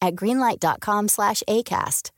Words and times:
at 0.00 0.14
greenlight.com 0.16 1.08
slash 1.08 1.42
ACAST. 1.46 2.10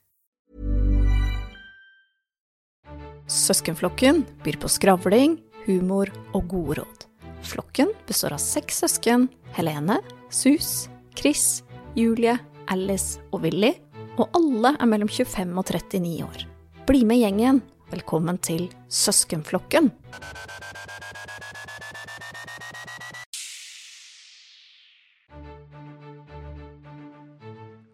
Søskenflokken 3.26 4.24
byr 4.44 4.58
på 4.60 4.68
skravling, 4.68 5.38
humor 5.66 6.10
og 6.34 6.48
gode 6.50 6.80
råd. 6.82 7.04
Flokken 7.42 7.92
består 8.06 8.34
av 8.36 8.42
seks 8.42 8.82
søsken 8.82 9.28
Helene, 9.56 10.00
Sus, 10.30 10.88
Chris, 11.18 11.62
Julie, 11.96 12.36
Alice 12.68 13.20
og 13.32 13.46
Willy, 13.46 13.72
og 14.20 14.28
alle 14.36 14.74
er 14.76 14.90
mellom 14.90 15.08
25 15.08 15.56
og 15.56 15.64
39 15.72 16.26
år. 16.26 16.46
Bli 16.88 17.04
med 17.08 17.22
gjengen. 17.22 17.62
Velkommen 17.92 18.38
til 18.40 18.68
Søskenflokken. 18.88 19.90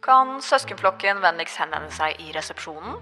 Kan 0.09 0.39
søskenflokken 0.41 1.19
vennligst 1.21 1.59
henvende 1.61 1.93
seg 1.93 2.15
i 2.25 2.31
resepsjonen? 2.33 2.95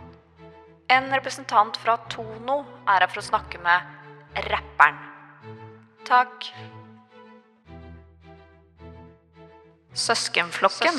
En 0.91 1.05
representant 1.15 1.77
fra 1.79 1.93
Tono 2.11 2.57
er 2.83 3.05
her 3.05 3.11
for 3.13 3.21
å 3.21 3.27
snakke 3.29 3.61
med 3.63 4.41
rapperen. 4.49 4.97
Takk. 6.09 6.49
Søskenflokken. 9.95 10.99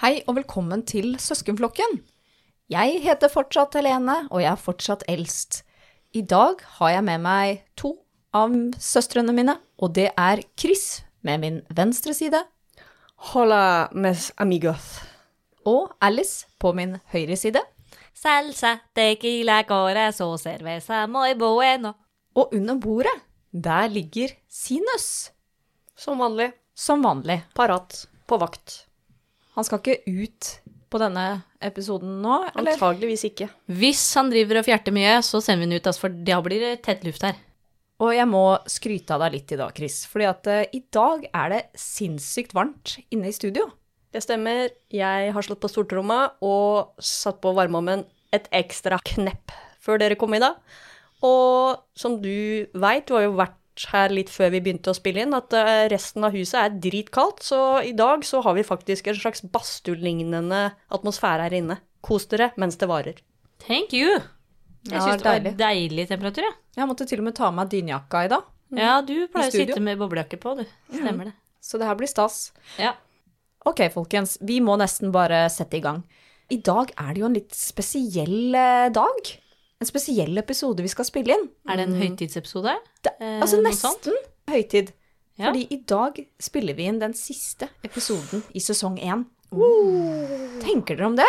Hei 0.00 0.14
og 0.24 0.38
velkommen 0.38 0.84
til 0.88 1.18
Søskenflokken. 1.20 1.98
Jeg 2.72 3.02
heter 3.04 3.28
fortsatt 3.28 3.76
Helene, 3.76 4.22
og 4.30 4.40
jeg 4.40 4.48
er 4.54 4.62
fortsatt 4.62 5.04
eldst. 5.12 5.60
I 6.16 6.22
dag 6.24 6.64
har 6.78 6.94
jeg 6.94 7.04
med 7.10 7.20
meg 7.26 7.60
to 7.76 7.98
av 8.32 8.56
søstrene 8.80 9.36
mine, 9.36 9.58
og 9.76 9.92
det 10.00 10.08
er 10.16 10.40
Chris 10.56 11.02
med 11.20 11.44
min 11.44 11.60
venstre 11.68 12.16
side, 12.16 12.40
Hola, 13.20 13.88
mes 13.92 14.30
amigos. 14.36 15.00
og 15.68 15.92
Alice 16.00 16.46
på 16.58 16.72
min 16.74 16.96
høyre 17.12 17.36
side. 17.36 17.60
Salsa, 18.16 18.78
tequila, 18.96 19.60
corazón, 19.68 20.38
cerveza, 20.40 21.06
muy 21.06 21.34
bueno. 21.34 21.92
Og 22.34 22.54
under 22.54 22.74
bordet, 22.80 23.12
der 23.52 23.88
ligger 23.88 24.28
Sinus, 24.48 25.30
Som 25.96 26.18
vanlig. 26.18 26.52
som 26.74 27.02
vanlig. 27.02 27.42
Parat. 27.54 28.06
På 28.26 28.38
vakt. 28.38 28.86
Han 29.54 29.64
skal 29.64 29.78
ikke 29.80 30.02
ut 30.06 30.60
på 30.90 30.98
denne 30.98 31.42
episoden 31.60 32.22
nå, 32.22 32.44
eller? 32.56 32.72
Antageligvis 32.72 33.24
ikke. 33.24 33.48
Hvis 33.66 34.14
han 34.14 34.30
driver 34.30 34.58
og 34.58 34.64
fjerter 34.64 34.92
mye, 34.92 35.20
så 35.22 35.40
sender 35.42 35.66
vi 35.66 35.72
han 35.74 35.80
ut, 35.80 35.86
altså, 35.86 36.00
for 36.00 36.08
da 36.08 36.40
blir 36.40 36.60
det 36.60 36.82
tett 36.82 37.04
luft 37.04 37.22
her. 37.22 37.34
Og 38.00 38.14
jeg 38.16 38.28
må 38.30 38.44
skryte 38.70 39.12
av 39.16 39.26
deg 39.26 39.36
litt 39.36 39.52
i 39.52 39.58
dag, 39.60 39.74
Chris, 39.76 40.02
fordi 40.08 40.28
at 40.30 40.48
uh, 40.48 40.62
i 40.72 40.80
dag 40.92 41.26
er 41.28 41.52
det 41.52 41.60
sinnssykt 41.78 42.54
varmt 42.56 42.96
inne 43.12 43.28
i 43.28 43.36
studio. 43.36 43.68
Det 44.10 44.22
stemmer. 44.24 44.72
Jeg 44.90 45.34
har 45.34 45.46
slått 45.46 45.60
på 45.62 45.70
stortromma 45.70 46.22
og 46.42 46.96
satt 47.04 47.38
på 47.44 47.52
varmeovnen 47.54 48.06
et 48.34 48.48
ekstra 48.56 48.98
knepp 49.06 49.52
før 49.82 50.00
dere 50.00 50.18
kom 50.18 50.34
i 50.34 50.42
dag. 50.42 50.56
Og 51.26 51.78
som 51.98 52.16
du 52.22 52.66
veit, 52.72 53.06
du 53.06 53.14
har 53.16 53.28
jo 53.28 53.36
vært 53.38 53.56
her 53.92 54.12
litt 54.12 54.32
før 54.32 54.50
vi 54.54 54.62
begynte 54.64 54.92
å 54.92 54.96
spille 54.96 55.22
inn, 55.24 55.36
at 55.36 55.54
eh, 55.56 55.86
resten 55.92 56.26
av 56.26 56.34
huset 56.36 56.58
er 56.60 56.80
dritkaldt, 56.88 57.44
så 57.46 57.60
i 57.86 57.94
dag 57.96 58.26
så 58.26 58.42
har 58.44 58.56
vi 58.58 58.66
faktisk 58.66 59.08
en 59.08 59.20
slags 59.20 59.44
badstuelignende 59.46 60.66
atmosfære 60.92 61.46
her 61.48 61.58
inne. 61.60 61.80
Kos 62.04 62.28
dere 62.32 62.50
mens 62.60 62.80
det 62.80 62.90
varer. 62.90 63.22
Thank 63.62 63.94
you. 63.96 64.20
Jeg 64.84 64.92
Ja, 64.94 65.00
syns 65.04 65.22
det 65.22 65.24
var 65.24 65.38
deilig. 65.40 65.56
deilig 65.58 66.08
temperatur, 66.08 66.42
jeg. 66.46 66.54
Jeg 66.76 66.86
måtte 66.88 67.06
til 67.06 67.18
og 67.20 67.24
med 67.24 67.34
ta 67.36 67.46
av 67.50 67.54
meg 67.54 67.68
dynjakka 67.68 68.24
i 68.24 68.28
dag, 68.28 68.44
Ja. 68.72 69.00
du 69.02 69.26
pleier 69.28 69.48
å 69.48 69.52
sitte 69.52 69.80
med 69.80 69.98
boblejakke 69.98 70.38
på, 70.40 70.56
du. 70.56 70.64
Stemmer 70.92 71.24
det. 71.24 71.34
så 71.60 71.78
det 71.78 71.86
her 71.86 71.94
blir 71.96 72.08
stas. 72.08 72.52
Ja. 72.78 72.94
Ok, 73.66 73.80
folkens, 73.92 74.38
vi 74.40 74.60
må 74.60 74.78
nesten 74.78 75.12
bare 75.12 75.50
sette 75.50 75.74
i 75.76 75.80
gang. 75.80 76.02
I 76.50 76.56
dag 76.56 76.90
er 76.98 77.12
det 77.14 77.20
jo 77.20 77.26
en 77.26 77.34
litt 77.34 77.52
spesiell 77.52 78.54
eh, 78.54 78.88
dag. 78.88 79.36
En 79.80 79.86
spesiell 79.86 80.36
episode 80.38 80.80
vi 80.80 80.88
skal 80.88 81.04
spille 81.04 81.28
inn. 81.36 81.48
Er 81.68 81.76
det 81.76 81.88
en 81.88 82.00
høytidsepisode? 82.00 82.76
Det, 83.02 83.12
Eh, 83.20 83.40
altså 83.40 83.60
nesten 83.62 84.14
høytid. 84.48 84.92
Ja. 85.38 85.52
Fordi 85.52 85.66
i 85.70 85.76
dag 85.86 86.26
spiller 86.40 86.74
vi 86.74 86.84
inn 86.86 86.98
den 86.98 87.12
siste 87.14 87.68
episoden 87.84 88.42
i 88.54 88.58
sesong 88.60 88.98
én. 88.98 89.26
Tenker 90.62 90.96
dere 90.96 91.06
om 91.06 91.16
det? 91.16 91.28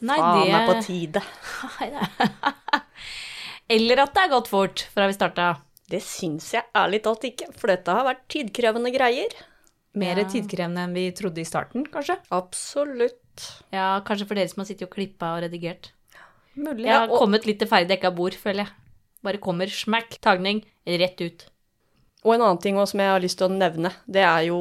Nei, 0.00 0.16
Faen 0.18 0.50
er 0.50 0.66
på 0.66 0.82
tide. 0.82 1.22
Eller 3.76 4.02
at 4.04 4.14
det 4.14 4.22
er 4.24 4.32
gått 4.32 4.50
fort 4.50 4.84
fra 4.94 5.08
vi 5.10 5.16
starta. 5.16 5.48
Det 5.90 6.00
syns 6.02 6.48
jeg 6.54 6.66
ærlig 6.76 7.02
talt 7.04 7.24
ikke, 7.28 7.48
for 7.54 7.70
dette 7.70 7.94
har 7.94 8.06
vært 8.06 8.24
tidkrevende 8.32 8.90
greier. 8.94 9.34
Mer 9.96 10.18
Ja. 10.18 10.24
tidkrevende 10.28 10.82
enn 10.84 10.94
vi 10.94 11.06
trodde 11.16 11.40
i 11.40 11.46
starten, 11.46 11.86
kanskje? 11.86 12.18
Absolutt. 12.34 13.46
Ja, 13.72 14.00
kanskje 14.04 14.26
for 14.26 14.34
dere 14.34 14.48
som 14.50 14.60
har 14.62 14.66
sittet 14.68 14.88
og 14.88 14.94
klippa 14.94 15.36
og 15.36 15.44
redigert. 15.46 15.90
Mulig. 16.56 16.84
Jeg 16.86 16.94
har 16.98 17.08
og- 17.08 17.18
kommet 17.20 17.46
litt 17.46 17.58
til 17.58 17.68
ferdig 17.68 17.88
dekka 17.94 18.14
bord, 18.14 18.34
føler 18.34 18.66
jeg. 18.66 18.72
Bare 19.22 19.38
kommer 19.38 19.66
smakk, 19.66 20.18
tagning, 20.20 20.64
rett 20.86 21.20
ut. 21.20 21.46
Og 22.26 22.34
en 22.34 22.42
annen 22.42 22.58
ting 22.58 22.74
også 22.74 22.96
som 22.96 23.04
jeg 23.04 23.12
har 23.12 23.22
lyst 23.22 23.38
til 23.38 23.46
å 23.46 23.54
nevne, 23.54 23.92
det 24.10 24.24
er 24.26 24.48
jo 24.48 24.58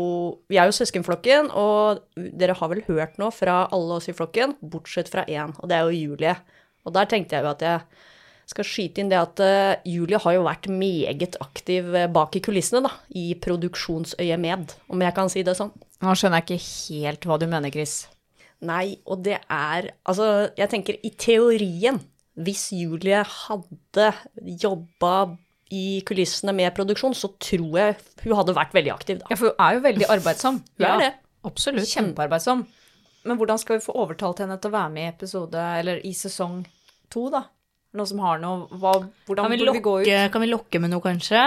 Vi 0.52 0.60
er 0.62 0.70
jo 0.70 0.76
søskenflokken, 0.78 1.50
og 1.50 2.04
dere 2.38 2.54
har 2.60 2.70
vel 2.70 2.84
hørt 2.86 3.18
noe 3.22 3.34
fra 3.34 3.64
alle 3.74 3.98
oss 3.98 4.10
i 4.12 4.14
flokken, 4.14 4.54
bortsett 4.62 5.10
fra 5.10 5.26
én, 5.26 5.56
og 5.58 5.72
det 5.72 5.80
er 5.80 5.90
jo 5.90 6.12
Julie. 6.12 6.36
Og 6.86 6.94
der 6.94 7.10
tenkte 7.10 7.36
jeg 7.36 7.46
jo 7.46 7.54
at 7.56 7.66
jeg 7.66 8.04
skal 8.54 8.68
skyte 8.70 9.02
inn 9.02 9.10
det 9.10 9.18
at 9.18 9.42
uh, 9.42 9.78
Julie 9.90 10.20
har 10.22 10.36
jo 10.36 10.46
vært 10.46 10.68
meget 10.70 11.38
aktiv 11.42 11.88
eh, 11.98 12.10
bak 12.14 12.36
i 12.38 12.44
kulissene, 12.46 12.84
da, 12.86 12.92
i 13.18 13.32
produksjonsøyemed, 13.42 14.76
om 14.94 15.02
jeg 15.02 15.16
kan 15.18 15.32
si 15.34 15.42
det 15.46 15.56
sånn. 15.58 15.74
Nå 16.06 16.14
skjønner 16.14 16.44
jeg 16.44 16.60
ikke 16.60 16.68
helt 16.68 17.26
hva 17.26 17.40
du 17.42 17.48
mener, 17.50 17.74
Chris. 17.74 18.04
Nei, 18.66 19.00
og 19.10 19.26
det 19.26 19.40
er 19.52 19.90
Altså, 20.06 20.52
jeg 20.58 20.70
tenker 20.72 21.00
i 21.02 21.12
teorien, 21.18 21.98
hvis 22.36 22.68
Julie 22.76 23.24
hadde 23.26 24.12
jobba 24.62 25.16
i 25.74 26.02
kulissene 26.06 26.54
med 26.54 26.74
produksjon, 26.78 27.16
så 27.18 27.32
tror 27.42 27.78
jeg 27.80 27.98
hun 28.24 28.36
hadde 28.38 28.56
vært 28.58 28.76
veldig 28.78 28.94
aktiv, 28.94 29.20
da. 29.22 29.30
Ja, 29.32 29.38
for 29.40 29.50
hun 29.52 29.66
er 29.66 29.78
jo 29.78 29.84
veldig 29.86 30.10
arbeidsom. 30.14 30.60
Hun 30.78 30.88
er 30.92 31.02
det. 31.02 31.12
Absolutt. 31.46 31.90
Kjempearbeidsom. 31.90 32.66
Men 33.26 33.40
hvordan 33.40 33.58
skal 33.62 33.80
vi 33.80 33.86
få 33.86 33.96
overtalt 33.98 34.44
henne 34.44 34.58
til 34.62 34.70
å 34.70 34.76
være 34.78 34.94
med 34.94 35.08
i 35.08 35.12
episode, 35.14 35.68
eller 35.82 36.02
i 36.06 36.14
sesong 36.14 36.62
to, 37.14 37.28
da? 37.34 37.48
Noen 37.96 38.10
som 38.12 38.20
har 38.22 38.42
noe 38.44 38.68
hva, 38.78 38.98
Hvordan 39.26 39.48
Kan 39.48 39.54
vi, 39.54 39.62
burde 39.64 39.78
vi 39.78 39.86
gå 39.86 39.96
ut? 40.04 40.32
kan 40.34 40.44
vi 40.44 40.52
lokke 40.52 40.82
med 40.84 40.92
noe, 40.92 41.02
kanskje? 41.02 41.46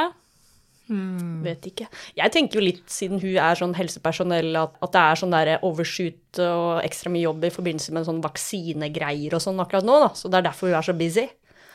Vet 1.44 1.66
ikke. 1.68 1.86
Jeg 2.16 2.32
tenker 2.32 2.58
jo 2.58 2.64
litt, 2.64 2.86
siden 2.88 3.20
hun 3.20 3.34
er 3.36 3.58
sånn 3.60 3.74
helsepersonell, 3.76 4.54
at, 4.56 4.78
at 4.80 4.94
det 4.94 5.02
er 5.02 5.20
sånn 5.20 5.34
der 5.34 5.50
overshoot 5.66 6.40
og 6.40 6.80
ekstra 6.80 7.12
mye 7.12 7.26
jobb 7.26 7.44
i 7.44 7.52
forbindelse 7.52 7.92
med 7.92 8.08
sånn 8.08 8.22
vaksinegreier 8.24 9.36
og 9.36 9.44
sånn 9.44 9.60
akkurat 9.60 9.84
nå, 9.84 9.98
da. 10.06 10.08
Så 10.16 10.32
det 10.32 10.40
er 10.40 10.48
derfor 10.48 10.72
hun 10.72 10.78
er 10.80 10.88
så 10.88 10.96
busy. 10.96 11.26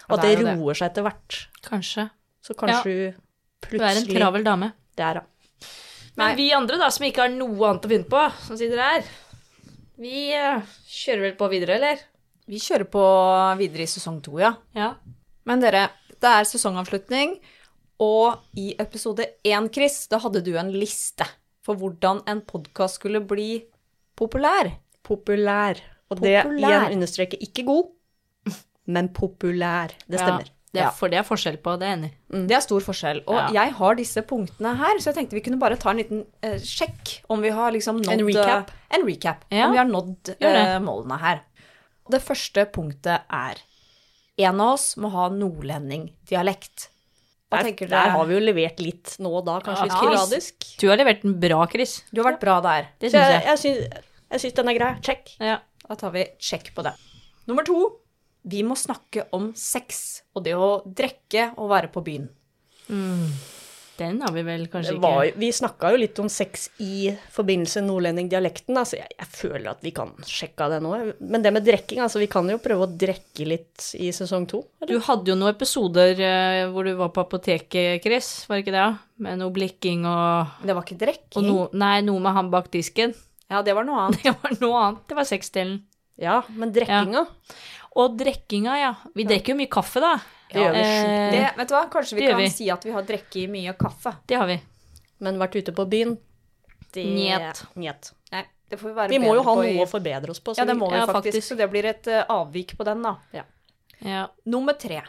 Og 0.09 0.17
at 0.17 0.25
det 0.25 0.33
det 0.41 0.55
roer 0.57 0.73
det. 0.73 0.79
seg 0.81 0.89
etter 0.89 1.05
hvert. 1.05 1.37
Kanskje. 1.69 2.07
Så 2.43 2.55
kanskje 2.59 2.93
ja. 2.93 3.11
Du 3.63 3.77
er 3.77 3.83
en 3.87 4.03
plutselig 4.03 4.17
travel 4.17 4.43
dame. 4.43 4.73
Det 4.93 5.05
er 5.07 5.21
hun. 5.21 5.29
Men 6.19 6.35
vi 6.37 6.49
andre, 6.53 6.77
da, 6.77 6.89
som 6.93 7.05
ikke 7.07 7.23
har 7.25 7.31
noe 7.33 7.69
annet 7.69 7.85
å 7.87 7.89
finne 7.89 8.09
på, 8.09 8.23
som 8.45 8.57
sitter 8.59 8.81
her, 8.83 9.05
vi 10.03 10.27
eh, 10.35 10.73
kjører 10.89 11.23
vel 11.29 11.35
på 11.39 11.49
videre, 11.49 11.77
eller? 11.79 12.03
Vi 12.49 12.59
kjører 12.61 12.89
på 12.91 13.03
videre 13.57 13.85
i 13.85 13.89
sesong 13.89 14.19
to, 14.25 14.35
ja. 14.41 14.51
Ja. 14.77 14.91
Men 15.49 15.63
dere, 15.63 15.87
det 16.11 16.29
er 16.29 16.49
sesongavslutning, 16.49 17.37
og 18.03 18.59
i 18.59 18.73
episode 18.81 19.25
én, 19.47 19.69
Chris, 19.73 20.03
da 20.11 20.19
hadde 20.21 20.43
du 20.45 20.53
en 20.59 20.73
liste 20.75 21.25
for 21.63 21.79
hvordan 21.79 22.21
en 22.29 22.43
podkast 22.45 22.99
skulle 22.99 23.23
bli 23.25 23.63
populær. 24.19 24.73
Populær. 25.05 25.79
Og 26.11 26.19
det 26.21 26.41
Populær. 26.43 26.67
igjen 26.67 26.97
understreker 26.99 27.41
ikke 27.41 27.65
god, 27.67 27.93
men 28.93 29.09
populær. 29.15 29.95
Det 30.05 30.19
stemmer. 30.19 30.51
Ja, 30.51 30.62
det 30.73 30.81
er, 30.81 30.89
For 30.97 31.07
det 31.07 31.19
er 31.19 31.23
forskjell 31.27 31.57
på, 31.61 31.75
det 31.79 31.85
er 31.87 31.95
enig 31.97 32.07
i. 32.11 32.39
Det 32.49 32.55
er 32.57 32.61
stor 32.65 32.81
forskjell. 32.81 33.19
Og 33.27 33.35
Ja. 33.35 33.47
jeg 33.53 33.73
har 33.77 33.95
disse 33.95 34.21
punktene 34.25 34.75
her, 34.77 34.97
så 34.99 35.11
jeg 35.11 35.15
tenkte 35.19 35.37
vi 35.37 35.41
kunne 35.45 35.59
bare 35.61 35.77
ta 35.77 35.91
en 35.91 35.97
liten 36.01 36.25
eh, 36.41 36.55
sjekk 36.57 37.19
om 37.29 37.41
vi 37.41 37.49
har 37.53 37.71
liksom 37.71 38.01
nådd 38.01 38.13
En 38.15 38.25
recap? 38.27 38.69
eh, 38.71 38.97
En 38.97 39.05
recap. 39.07 39.45
Ja. 39.51 39.67
Om 39.67 39.71
vi 39.71 39.77
har 39.77 39.85
nådd 39.91 40.35
eh, 40.41 40.79
målene 40.79 41.19
her. 41.21 41.41
Det 42.09 42.21
første 42.21 42.65
punktet 42.73 43.21
er 43.29 43.61
En 44.37 44.59
av 44.59 44.73
oss 44.73 44.95
må 44.97 45.11
ha 45.13 45.27
nordlendingdialekt. 45.29 46.89
Hva 47.51 47.59
Der, 47.61 47.67
tenker 47.69 47.87
der 47.91 48.09
har 48.15 48.25
vi 48.25 48.33
jo 48.33 48.39
levert 48.41 48.79
litt 48.81 49.15
nå 49.21 49.29
og 49.29 49.45
da, 49.45 49.59
kanskje 49.61 49.83
litt 49.85 49.93
Ja. 49.93 49.99
sporadisk. 50.01 50.77
Du 50.81 50.87
har 50.89 50.97
levert 50.97 51.21
den 51.21 51.39
bra, 51.39 51.67
Chris. 51.69 52.01
Du 52.11 52.23
har 52.23 52.31
vært 52.33 52.39
bra 52.41 52.59
der. 52.61 52.87
Det 52.99 53.11
syns 53.11 53.29
jeg, 53.29 53.43
jeg. 53.45 53.91
jeg, 54.31 54.39
syns, 54.41 54.53
den 54.57 54.69
er 54.69 54.73
grei. 54.79 54.93
Check. 55.05 55.35
Ja. 55.39 55.59
Da 55.87 55.95
tar 55.95 56.11
vi 56.11 56.25
sjekk 56.39 56.73
på 56.73 56.81
det. 56.83 56.93
Nummer 57.47 57.63
to. 57.63 57.99
Vi 58.43 58.63
må 58.67 58.75
snakke 58.79 59.27
om 59.35 59.51
sex 59.55 60.23
og 60.35 60.43
det 60.47 60.55
å 60.59 60.81
drikke 60.85 61.51
og 61.55 61.71
være 61.71 61.91
på 61.93 62.03
byen. 62.05 62.29
Den 63.93 64.23
har 64.25 64.31
vi 64.33 64.41
vel 64.41 64.63
kanskje 64.71 64.95
var, 64.97 65.19
ikke 65.27 65.39
vi 65.43 65.49
snakka 65.53 65.91
jo 65.93 65.99
litt 66.01 66.19
om 66.19 66.29
sex 66.31 66.65
i 66.81 67.11
forbindelse 67.35 67.83
med 67.83 67.91
nordlendingdialekten, 67.91 68.77
altså 68.79 68.97
jeg, 68.97 69.11
jeg 69.19 69.29
føler 69.29 69.69
at 69.69 69.83
vi 69.85 69.91
kan 69.93 70.09
sjekke 70.25 70.65
av 70.65 70.73
det 70.73 70.79
nå. 70.81 70.93
Men 71.21 71.45
det 71.45 71.51
med 71.53 71.65
drikking, 71.67 72.01
altså 72.01 72.21
vi 72.23 72.27
kan 72.31 72.49
jo 72.49 72.57
prøve 72.63 72.87
å 72.87 72.89
drikke 72.89 73.45
litt 73.51 73.91
i 74.01 74.09
sesong 74.15 74.47
to. 74.49 74.63
Du 74.89 74.95
hadde 74.97 75.29
jo 75.29 75.37
noen 75.37 75.53
episoder 75.53 76.17
eh, 76.17 76.63
hvor 76.73 76.89
du 76.89 76.95
var 76.97 77.13
på 77.13 77.21
apoteket, 77.21 78.01
Chris, 78.03 78.31
var 78.49 78.63
ikke 78.63 78.73
det? 78.73 78.87
Med 79.23 79.39
noe 79.43 79.53
blikking 79.53 80.07
og, 80.09 80.57
Det 80.65 80.73
var 80.73 80.87
ikke 80.87 81.01
drikking. 81.05 81.45
no, 81.45 81.69
Nei, 81.77 81.99
noe 82.07 82.25
med 82.25 82.33
han 82.39 82.49
bak 82.53 82.73
disken. 82.73 83.13
Ja, 83.53 83.61
det 83.61 83.77
var 83.77 83.85
noe 83.85 84.07
annet. 84.07 84.23
Det 84.25 84.33
var 84.41 84.57
noe 84.57 84.85
annet. 84.87 85.05
Det 85.05 85.21
var 85.21 85.29
sexdelen. 85.29 85.83
Ja, 86.21 86.41
men 86.57 86.73
drikkinga 86.73 87.27
Og 87.95 88.15
drikkinga, 88.17 88.75
ja. 88.79 88.93
Vi 89.15 89.23
drikker 89.29 89.53
jo 89.53 89.59
mye 89.59 89.69
kaffe, 89.69 90.01
da. 90.01 90.15
Det 90.53 90.61
gjør 90.61 90.73
vi 90.73 90.79
Eh, 90.81 91.31
Det, 91.31 91.41
vet 91.57 91.67
du 91.69 91.73
hva? 91.75 91.83
Kanskje 91.89 92.15
vi 92.17 92.27
kan 92.27 92.37
vi. 92.37 92.47
si 92.49 92.69
at 92.69 92.83
vi 92.85 92.91
har 92.91 93.03
drukket 93.03 93.49
mye 93.49 93.73
kaffe. 93.77 94.15
Det 94.27 94.37
har 94.37 94.47
vi. 94.47 94.59
Men 95.19 95.37
vært 95.37 95.55
ute 95.61 95.71
på 95.73 95.85
byen, 95.89 96.17
det 96.93 97.05
Njet. 97.05 97.63
Njet. 97.75 98.11
Nei, 98.31 98.43
det 98.69 98.79
får 98.79 98.87
vi 98.89 98.93
være 98.97 99.09
Vi 99.09 99.19
må 99.19 99.35
jo 99.35 99.43
ha 99.43 99.55
noe 99.55 99.67
i- 99.69 99.77
å 99.77 99.87
forbedre 99.89 100.29
oss 100.29 100.39
på. 100.39 100.53
så 100.53 100.57
Ja, 100.59 100.65
det 100.65 100.75
må 100.77 100.89
vi 100.89 100.97
Ja, 100.97 101.05
faktisk, 101.05 101.35
faktisk. 101.37 101.47
så 101.53 101.57
det 101.57 101.69
blir 101.71 101.85
et 101.85 102.07
uh, 102.07 102.23
avvik 102.29 102.75
på 102.77 102.83
den, 102.85 103.01
da. 103.01 103.15
Ja. 104.01 104.27
Nummer 104.45 104.73
tre. 104.73 105.01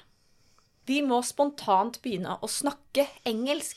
Vi 0.87 1.01
må 1.03 1.23
spontant 1.25 2.01
begynne 2.03 2.39
å 2.41 2.47
snakke 2.49 3.07
engelsk. 3.27 3.77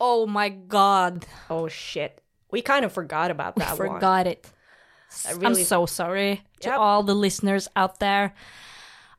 Oh 0.00 0.26
my 0.26 0.48
god. 0.50 1.24
Oh 1.48 1.68
shit. 1.68 2.20
We 2.52 2.60
kind 2.62 2.84
of 2.84 2.92
forgot 2.92 3.30
about 3.30 3.56
We 3.56 3.62
that 3.62 3.78
one. 3.78 3.88
forgot 3.88 4.26
it. 4.26 4.46
I 5.24 5.32
I'm 5.46 5.54
so 5.54 5.86
sorry 5.86 6.42
to 6.60 6.68
Yep. 6.70 6.78
all 6.78 7.02
the 7.02 7.14
listeners 7.14 7.68
out 7.76 7.98
there. 7.98 8.32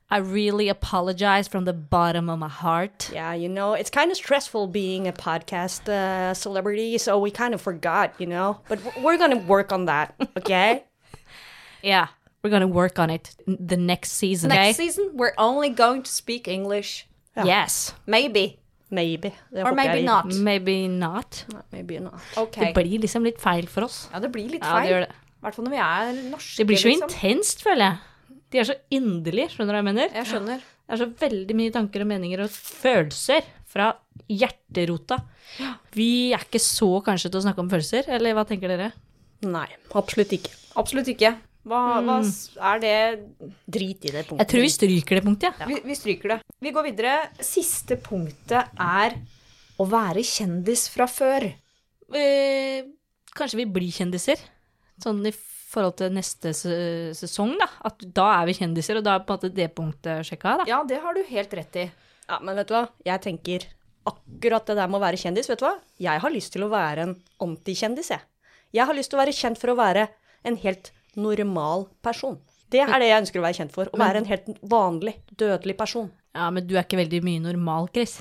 I 0.09 0.19
really 0.19 0.69
apologize 0.69 1.49
from 1.49 1.65
the 1.65 1.73
bottom 1.73 2.29
of 2.29 2.39
my 2.39 2.47
heart. 2.47 3.09
Yeah, 3.13 3.33
you 3.35 3.49
know, 3.49 3.73
it's 3.73 3.89
kind 3.89 4.09
of 4.11 4.15
stressful 4.17 4.67
being 4.67 5.07
a 5.07 5.11
podcast 5.11 5.89
uh, 5.89 6.33
celebrity, 6.33 6.97
so 6.97 7.19
we 7.19 7.29
kind 7.31 7.53
of 7.53 7.61
forgot, 7.61 8.13
you 8.17 8.25
know. 8.27 8.59
But 8.69 8.79
we're 9.03 9.17
gonna 9.17 9.43
work 9.47 9.71
on 9.73 9.85
that, 9.85 10.13
okay? 10.37 10.83
Yeah, 11.83 12.07
we're 12.41 12.51
gonna 12.51 12.67
work 12.71 12.99
on 12.99 13.09
it 13.09 13.35
the 13.45 13.75
next 13.77 14.11
season. 14.13 14.49
Next 14.49 14.79
okay? 14.79 14.87
season, 14.87 15.09
we're 15.13 15.33
only 15.37 15.69
going 15.69 16.03
to 16.03 16.11
speak 16.11 16.47
English. 16.47 17.05
Yes. 17.35 17.93
Maybe. 18.05 18.59
Maybe. 18.89 19.33
Or 19.51 19.73
maybe 19.73 20.01
not. 20.03 20.25
Maybe 20.33 20.87
not. 20.87 21.43
Maybe 21.71 21.99
not. 21.99 22.21
Ok. 22.37 22.55
Det 22.55 22.73
blir 22.73 22.99
liksom 22.99 23.23
litt 23.23 23.41
feil 23.41 23.67
for 23.67 23.83
oss. 23.83 24.07
Ja, 24.13 24.19
det 24.19 24.31
blir 24.31 24.47
litt 24.49 24.63
Ja, 24.63 24.71
feil. 24.79 24.83
det 24.87 24.91
gjør 24.93 24.99
det. 25.05 25.15
I 25.37 25.45
hvert 25.45 25.57
fall 25.57 25.67
når 25.67 25.75
vi 25.75 25.81
er 25.85 26.21
norske. 26.31 26.57
Det 26.59 26.67
blir 26.69 26.81
så 26.81 26.89
liksom. 26.89 27.11
intenst, 27.13 27.61
føler 27.65 27.85
jeg. 27.85 28.37
De 28.47 28.59
er 28.61 28.67
så 28.69 28.75
inderlige, 28.95 29.51
skjønner 29.53 29.73
du 29.73 29.75
hva 29.75 29.81
jeg 29.83 29.87
mener? 29.89 30.11
Jeg 30.15 30.29
skjønner. 30.31 30.65
Det 30.87 30.95
er 30.95 31.01
så 31.01 31.07
veldig 31.19 31.55
mye 31.59 31.73
tanker 31.75 32.03
og 32.03 32.07
meninger 32.07 32.43
og 32.45 32.53
følelser 32.55 33.47
fra 33.67 33.89
hjerterota. 34.31 35.19
Vi 35.95 36.31
er 36.35 36.45
ikke 36.47 36.61
så 36.63 36.89
kanskje 37.05 37.31
til 37.31 37.41
å 37.41 37.43
snakke 37.43 37.63
om 37.63 37.71
følelser, 37.71 38.07
eller 38.17 38.37
hva 38.37 38.45
tenker 38.47 38.71
dere? 38.71 38.93
Nei, 39.45 39.67
absolutt 39.99 40.31
ikke. 40.37 40.53
Absolutt 40.79 41.11
ikke. 41.11 41.35
Hva, 41.67 41.81
hva 41.99 42.17
er 42.71 42.79
det 42.79 42.97
Drit 43.67 44.05
i 44.07 44.13
det 44.13 44.23
punktet. 44.23 44.39
Jeg 44.39 44.51
tror 44.53 44.63
vi 44.63 44.71
stryker 44.71 45.19
det 45.19 45.23
punktet, 45.25 45.59
ja. 45.59 45.67
vi, 45.67 45.81
vi 45.83 45.97
stryker 45.99 46.33
det. 46.33 46.37
Vi 46.63 46.71
går 46.75 46.87
videre. 46.87 47.15
Siste 47.43 47.99
punktet 47.99 48.71
er 48.79 49.17
å 49.77 49.85
være 49.91 50.23
kjendis 50.25 50.87
fra 50.93 51.09
før. 51.11 51.49
Eh, 52.15 52.87
kanskje 53.35 53.59
vi 53.59 53.67
blir 53.75 53.91
kjendiser? 53.93 54.39
Sånn 55.03 55.21
i 55.29 55.33
forhold 55.33 55.97
til 55.99 56.13
neste 56.15 56.53
sesong, 56.55 57.55
da. 57.59 57.67
At 57.89 58.01
da 58.17 58.27
er 58.39 58.49
vi 58.49 58.57
kjendiser, 58.57 58.99
og 58.99 59.05
da 59.05 59.17
er 59.17 59.25
på 59.25 59.35
en 59.35 59.39
måte 59.39 59.53
det 59.53 59.69
punktet 59.77 60.27
sjekka, 60.27 60.59
da. 60.61 60.67
Ja, 60.69 60.81
det 60.87 61.01
har 61.03 61.17
du 61.17 61.23
helt 61.27 61.53
rett 61.59 61.81
i. 61.83 61.87
Ja, 62.27 62.39
men 62.43 62.57
vet 62.59 62.71
du 62.71 62.75
hva? 62.77 62.87
Jeg 63.07 63.23
tenker 63.23 63.67
akkurat 64.07 64.67
det 64.69 64.77
der 64.79 64.89
med 64.89 64.99
å 64.99 65.03
være 65.03 65.19
kjendis, 65.19 65.49
vet 65.51 65.61
du 65.61 65.67
hva? 65.67 65.75
Jeg 66.01 66.23
har 66.23 66.33
lyst 66.33 66.53
til 66.55 66.65
å 66.65 66.71
være 66.71 67.07
en 67.07 67.15
antikjendis, 67.43 68.11
jeg. 68.15 68.23
Jeg 68.75 68.87
har 68.87 68.97
lyst 68.97 69.11
til 69.11 69.19
å 69.19 69.23
være 69.23 69.35
kjent 69.35 69.59
for 69.59 69.71
å 69.71 69.77
være 69.79 70.07
en 70.47 70.57
helt 70.63 70.91
normal 71.17 71.87
person. 72.05 72.37
Det 72.71 72.81
er 72.83 72.99
det 72.99 73.07
jeg 73.07 73.21
ønsker 73.23 73.39
å 73.39 73.45
være 73.45 73.57
kjent 73.61 73.75
for. 73.75 73.89
Å 73.91 73.99
være 73.99 74.21
en 74.21 74.27
helt 74.27 74.49
vanlig, 74.67 75.13
dødelig 75.39 75.77
person. 75.79 76.09
Ja, 76.35 76.49
men 76.51 76.67
du 76.67 76.75
er 76.75 76.83
ikke 76.83 76.99
veldig 76.99 77.21
mye 77.23 77.43
normal, 77.45 77.87
Chris. 77.95 78.19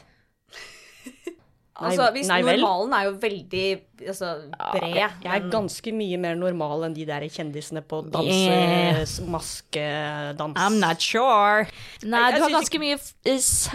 Altså, 1.76 2.06
hvis 2.14 2.28
nei 2.30 2.40
normalen 2.40 2.92
er 2.96 3.02
jo 3.04 3.10
veldig 3.20 3.64
altså, 4.08 4.28
bred. 4.72 4.94
Jeg, 4.96 5.10
jeg 5.22 5.28
er 5.34 5.40
men- 5.42 5.50
ganske 5.52 5.92
mye 5.92 6.18
mer 6.18 6.34
normal 6.34 6.84
enn 6.86 6.94
de 6.96 7.04
der 7.04 7.20
kjendisene 7.28 7.82
på 7.84 7.98
Yeah. 8.24 8.94
danse... 8.96 9.20
Maskedans. 9.28 10.56
I'm 10.56 10.78
not 10.80 11.00
sure. 11.02 11.66
Nei, 12.02 12.18
Jeg- 12.18 12.32
jeg 12.32 12.38
du 12.38 12.42
har 12.46 12.54
ganske 12.56 12.78
mye 12.80 12.96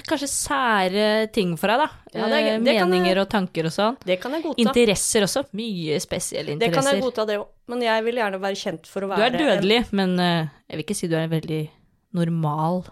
kanskje 0.10 0.30
sære 0.32 1.32
ting 1.32 1.56
for 1.58 1.68
deg, 1.68 1.78
da. 1.78 1.90
Ja, 2.14 2.26
det 2.28 2.34
er- 2.34 2.48
Eh, 2.52 2.58
det 2.60 2.64
Meninger 2.82 3.06
jeg- 3.14 3.18
og 3.20 3.30
tanker 3.30 3.66
og 3.66 3.72
sånn. 3.72 3.98
Det 4.04 4.20
kan 4.20 4.32
jeg 4.32 4.44
godta. 4.44 4.62
Interesser 4.66 5.22
også. 5.22 5.46
Mye 5.54 6.00
spesielle 6.02 6.50
interesser. 6.52 6.58
Det 6.58 6.74
kan 6.74 6.94
jeg 6.94 7.02
godta, 7.04 7.26
det 7.28 7.38
òg. 7.40 7.48
Men 7.68 7.82
jeg 7.82 8.04
vil 8.04 8.16
gjerne 8.16 8.40
være 8.42 8.56
kjent 8.58 8.86
for 8.88 9.02
å 9.02 9.08
være 9.10 9.18
Du 9.18 9.24
er 9.24 9.60
dødelig, 9.62 9.94
men 9.94 10.20
eh, 10.20 10.48
jeg 10.70 10.78
vil 10.78 10.84
ikke 10.86 10.96
si 10.96 11.08
du 11.08 11.16
er 11.16 11.28
veldig 11.28 11.70
normal. 12.14 12.84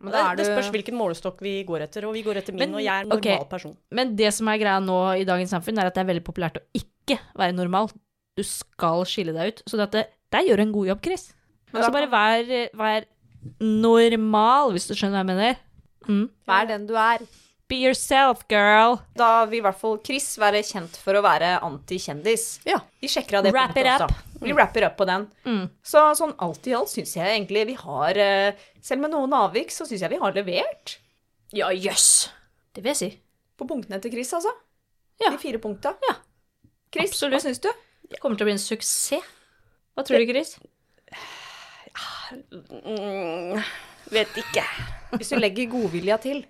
Men 0.00 0.12
da 0.14 0.20
er 0.30 0.36
det, 0.36 0.44
det 0.46 0.46
du- 0.48 0.54
spørs 0.56 0.70
hvilken 0.72 0.96
målestokk 0.96 1.40
vi 1.44 1.54
går 1.68 1.82
etter, 1.86 2.06
og 2.08 2.14
vi 2.16 2.22
går 2.24 2.38
etter 2.40 2.54
min, 2.56 2.62
Men, 2.70 2.74
og 2.74 2.80
jeg 2.84 2.94
er 2.94 3.02
en 3.04 3.08
normal 3.10 3.30
normal 3.30 3.48
person. 3.50 3.76
Men 3.90 4.14
det 4.16 4.30
som 4.32 4.48
er 4.48 4.58
greia 4.62 4.78
nå 4.80 4.96
i 5.20 5.24
dagens 5.28 5.50
samfunn, 5.52 5.78
er 5.78 5.86
at 5.90 5.94
det 5.94 6.00
er 6.04 6.08
veldig 6.14 6.24
populært 6.24 6.56
å 6.56 6.64
ikke 6.74 7.18
være 7.36 7.52
normal. 7.56 7.90
Du 8.36 8.42
skal 8.46 9.04
skille 9.04 9.34
deg 9.36 9.52
ut. 9.52 9.62
Så 9.68 9.76
det, 9.76 9.90
det, 9.92 10.06
der 10.32 10.46
gjør 10.48 10.56
du 10.56 10.62
en 10.62 10.72
god 10.72 10.86
jobb, 10.92 11.02
Chris. 11.04 11.26
Men 11.72 11.84
Så 11.84 11.92
bare 11.92 12.08
vær, 12.10 12.70
vær 12.80 13.04
normal, 13.60 14.72
hvis 14.74 14.88
du 14.88 14.94
skjønner 14.96 15.20
hva 15.20 15.24
jeg 15.24 15.30
mener. 15.30 15.60
Mm. 16.08 16.24
Vær 16.48 16.66
den 16.70 16.86
du 16.88 16.94
er. 16.98 17.24
Be 17.70 17.76
yourself, 17.84 18.40
girl. 18.50 18.96
Da 19.14 19.44
vil 19.46 19.60
i 19.60 19.62
hvert 19.62 19.78
fall 19.78 20.00
Chris 20.02 20.26
være 20.42 20.58
kjent 20.66 20.96
for 20.98 21.14
å 21.14 21.22
være 21.22 21.52
antikjendis. 21.62 22.46
Ja. 22.66 22.80
Vi 22.98 23.06
sjekker 23.12 23.38
av 23.38 23.46
det 23.46 23.52
Wrap 23.54 23.70
punktet 23.76 23.92
også. 23.94 24.08
Mm. 24.40 24.42
Vi 24.42 24.54
wrapper 24.56 24.86
up 24.88 24.96
på 24.98 25.06
den. 25.06 25.26
Mm. 25.46 25.62
Så 25.86 26.02
sånn 26.18 26.34
alt 26.42 26.66
i 26.66 26.74
alt 26.74 26.90
syns 26.90 27.12
jeg 27.14 27.28
egentlig 27.28 27.62
vi 27.68 27.76
har 27.78 28.18
eh, 28.18 28.58
Selv 28.82 29.04
med 29.04 29.12
noen 29.14 29.34
avvik, 29.36 29.70
så 29.70 29.86
syns 29.86 30.02
jeg 30.02 30.10
vi 30.14 30.18
har 30.22 30.34
levert 30.34 30.96
Ja, 31.54 31.70
jøss. 31.70 32.08
Det 32.74 32.82
vil 32.82 32.90
jeg 32.94 33.00
si. 33.02 33.10
på 33.60 33.68
punktene 33.68 34.00
til 34.02 34.14
Chris, 34.16 34.32
altså. 34.34 34.50
Ja. 35.20 35.30
De 35.30 35.38
fire 35.38 35.60
punkta. 35.62 35.94
Ja. 36.08 36.16
Chris, 36.90 37.12
Absolutt. 37.12 37.36
hva 37.36 37.42
syns 37.44 37.62
du? 37.62 37.70
Det 38.10 38.18
kommer 38.18 38.40
til 38.40 38.46
å 38.46 38.50
bli 38.50 38.56
en 38.56 38.62
suksess. 38.62 39.26
Hva 39.94 40.02
tror 40.06 40.18
du, 40.18 40.30
Chris? 40.32 40.56
Mm, 42.32 43.60
vet 44.14 44.40
ikke. 44.42 44.64
Hvis 45.18 45.30
du 45.30 45.38
legger 45.38 45.70
godvilja 45.70 46.18
til. 46.22 46.42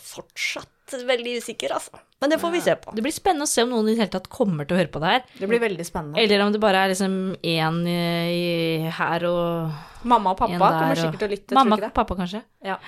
Fortsatt 0.00 0.94
veldig 1.06 1.36
usikker, 1.40 1.72
altså. 1.74 1.98
Men 2.20 2.32
det 2.32 2.38
får 2.42 2.50
vi 2.54 2.60
se 2.64 2.74
på. 2.80 2.92
Det 2.96 3.02
blir 3.04 3.14
spennende 3.14 3.46
å 3.46 3.50
se 3.50 3.62
om 3.64 3.70
noen 3.70 3.88
i 3.88 3.94
det 3.94 4.02
hele 4.02 4.12
tatt 4.14 4.28
kommer 4.32 4.66
til 4.66 4.76
å 4.76 4.80
høre 4.80 4.90
på 4.92 5.00
det 5.02 5.10
her. 5.12 5.24
Det 5.38 5.48
blir 5.50 5.62
veldig 5.62 5.86
spennende. 5.86 6.20
Eller 6.22 6.42
om 6.44 6.52
det 6.54 6.60
bare 6.62 6.82
er 6.84 6.92
liksom 6.92 7.16
én 7.40 7.80
her 8.98 9.26
og 9.28 10.04
Mamma 10.04 10.34
og 10.34 10.38
pappa 10.42 10.58
der. 10.58 10.78
kommer 10.82 11.00
sikkert 11.00 11.22
til 11.22 11.28
å 11.28 11.34
lytte, 11.34 11.56
Mamma 11.58 11.78
og 11.78 11.94
pappa, 11.96 12.16
kanskje. 12.18 12.42
Ja. 12.64 12.78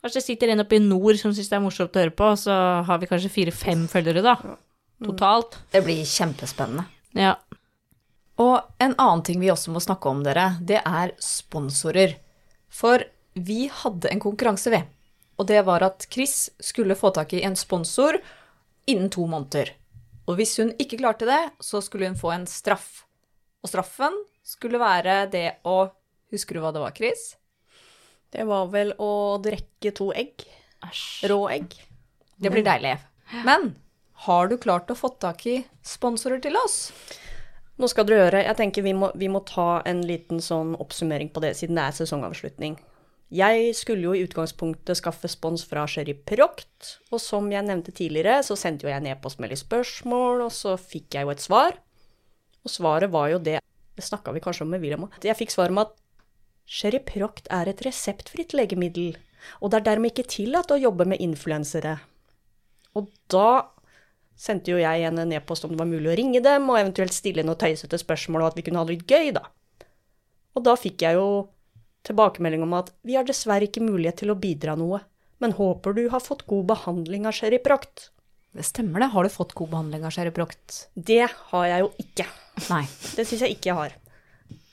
Kanskje 0.00 0.20
det 0.20 0.24
sitter 0.24 0.52
en 0.54 0.64
oppe 0.64 0.78
i 0.78 0.82
nord 0.82 1.18
som 1.20 1.34
syns 1.36 1.50
det 1.50 1.58
er 1.58 1.64
morsomt 1.64 1.96
å 1.98 2.04
høre 2.04 2.14
på, 2.16 2.30
og 2.32 2.38
så 2.40 2.56
har 2.88 3.00
vi 3.02 3.08
kanskje 3.10 3.32
fire-fem 3.34 3.84
følgere, 3.90 4.22
da. 4.24 4.36
Totalt. 5.04 5.58
Det 5.72 5.82
blir 5.84 6.00
kjempespennende. 6.08 6.86
Ja. 7.18 7.34
Og 8.40 8.56
en 8.80 8.94
annen 8.96 9.24
ting 9.26 9.40
vi 9.42 9.50
også 9.52 9.74
må 9.74 9.82
snakke 9.84 10.08
om, 10.08 10.22
dere, 10.24 10.54
det 10.64 10.80
er 10.80 11.12
sponsorer. 11.20 12.16
For 12.72 13.04
vi 13.34 13.66
hadde 13.82 14.08
en 14.12 14.22
konkurranse, 14.22 14.72
vi. 14.72 14.80
Og 15.40 15.48
det 15.48 15.62
var 15.64 15.82
at 15.86 16.04
Chris 16.12 16.50
skulle 16.60 16.98
få 16.98 17.14
tak 17.16 17.32
i 17.32 17.42
en 17.48 17.56
sponsor 17.56 18.18
innen 18.90 19.08
to 19.12 19.24
måneder. 19.24 19.72
Og 20.28 20.36
hvis 20.36 20.58
hun 20.60 20.74
ikke 20.76 21.00
klarte 21.00 21.28
det, 21.28 21.40
så 21.64 21.80
skulle 21.80 22.10
hun 22.10 22.18
få 22.18 22.34
en 22.34 22.44
straff. 22.46 23.06
Og 23.64 23.72
straffen 23.72 24.18
skulle 24.46 24.80
være 24.80 25.24
det 25.32 25.48
å 25.64 25.90
Husker 26.30 26.54
du 26.54 26.60
hva 26.62 26.70
det 26.70 26.78
var, 26.78 26.92
Chris? 26.94 27.32
Det 28.30 28.44
var 28.46 28.68
vel 28.70 28.92
å 29.02 29.40
drikke 29.42 29.90
to 29.98 30.12
egg. 30.14 30.44
Æsj. 30.86 31.26
Rå 31.26 31.38
egg. 31.50 31.72
Det 32.38 32.52
blir 32.54 32.62
deilig. 32.62 32.92
Men 33.42 33.72
har 34.28 34.46
du 34.46 34.54
klart 34.62 34.92
å 34.94 34.94
få 34.94 35.10
tak 35.18 35.42
i 35.50 35.56
sponsorer 35.82 36.38
til 36.44 36.54
oss? 36.60 36.92
Nå 37.82 37.88
skal 37.90 38.06
dere 38.06 38.28
høre, 38.28 38.44
jeg 38.46 38.58
tenker 38.60 38.86
vi 38.86 38.94
må, 38.94 39.08
vi 39.18 39.26
må 39.32 39.42
ta 39.48 39.80
en 39.88 40.04
liten 40.06 40.38
sånn 40.44 40.76
oppsummering 40.78 41.32
på 41.34 41.42
det, 41.42 41.56
siden 41.58 41.80
det 41.80 41.88
er 41.88 41.98
sesongavslutning. 41.98 42.78
Jeg 43.30 43.74
skulle 43.78 44.08
jo 44.08 44.12
i 44.16 44.24
utgangspunktet 44.26 44.98
skaffe 44.98 45.28
spons 45.30 45.62
fra 45.70 45.84
Sherry 45.86 46.16
Proct, 46.26 46.96
og 47.14 47.20
som 47.22 47.46
jeg 47.52 47.62
nevnte 47.62 47.94
tidligere, 47.94 48.40
så 48.42 48.56
sendte 48.58 48.86
jo 48.86 48.90
jeg 48.90 48.98
en 48.98 49.12
e-post 49.12 49.38
med 49.38 49.52
litt 49.52 49.62
spørsmål, 49.62 50.42
og 50.48 50.50
så 50.50 50.74
fikk 50.74 51.14
jeg 51.14 51.28
jo 51.28 51.30
et 51.30 51.44
svar. 51.44 51.78
Og 52.66 52.74
svaret 52.74 53.12
var 53.12 53.30
jo 53.30 53.38
det 53.38 53.60
Det 54.00 54.06
snakka 54.06 54.32
vi 54.32 54.40
kanskje 54.40 54.64
om 54.64 54.70
med 54.72 54.80
William 54.80 55.02
òg. 55.04 55.16
Jeg 55.20 55.36
fikk 55.36 55.50
svar 55.52 55.68
om 55.68 55.82
at 55.82 55.90
Sherry 56.64 57.02
Proct 57.04 57.50
er 57.52 57.68
et 57.68 57.82
reseptfritt 57.84 58.54
legemiddel, 58.56 59.18
og 59.60 59.70
det 59.70 59.80
er 59.80 59.86
dermed 59.90 60.14
ikke 60.14 60.30
tillatt 60.30 60.72
å 60.72 60.78
jobbe 60.80 61.04
med 61.04 61.20
influensere. 61.20 61.98
Og 62.96 63.10
da 63.28 63.66
sendte 64.40 64.72
jo 64.72 64.80
jeg 64.80 65.02
igjen 65.02 65.20
en 65.20 65.34
e-post 65.36 65.66
om 65.66 65.74
det 65.74 65.82
var 65.82 65.90
mulig 65.90 66.08
å 66.08 66.16
ringe 66.16 66.40
dem, 66.40 66.70
og 66.70 66.80
eventuelt 66.80 67.12
stille 67.12 67.44
noen 67.44 67.60
tøysete 67.60 67.98
spørsmål, 68.00 68.46
og 68.46 68.52
at 68.52 68.56
vi 68.56 68.64
kunne 68.64 68.80
ha 68.80 68.88
det 68.88 68.96
litt 68.96 69.10
gøy, 69.10 69.34
da. 69.36 69.44
Og 70.56 70.64
da 70.64 70.78
fikk 70.80 71.04
jeg 71.04 71.18
jo 71.18 71.28
tilbakemelding 72.06 72.64
om 72.64 72.78
at 72.78 72.92
vi 73.06 73.16
har 73.18 73.26
dessverre 73.28 73.68
ikke 73.68 73.84
mulighet 73.84 74.22
til 74.22 74.32
å 74.32 74.38
bidra 74.40 74.76
noe, 74.78 75.02
men 75.40 75.56
håper 75.56 75.96
du 75.96 76.06
har 76.12 76.22
fått 76.24 76.46
god 76.50 76.68
behandling 76.72 77.26
av 77.28 77.36
Sherry 77.36 77.60
Proct. 77.62 78.10
Det 78.56 78.66
stemmer 78.66 79.02
det. 79.02 79.12
Har 79.12 79.24
du 79.24 79.32
fått 79.32 79.54
god 79.58 79.70
behandling 79.72 80.04
av 80.04 80.12
Sherry 80.14 80.32
Proct? 80.34 80.86
Det 80.94 81.22
har 81.52 81.66
jeg 81.70 81.84
jo 81.84 81.90
ikke. 82.02 82.26
Nei. 82.68 82.82
Det 83.14 83.24
syns 83.28 83.44
jeg 83.46 83.56
ikke 83.56 83.70
jeg 83.70 83.78
har. 83.78 83.96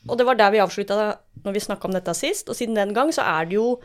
Og 0.08 0.18
det 0.20 0.26
var 0.28 0.40
der 0.40 0.54
vi 0.56 0.62
avslutta 0.64 0.98
når 1.44 1.56
vi 1.56 1.64
snakka 1.64 1.88
om 1.88 1.96
dette 1.96 2.16
sist, 2.18 2.50
og 2.50 2.58
siden 2.58 2.78
den 2.80 2.94
gang 2.96 3.12
så 3.16 3.26
er 3.28 3.48
det 3.48 3.58
jo 3.60 3.78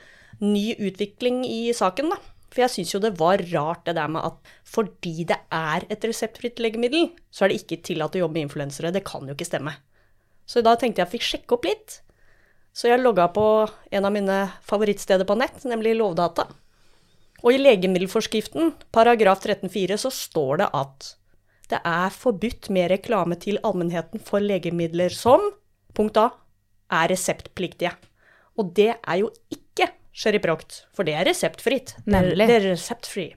ny 0.43 0.73
utvikling 0.75 1.43
i 1.47 1.65
saken, 1.77 2.11
da. 2.15 2.19
For 2.53 2.65
jeg 2.65 2.73
syns 2.75 2.93
jo 2.93 3.01
det 3.01 3.15
var 3.21 3.41
rart 3.53 3.87
det 3.87 3.97
der 3.97 4.11
med 4.13 4.25
at 4.29 4.53
fordi 4.69 5.25
det 5.29 5.39
er 5.55 5.87
et 5.93 6.05
reseptfritt 6.05 6.61
legemiddel, 6.61 7.09
så 7.33 7.45
er 7.47 7.53
det 7.53 7.63
ikke 7.63 7.81
tillatt 7.89 8.17
å 8.19 8.25
jobbe 8.25 8.37
med 8.39 8.49
influensere. 8.49 8.93
Det 8.93 9.05
kan 9.09 9.29
jo 9.29 9.37
ikke 9.37 9.49
stemme. 9.49 9.75
Så 10.49 10.61
da 10.65 10.75
tenkte 10.77 11.01
jeg 11.01 11.07
at 11.07 11.13
jeg 11.13 11.15
fikk 11.17 11.29
sjekke 11.29 11.57
opp 11.57 11.69
litt. 11.69 12.01
Så 12.73 12.89
jeg 12.89 13.03
logga 13.03 13.29
på 13.33 13.47
en 13.93 14.07
av 14.09 14.13
mine 14.15 14.37
favorittsteder 14.65 15.29
på 15.29 15.37
nett, 15.37 15.65
nemlig 15.69 15.95
Lovdata. 15.99 16.47
Og 17.43 17.53
i 17.53 17.59
legemiddelforskriften, 17.61 18.73
paragraf 18.95 19.43
13-4, 19.43 19.99
så 20.01 20.13
står 20.15 20.63
det 20.63 20.71
at 20.79 21.11
det 21.73 21.81
er 21.89 22.15
forbudt 22.15 22.69
med 22.75 22.91
reklame 22.93 23.37
til 23.41 23.59
allmennheten 23.65 24.23
for 24.25 24.45
legemidler 24.45 25.13
som 25.15 25.45
punkt 25.97 26.19
A 26.21 26.31
er 26.93 27.13
reseptpliktige. 27.13 27.93
Og 28.61 28.73
det 28.77 28.93
er 28.95 29.21
jo 29.21 29.31
ikke 29.53 29.89
Sherry 30.13 30.41
Proct, 30.45 30.83
for 30.93 31.09
det 31.09 31.17
er 31.17 31.29
reseptfritt. 31.29 31.95
Nemlig. 32.05 32.49
Det 32.49 32.59
er 32.59 32.67
reseptfri. 32.75 33.31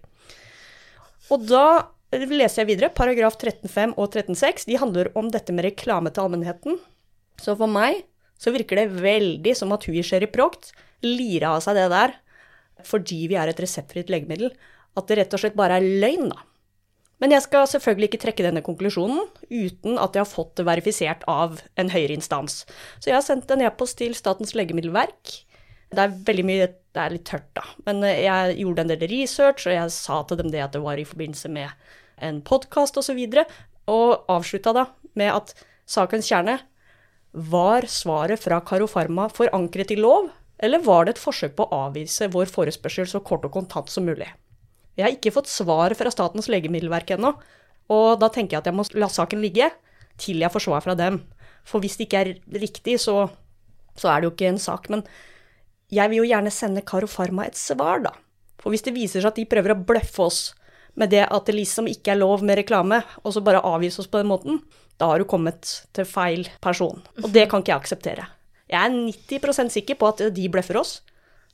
Og 1.31 1.45
da 1.47 1.67
leser 2.11 2.63
jeg 2.63 2.71
videre. 2.73 2.91
Paragraf 2.95 3.39
13.5 3.39 3.95
og 3.95 4.11
13.6 4.11 4.67
de 4.69 4.81
handler 4.81 5.11
om 5.17 5.31
dette 5.31 5.55
med 5.55 5.69
reklame 5.69 6.11
til 6.11 6.27
allmennheten. 6.27 6.77
Så 7.41 7.55
for 7.55 7.71
meg 7.71 8.03
så 8.37 8.53
virker 8.53 8.81
det 8.81 9.01
veldig 9.01 9.55
som 9.57 9.71
at 9.75 9.87
hun 9.87 9.97
i 9.97 10.03
Sherry 10.05 10.29
Proct 10.31 10.73
lirer 11.05 11.49
av 11.53 11.61
seg 11.63 11.77
det 11.79 11.89
der 11.93 12.15
fordi 12.85 13.25
vi 13.31 13.37
er 13.39 13.49
et 13.49 13.61
reseptfritt 13.61 14.11
legemiddel. 14.11 14.51
At 14.99 15.07
det 15.09 15.17
rett 15.19 15.33
og 15.35 15.41
slett 15.41 15.57
bare 15.57 15.79
er 15.79 15.87
løgn, 16.03 16.29
da. 16.31 16.43
Men 17.23 17.31
jeg 17.31 17.45
skal 17.45 17.67
selvfølgelig 17.71 18.09
ikke 18.09 18.21
trekke 18.25 18.43
denne 18.43 18.63
konklusjonen 18.63 19.21
uten 19.47 19.99
at 20.03 20.17
jeg 20.17 20.25
har 20.25 20.27
fått 20.27 20.57
det 20.59 20.65
verifisert 20.67 21.23
av 21.31 21.61
en 21.79 21.91
høyere 21.93 22.17
instans. 22.17 22.65
Så 22.99 23.09
jeg 23.09 23.15
har 23.15 23.23
sendt 23.23 23.51
en 23.55 23.63
e-post 23.63 23.97
til 24.01 24.15
Statens 24.17 24.51
legemiddelverk. 24.57 25.37
Det 25.95 26.03
er 26.03 26.17
veldig 26.27 26.45
mye 26.47 26.73
Det 26.95 27.03
er 27.03 27.11
litt 27.11 27.25
tørt, 27.27 27.49
da. 27.55 27.63
Men 27.83 27.97
eh, 28.07 28.21
jeg 28.23 28.53
gjorde 28.61 28.83
en 28.85 28.91
del 28.93 29.01
research, 29.11 29.65
og 29.67 29.73
jeg 29.73 29.91
sa 29.91 30.21
til 30.23 30.37
dem 30.39 30.51
det 30.53 30.61
at 30.63 30.71
det 30.71 30.79
var 30.79 30.95
i 30.95 31.03
forbindelse 31.03 31.49
med 31.51 31.89
en 32.23 32.37
podkast 32.39 32.95
osv. 32.95 33.19
Og, 33.19 33.35
så 33.35 33.91
og 33.91 34.29
avslutta 34.31 34.71
da 34.77 34.85
med 35.19 35.33
at 35.33 35.51
sakens 35.83 36.29
kjerne 36.31 36.55
var 37.35 37.87
svaret 37.91 38.39
fra 38.39 38.61
Karofarma 38.63 39.27
forankret 39.29 39.91
i 39.91 39.99
lov, 39.99 40.29
eller 40.63 40.79
var 40.79 41.05
det 41.05 41.15
et 41.15 41.21
forsøk 41.21 41.55
på 41.57 41.67
å 41.67 41.81
avvise 41.89 42.29
vår 42.31 42.47
forespørsel 42.47 43.07
så 43.11 43.19
kort 43.19 43.43
og 43.43 43.51
kontant 43.57 43.91
som 43.91 44.07
mulig? 44.07 44.29
Jeg 44.95 45.03
har 45.03 45.11
ikke 45.11 45.33
fått 45.35 45.51
svar 45.51 45.91
fra 45.99 46.11
Statens 46.13 46.47
legemiddelverk 46.47 47.11
ennå, 47.17 47.33
og 47.91 48.19
da 48.21 48.29
tenker 48.31 48.55
jeg 48.55 48.63
at 48.63 48.69
jeg 48.71 48.77
må 48.77 48.85
la 48.95 49.09
saken 49.11 49.43
ligge 49.43 49.67
til 50.21 50.39
jeg 50.39 50.53
får 50.53 50.63
svar 50.63 50.85
fra 50.85 50.95
dem. 50.95 51.19
For 51.67 51.83
hvis 51.83 51.97
det 51.99 52.07
ikke 52.07 52.21
er 52.21 52.31
riktig, 52.61 52.95
så, 53.03 53.27
så 53.99 54.11
er 54.11 54.21
det 54.21 54.29
jo 54.29 54.35
ikke 54.35 54.53
en 54.53 54.61
sak. 54.61 54.87
Men 54.93 55.03
jeg 55.91 56.09
vil 56.11 56.23
jo 56.23 56.29
gjerne 56.29 56.53
sende 56.53 56.85
Karo 56.87 57.09
Pharma 57.11 57.49
et 57.49 57.59
svar, 57.59 58.05
da. 58.05 58.13
For 58.61 58.71
hvis 58.71 58.85
det 58.85 58.95
viser 58.95 59.19
seg 59.19 59.33
at 59.33 59.41
de 59.41 59.49
prøver 59.49 59.75
å 59.75 59.81
bløffe 59.83 60.23
oss 60.23 60.39
med 60.95 61.11
det 61.11 61.25
at 61.27 61.49
det 61.49 61.57
liksom 61.57 61.89
ikke 61.91 62.13
er 62.13 62.21
lov 62.21 62.45
med 62.45 62.61
reklame, 62.61 63.01
og 63.27 63.35
så 63.35 63.43
bare 63.43 63.63
avvise 63.67 63.99
oss 64.01 64.09
på 64.09 64.21
den 64.21 64.31
måten, 64.31 64.61
da 65.01 65.09
har 65.11 65.19
du 65.19 65.27
kommet 65.27 65.67
til 65.95 66.07
feil 66.07 66.47
person. 66.63 67.01
Og 67.23 67.29
det 67.33 67.49
kan 67.51 67.63
ikke 67.63 67.73
jeg 67.73 67.83
akseptere. 67.83 68.27
Jeg 68.71 68.79
er 68.79 68.95
90% 68.95 69.73
sikker 69.75 69.99
på 69.99 70.09
at 70.09 70.23
de 70.33 70.47
bløffer 70.51 70.79
oss. 70.79 70.99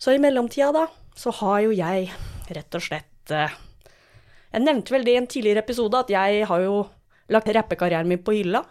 Så 0.01 0.13
i 0.15 0.21
mellomtida, 0.21 0.71
da, 0.73 0.85
så 1.17 1.33
har 1.41 1.61
jo 1.65 1.73
jeg 1.75 2.09
rett 2.51 2.77
og 2.77 2.83
slett 2.83 3.33
eh, 3.33 3.53
Jeg 4.51 4.63
nevnte 4.65 4.93
vel 4.93 5.05
det 5.05 5.13
i 5.13 5.19
en 5.19 5.29
tidligere 5.29 5.63
episode, 5.63 5.99
at 5.99 6.11
jeg 6.11 6.45
har 6.47 6.63
jo 6.63 6.85
lagt 7.31 7.51
rappekarrieren 7.55 8.09
min 8.09 8.23
på 8.23 8.35
hylla. 8.35 8.63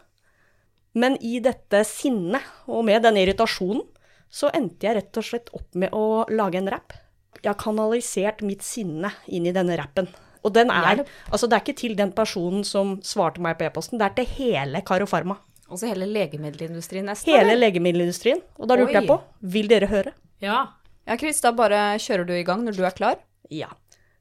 Men 0.92 1.16
i 1.22 1.38
dette 1.42 1.84
sinnet, 1.86 2.42
og 2.66 2.84
med 2.88 3.04
denne 3.06 3.22
irritasjonen, 3.22 3.84
så 4.30 4.50
endte 4.54 4.86
jeg 4.86 4.98
rett 4.98 5.18
og 5.18 5.26
slett 5.26 5.52
opp 5.56 5.78
med 5.78 5.94
å 5.96 6.24
lage 6.30 6.60
en 6.60 6.70
rapp. 6.70 6.94
Jeg 7.40 7.50
har 7.52 7.58
kanalisert 7.58 8.42
mitt 8.46 8.62
sinne 8.66 9.12
inn 9.32 9.46
i 9.48 9.54
denne 9.54 9.78
rappen. 9.80 10.10
Og 10.44 10.54
den 10.54 10.70
er 10.72 11.04
Altså, 11.30 11.46
det 11.46 11.56
er 11.56 11.64
ikke 11.64 11.78
til 11.78 11.96
den 11.98 12.12
personen 12.16 12.64
som 12.64 12.98
svarte 13.04 13.42
meg 13.44 13.58
på 13.58 13.66
e-posten, 13.68 14.00
det 14.00 14.08
er 14.08 14.16
til 14.20 14.30
hele 14.38 14.82
Karofarma. 14.86 15.36
Altså 15.70 15.86
hele 15.86 16.08
legemiddelindustrien 16.10 17.06
nesten? 17.06 17.30
Hele 17.30 17.52
eller? 17.52 17.68
legemiddelindustrien. 17.68 18.40
Og 18.58 18.70
da 18.70 18.78
lurte 18.78 18.96
jeg 18.96 19.06
på, 19.06 19.20
vil 19.54 19.70
dere 19.70 19.86
høre? 19.90 20.14
Ja. 20.42 20.64
Ja, 21.06 21.16
Chris, 21.20 21.40
da 21.44 21.52
bare 21.56 21.94
kjører 22.02 22.26
du 22.26 22.34
i 22.34 22.42
gang 22.46 22.64
når 22.66 22.76
du 22.76 22.82
er 22.86 22.96
klar. 22.96 23.20
Ja. 23.54 23.70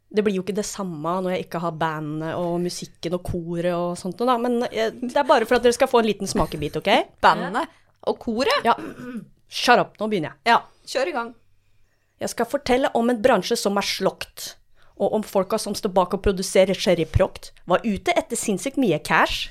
Det 0.09 0.23
blir 0.25 0.39
jo 0.39 0.43
ikke 0.43 0.57
det 0.57 0.65
samme 0.65 1.15
når 1.21 1.35
jeg 1.35 1.47
ikke 1.47 1.61
har 1.61 1.73
bandet 1.77 2.37
og 2.37 2.55
musikken 2.61 3.17
og 3.17 3.25
koret 3.25 3.73
og 3.73 3.97
sånt 3.99 4.21
noe, 4.21 4.29
da. 4.29 4.37
Men 4.41 4.63
eh, 4.69 4.93
det 5.01 5.17
er 5.17 5.27
bare 5.29 5.45
for 5.49 5.59
at 5.59 5.65
dere 5.65 5.77
skal 5.77 5.89
få 5.89 6.01
en 6.01 6.09
liten 6.09 6.29
smakebit, 6.29 6.79
OK? 6.81 6.89
Bandet 7.21 7.69
og 8.09 8.17
koret. 8.21 8.65
Ja. 8.65 8.75
Shut 9.49 9.81
up, 9.81 9.95
nå 9.99 10.09
begynner 10.09 10.33
jeg. 10.33 10.53
Ja, 10.53 10.61
kjør 10.89 11.11
i 11.11 11.15
gang. 11.17 11.29
Jeg 12.19 12.33
skal 12.33 12.49
fortelle 12.51 12.89
om 12.97 13.09
en 13.09 13.21
bransje 13.23 13.57
som 13.57 13.77
er 13.79 13.85
slokt, 13.85 14.53
og 14.99 15.15
om 15.15 15.23
folka 15.23 15.57
som 15.61 15.75
står 15.75 15.93
bak 15.95 16.13
og 16.17 16.23
produserer 16.25 16.75
Sherry 16.75 17.07
Proct, 17.07 17.53
var 17.65 17.85
ute 17.85 18.13
etter 18.19 18.39
sinnssykt 18.39 18.79
mye 18.81 18.99
cash. 18.99 19.49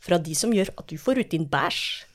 Fra 0.00 0.18
de 0.22 0.34
som 0.38 0.52
gjør 0.54 0.70
at 0.78 0.86
du 0.90 0.96
får 1.00 1.24
ut 1.24 1.32
din 1.32 1.48
bæsj. 1.50 2.06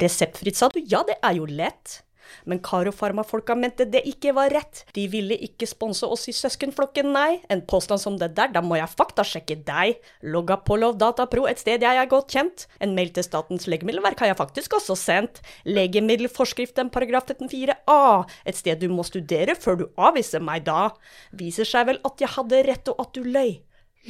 Reseptfritt, 0.00 0.56
sa 0.56 0.68
du? 0.72 0.80
Ja, 0.80 1.02
det 1.08 1.18
er 1.24 1.36
jo 1.38 1.48
lett. 1.48 2.00
Men 2.44 2.60
Karo 2.64 2.92
Pharma-folka 2.94 3.56
mente 3.58 3.86
det 3.90 4.02
ikke 4.08 4.34
var 4.36 4.52
rett. 4.54 4.84
De 4.96 5.06
ville 5.12 5.36
ikke 5.46 5.68
sponse 5.68 6.06
oss 6.06 6.26
i 6.30 6.34
søskenflokken, 6.36 7.10
nei. 7.14 7.40
En 7.52 7.62
påstand 7.66 8.02
som 8.02 8.18
det 8.20 8.32
der, 8.38 8.52
da 8.54 8.62
må 8.64 8.78
jeg 8.78 8.92
faktasjekke 8.92 9.58
deg. 9.66 10.00
Logga 10.26 10.58
på 10.66 10.78
Lovdatapro, 10.80 11.46
et 11.50 11.62
sted 11.62 11.84
jeg 11.84 12.00
er 12.00 12.10
godt 12.10 12.32
kjent. 12.36 12.66
En 12.82 12.94
mail 12.96 13.12
til 13.14 13.26
Statens 13.26 13.68
legemiddelverk 13.70 14.22
har 14.22 14.32
jeg 14.32 14.40
faktisk 14.40 14.78
også 14.78 14.96
sendt. 14.98 15.42
Legemiddelforskriften 15.68 16.90
paragraf 16.94 17.28
13-4a. 17.30 18.00
Et 18.46 18.58
sted 18.58 18.80
du 18.82 18.88
må 18.92 19.06
studere 19.06 19.56
før 19.58 19.82
du 19.82 19.86
avviser 19.96 20.42
meg 20.44 20.66
da. 20.66 20.90
Viser 21.36 21.68
seg 21.68 21.90
vel 21.90 22.02
at 22.06 22.22
jeg 22.22 22.34
hadde 22.36 22.64
rett 22.70 22.92
og 22.92 23.06
at 23.06 23.14
du 23.16 23.22
løy. 23.26 23.60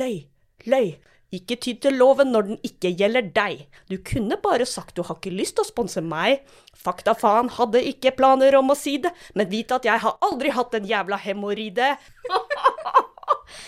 Løy. 0.01 0.25
Løy. 0.67 0.97
Ikke 1.35 1.57
ty 1.59 1.73
til 1.83 1.97
loven 1.99 2.31
når 2.31 2.47
den 2.53 2.61
ikke 2.67 2.93
gjelder 2.95 3.27
deg. 3.35 3.65
Du 3.91 3.97
kunne 4.07 4.39
bare 4.43 4.67
sagt 4.69 4.95
du 4.95 5.03
har 5.07 5.19
ikke 5.19 5.35
lyst 5.35 5.57
til 5.59 5.67
å 5.67 5.71
sponse 5.71 6.03
meg. 6.05 6.45
Fakta 6.77 7.17
faen, 7.19 7.51
hadde 7.57 7.83
ikke 7.83 8.15
planer 8.15 8.55
om 8.61 8.71
å 8.71 8.79
si 8.79 8.97
det, 9.03 9.11
men 9.35 9.51
vit 9.51 9.73
at 9.75 9.89
jeg 9.89 10.05
har 10.05 10.21
aldri 10.23 10.55
hatt 10.55 10.77
en 10.79 10.87
jævla 10.87 11.19
hemoroide. 11.25 11.97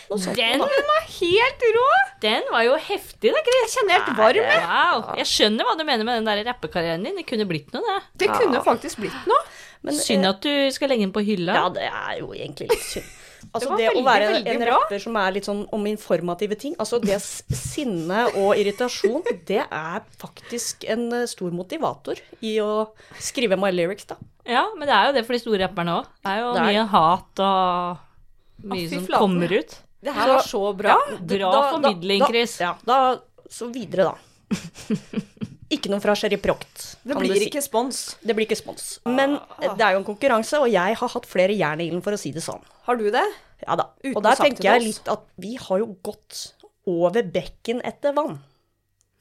Den 0.09 0.61
var 0.61 1.05
helt 1.07 1.65
rå! 1.75 1.89
Den 2.23 2.47
var 2.53 2.65
jo 2.67 2.77
heftig, 2.81 3.33
da, 3.35 3.43
Chris. 3.45 3.59
Jeg 3.61 3.71
kjenner 3.75 3.99
helt 3.99 4.19
varm, 4.19 4.41
jeg. 4.41 4.63
Wow. 4.65 5.05
Jeg 5.21 5.29
skjønner 5.31 5.69
hva 5.69 5.75
du 5.79 5.85
mener 5.85 6.09
med 6.09 6.21
den 6.21 6.29
der 6.29 6.43
rappekarrieren 6.49 7.05
din. 7.07 7.19
Det 7.21 7.27
kunne 7.29 7.47
blitt 7.49 7.71
noe, 7.77 7.85
det. 7.85 8.25
Det 8.25 8.31
kunne 8.33 8.63
faktisk 8.65 9.03
blitt 9.03 9.29
noe. 9.29 9.41
Men, 9.87 9.99
Synd 9.99 10.27
eh, 10.27 10.33
at 10.33 10.43
du 10.43 10.75
skal 10.75 10.93
legge 10.93 11.07
den 11.07 11.15
på 11.15 11.23
hylla. 11.27 11.59
Ja, 11.61 11.69
det 11.75 11.87
er 11.89 12.15
jo 12.23 12.33
egentlig 12.35 12.71
litt 12.73 12.87
synd. 12.87 13.13
Altså, 13.53 13.77
det, 13.77 13.87
det, 13.89 13.93
å 13.97 14.03
være 14.05 14.27
veldig 14.33 14.53
en 14.55 14.65
rapper 14.69 15.01
som 15.03 15.17
er 15.21 15.33
litt 15.37 15.47
sånn 15.49 15.61
om 15.73 15.87
informative 15.89 16.57
ting 16.59 16.75
Altså, 16.79 16.99
det 17.01 17.17
sinne 17.23 18.25
og 18.35 18.51
irritasjon, 18.59 19.23
det 19.51 19.63
er 19.65 20.03
faktisk 20.21 20.85
en 20.91 21.07
eh, 21.23 21.27
stor 21.31 21.55
motivator 21.55 22.21
i 22.45 22.57
å 22.65 22.89
skrive 23.23 23.57
my 23.61 23.71
lyrics, 23.75 24.09
da. 24.11 24.19
Ja, 24.49 24.67
men 24.77 24.89
det 24.89 24.95
er 24.97 25.09
jo 25.11 25.17
det 25.19 25.25
for 25.29 25.37
de 25.37 25.43
store 25.43 25.63
rapperne 25.67 25.99
òg. 26.01 26.11
Det 26.25 26.35
er 26.35 26.41
jo 26.43 26.53
Det 26.57 26.61
er- 26.63 26.71
mye 26.73 26.87
hat 26.95 27.43
og 27.45 28.69
mye 28.75 28.89
som 28.93 29.07
kommer 29.13 29.53
ut. 29.61 29.79
Det 30.03 30.15
her 30.15 30.29
var 30.31 30.45
så 30.47 30.63
bra. 30.79 30.95
Bra 31.19 31.51
Da- 31.53 31.71
formidling, 31.75 32.21
da- 32.23 32.29
Chris. 32.31 32.59
Ja, 32.63 32.75
da 32.87 32.99
Så 33.51 33.71
videre, 33.73 34.11
da. 34.13 34.17
ikke 35.73 35.91
noe 35.93 36.01
fra 36.03 36.15
Sherry 36.17 36.39
Proct. 36.41 36.85
Det 37.05 37.17
blir 37.19 37.37
si. 37.37 37.49
ikke 37.51 37.63
spons. 37.65 38.03
Det 38.25 38.37
blir 38.37 38.49
ikke 38.49 38.59
spons. 38.59 38.87
Men 39.09 39.37
ah. 39.37 39.75
det 39.77 39.85
er 39.85 39.97
jo 39.97 40.03
en 40.03 40.07
konkurranse, 40.07 40.61
og 40.63 40.71
jeg 40.73 40.99
har 41.01 41.13
hatt 41.15 41.29
flere 41.29 41.57
jern 41.57 41.83
i 41.83 41.89
ilden, 41.91 42.05
for 42.05 42.17
å 42.17 42.21
si 42.21 42.33
det 42.35 42.45
sånn. 42.45 42.63
Har 42.89 43.01
du 43.01 43.09
det? 43.13 43.25
Ja 43.67 43.77
da. 43.79 43.91
Uten 44.05 44.17
og 44.17 44.25
der 44.25 44.39
tenker 44.41 44.69
jeg 44.71 44.87
litt 44.87 45.11
at 45.11 45.27
vi 45.41 45.57
har 45.61 45.83
jo 45.83 45.91
gått 46.07 46.53
over 46.89 47.27
bekken 47.27 47.83
etter 47.87 48.15
vann. 48.17 48.39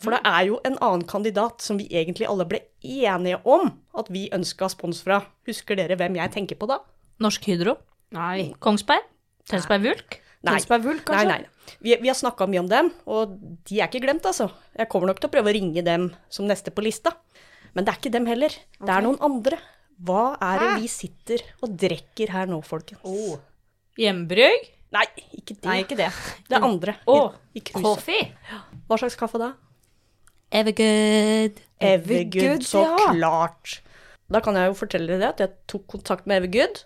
For 0.03 0.13
det 0.13 0.21
er 0.29 0.43
jo 0.45 0.59
en 0.67 0.77
annen 0.77 1.03
kandidat 1.09 1.63
som 1.65 1.79
vi 1.79 1.87
egentlig 1.89 2.27
alle 2.29 2.45
ble 2.47 2.61
enige 2.85 3.39
om 3.49 3.71
at 3.97 4.11
vi 4.13 4.27
ønska 4.35 4.69
spons 4.69 5.01
fra. 5.03 5.23
Husker 5.49 5.79
dere 5.79 5.97
hvem 5.97 6.19
jeg 6.19 6.33
tenker 6.35 6.59
på 6.59 6.69
da? 6.69 6.83
Norsk 7.23 7.49
Hydro. 7.49 7.79
Nei. 8.13 8.53
Kongsberg. 8.63 9.09
Tønsberg 9.49 9.87
Vulk. 9.87 10.19
Tønsberg 10.47 10.85
Vulk, 10.85 11.05
kanskje? 11.07 11.27
Nei, 11.29 11.39
nei. 11.43 11.77
Vi, 11.83 11.95
vi 12.01 12.09
har 12.09 12.17
snakka 12.17 12.47
mye 12.49 12.61
om 12.63 12.69
dem, 12.71 12.91
og 13.11 13.33
de 13.67 13.79
er 13.81 13.89
ikke 13.89 14.03
glemt, 14.05 14.25
altså. 14.29 14.49
Jeg 14.77 14.89
kommer 14.91 15.11
nok 15.11 15.19
til 15.21 15.29
å 15.29 15.33
prøve 15.33 15.51
å 15.51 15.55
ringe 15.57 15.83
dem 15.85 16.09
som 16.31 16.47
neste 16.49 16.73
på 16.73 16.85
lista. 16.85 17.13
Men 17.75 17.85
det 17.85 17.93
er 17.93 17.99
ikke 17.99 18.13
dem 18.15 18.29
heller. 18.29 18.55
Det 18.79 18.93
er 18.93 19.05
noen 19.05 19.19
andre. 19.25 19.59
Hva 20.07 20.37
er 20.45 20.63
det 20.63 20.71
vi 20.83 20.89
sitter 20.91 21.43
og 21.65 21.75
drikker 21.81 22.33
her 22.33 22.49
nå, 22.49 22.61
folkens? 22.65 23.03
Hjemmebrygg. 23.97 24.73
Nei, 24.95 25.05
ikke 25.35 25.57
det. 25.57 25.67
Nei, 25.67 25.77
ikke 25.83 25.97
det. 25.99 26.09
Det 26.47 26.59
andre. 26.63 26.95
Å, 27.09 27.17
i, 27.51 27.59
i 27.59 27.63
kaffe. 27.65 28.19
Hva 28.87 28.99
slags 29.01 29.17
kaffe 29.19 29.41
da? 29.41 29.51
Evergood. 30.55 31.59
Evergood, 31.83 32.37
Evergood, 32.37 32.67
så 32.69 32.85
ja. 32.85 33.09
klart. 33.09 33.79
Da 34.31 34.41
kan 34.43 34.55
jeg 34.59 34.71
jo 34.71 34.77
fortelle 34.79 35.09
dere 35.11 35.19
det 35.21 35.31
at 35.33 35.43
jeg 35.43 35.55
tok 35.73 35.87
kontakt 35.97 36.29
med 36.29 36.41
Evergood, 36.41 36.85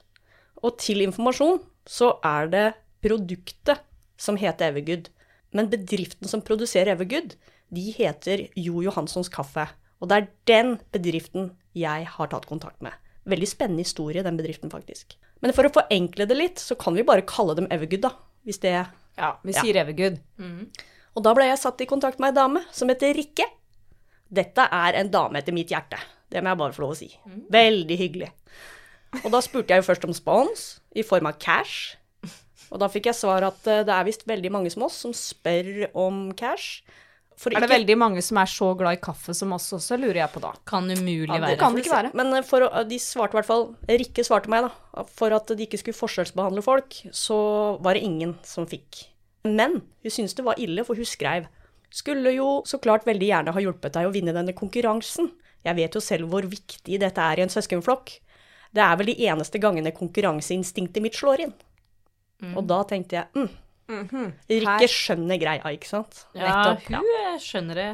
og 0.61 0.77
til 0.81 1.03
informasjon 1.05 1.61
så 1.89 2.15
er 2.25 2.49
det 2.51 2.65
produktet 3.03 3.81
som 4.21 4.37
heter 4.37 4.71
Evergood. 4.71 5.09
Men 5.51 5.69
bedriften 5.71 6.29
som 6.31 6.43
produserer 6.45 6.93
Evergood, 6.95 7.35
de 7.71 7.87
heter 7.95 8.47
Jo 8.55 8.81
Johanssons 8.85 9.29
Kaffe. 9.31 9.67
Og 10.01 10.09
det 10.09 10.17
er 10.17 10.29
den 10.49 10.77
bedriften 10.93 11.51
jeg 11.77 12.07
har 12.15 12.27
tatt 12.31 12.47
kontakt 12.49 12.81
med. 12.83 12.93
Veldig 13.29 13.47
spennende 13.47 13.83
historie, 13.85 14.23
den 14.25 14.37
bedriften, 14.39 14.71
faktisk. 14.73 15.15
Men 15.41 15.53
for 15.53 15.67
å 15.67 15.73
forenkle 15.73 16.25
det 16.29 16.37
litt, 16.37 16.61
så 16.61 16.75
kan 16.79 16.95
vi 16.97 17.05
bare 17.05 17.25
kalle 17.27 17.55
dem 17.57 17.67
Evergood, 17.73 18.01
da. 18.07 18.13
Hvis 18.45 18.59
det 18.63 18.73
Ja, 19.17 19.35
vi 19.43 19.53
sier 19.53 19.75
Evergood. 19.77 20.19
og 21.15 21.23
da 21.23 21.33
ble 21.33 21.45
jeg 21.45 21.59
satt 21.59 21.81
i 21.81 21.85
kontakt 21.85 22.19
med 22.19 22.31
ei 22.31 22.39
dame 22.41 22.63
som 22.71 22.87
heter 22.89 23.13
Rikke. 23.13 23.45
Dette 24.31 24.63
er 24.71 24.93
en 24.95 25.09
dame 25.11 25.37
etter 25.41 25.53
mitt 25.53 25.69
hjerte. 25.69 25.99
Det 26.31 26.41
må 26.41 26.49
jeg 26.53 26.57
bare 26.57 26.73
få 26.73 26.81
lov 26.85 26.91
å 26.95 26.97
si. 26.97 27.09
Veldig 27.51 27.97
hyggelig. 27.99 28.29
Og 29.25 29.31
da 29.31 29.41
spurte 29.43 29.73
jeg 29.75 29.83
jo 29.83 29.87
først 29.91 30.05
om 30.07 30.13
spons 30.15 30.79
i 30.95 31.03
form 31.03 31.27
av 31.27 31.37
cash. 31.37 31.97
Og 32.71 32.79
da 32.79 32.87
fikk 32.87 33.09
jeg 33.11 33.17
svar 33.19 33.43
at 33.43 33.67
eh, 33.67 33.83
det 33.87 33.93
er 33.93 34.07
visst 34.07 34.25
veldig 34.29 34.51
mange 34.55 34.71
som 34.71 34.83
oss 34.87 34.95
som 35.03 35.11
spør 35.15 35.89
om 35.99 36.29
cash. 36.39 36.81
For 37.41 37.49
Er 37.51 37.59
det 37.59 37.69
ikke- 37.69 37.77
veldig 37.79 37.97
mange 37.97 38.21
som 38.21 38.37
er 38.37 38.45
så 38.45 38.67
glad 38.77 38.93
i 38.97 39.01
kaffe 39.01 39.33
som 39.35 39.51
oss 39.53 39.71
også, 39.73 39.97
lurer 39.99 40.21
jeg 40.21 40.29
på 40.31 40.41
da. 40.43 40.51
Kan 40.65 40.83
umulig 40.91 41.27
Ja, 41.27 41.39
det 41.39 41.41
være. 41.41 41.57
kan 41.59 41.73
det 41.75 41.83
ikke 41.85 41.95
være. 41.97 42.11
Men 42.13 42.33
eh, 42.37 42.41
for 42.47 42.61
å, 42.67 42.87
de 42.87 42.99
svarte 42.99 43.33
i 43.33 43.39
hvert 43.39 43.47
fall 43.49 43.75
Rikke 43.89 44.23
svarte 44.23 44.47
meg, 44.51 44.67
da. 44.69 45.03
For 45.17 45.33
at 45.33 45.47
de 45.47 45.65
ikke 45.65 45.79
skulle 45.81 45.97
forskjellsbehandle 45.97 46.61
folk, 46.63 46.89
så 47.11 47.77
var 47.81 47.93
det 47.95 48.03
ingen 48.03 48.35
som 48.43 48.65
fikk. 48.67 49.07
Men 49.43 49.81
hun 50.03 50.11
syntes 50.11 50.35
det 50.37 50.45
var 50.45 50.55
ille, 50.61 50.85
for 50.85 50.95
hun 50.95 51.05
skrev 51.05 51.47
Skulle 51.91 52.31
jo 52.35 52.61
så 52.63 52.79
klart 52.79 53.03
veldig 53.03 53.27
gjerne 53.27 53.51
ha 53.51 53.59
hjulpet 53.59 53.91
deg 53.97 54.05
å 54.07 54.13
vinne 54.13 54.31
denne 54.31 54.53
konkurransen. 54.55 55.31
Jeg 55.65 55.75
vet 55.75 55.91
jo 55.93 55.99
selv 55.99 56.29
hvor 56.29 56.41
viktig 56.47 56.97
dette 57.01 57.19
er 57.19 57.39
i 57.39 57.41
en 57.43 57.49
søskenflokk. 57.51 58.13
Det 58.71 58.79
er 58.81 58.95
vel 58.95 59.07
de 59.11 59.15
eneste 59.27 59.59
gangene 59.59 59.91
konkurranseinstinktet 59.91 61.01
mitt 61.03 61.17
slår 61.19 61.39
inn. 61.41 61.53
Og 62.55 62.63
da 62.69 62.81
tenkte 62.89 63.19
jeg 63.19 63.47
mm, 63.91 64.29
Rikke 64.49 64.87
skjønner 64.89 65.39
greia, 65.41 65.73
ikke 65.75 65.89
sant? 65.89 66.23
Ja, 66.37 66.47
Nettopp. 66.47 66.87
hun 66.87 67.09
ja. 67.11 67.33
skjønner 67.41 67.81
det. 67.81 67.89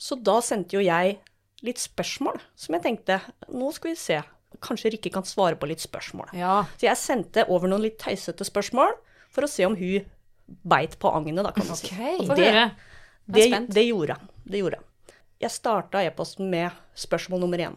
Så 0.00 0.16
da 0.16 0.38
sendte 0.44 0.78
jo 0.78 0.84
jeg 0.84 1.18
litt 1.66 1.80
spørsmål, 1.82 2.38
som 2.56 2.76
jeg 2.76 2.84
tenkte 2.86 3.18
nå 3.52 3.72
skal 3.76 3.92
vi 3.92 3.98
se. 4.00 4.20
Kanskje 4.64 4.94
Rikke 4.94 5.12
kan 5.12 5.26
svare 5.28 5.58
på 5.60 5.68
litt 5.70 5.82
spørsmål. 5.82 6.32
Ja. 6.36 6.62
Så 6.80 6.88
jeg 6.88 7.00
sendte 7.00 7.44
over 7.52 7.70
noen 7.70 7.84
litt 7.84 7.98
teisete 8.00 8.46
spørsmål 8.46 8.96
for 9.30 9.46
å 9.46 9.50
se 9.50 9.66
om 9.68 9.76
hun 9.78 10.08
beit 10.66 10.96
på 10.98 11.10
agnet, 11.14 11.44
da, 11.44 11.52
kan 11.54 11.68
du 11.68 11.76
si. 11.78 11.92
Ok. 11.92 12.30
Og 12.30 12.32
det, 12.40 12.50
det, 13.30 13.44
det 13.70 13.84
gjorde 13.86 14.16
hun. 14.18 14.32
Det 14.50 14.62
gjorde 14.62 14.80
hun. 14.80 15.14
Jeg 15.40 15.54
starta 15.54 16.02
e-posten 16.04 16.50
med 16.52 16.74
spørsmål 16.98 17.44
nummer 17.44 17.62
én. 17.70 17.76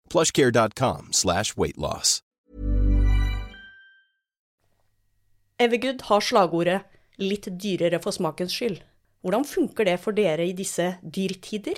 plushcare.com 0.11 1.09
slash 1.11 1.55
weightloss. 1.55 2.19
Evergood 5.61 6.01
har 6.09 6.23
slagordet 6.25 6.81
'litt 7.21 7.47
dyrere 7.61 7.99
for 8.01 8.11
smakens 8.11 8.53
skyld'. 8.55 8.81
Hvordan 9.21 9.45
funker 9.45 9.85
det 9.85 9.99
for 10.01 10.17
dere 10.17 10.47
i 10.49 10.55
disse 10.57 10.95
dyrtider? 11.05 11.77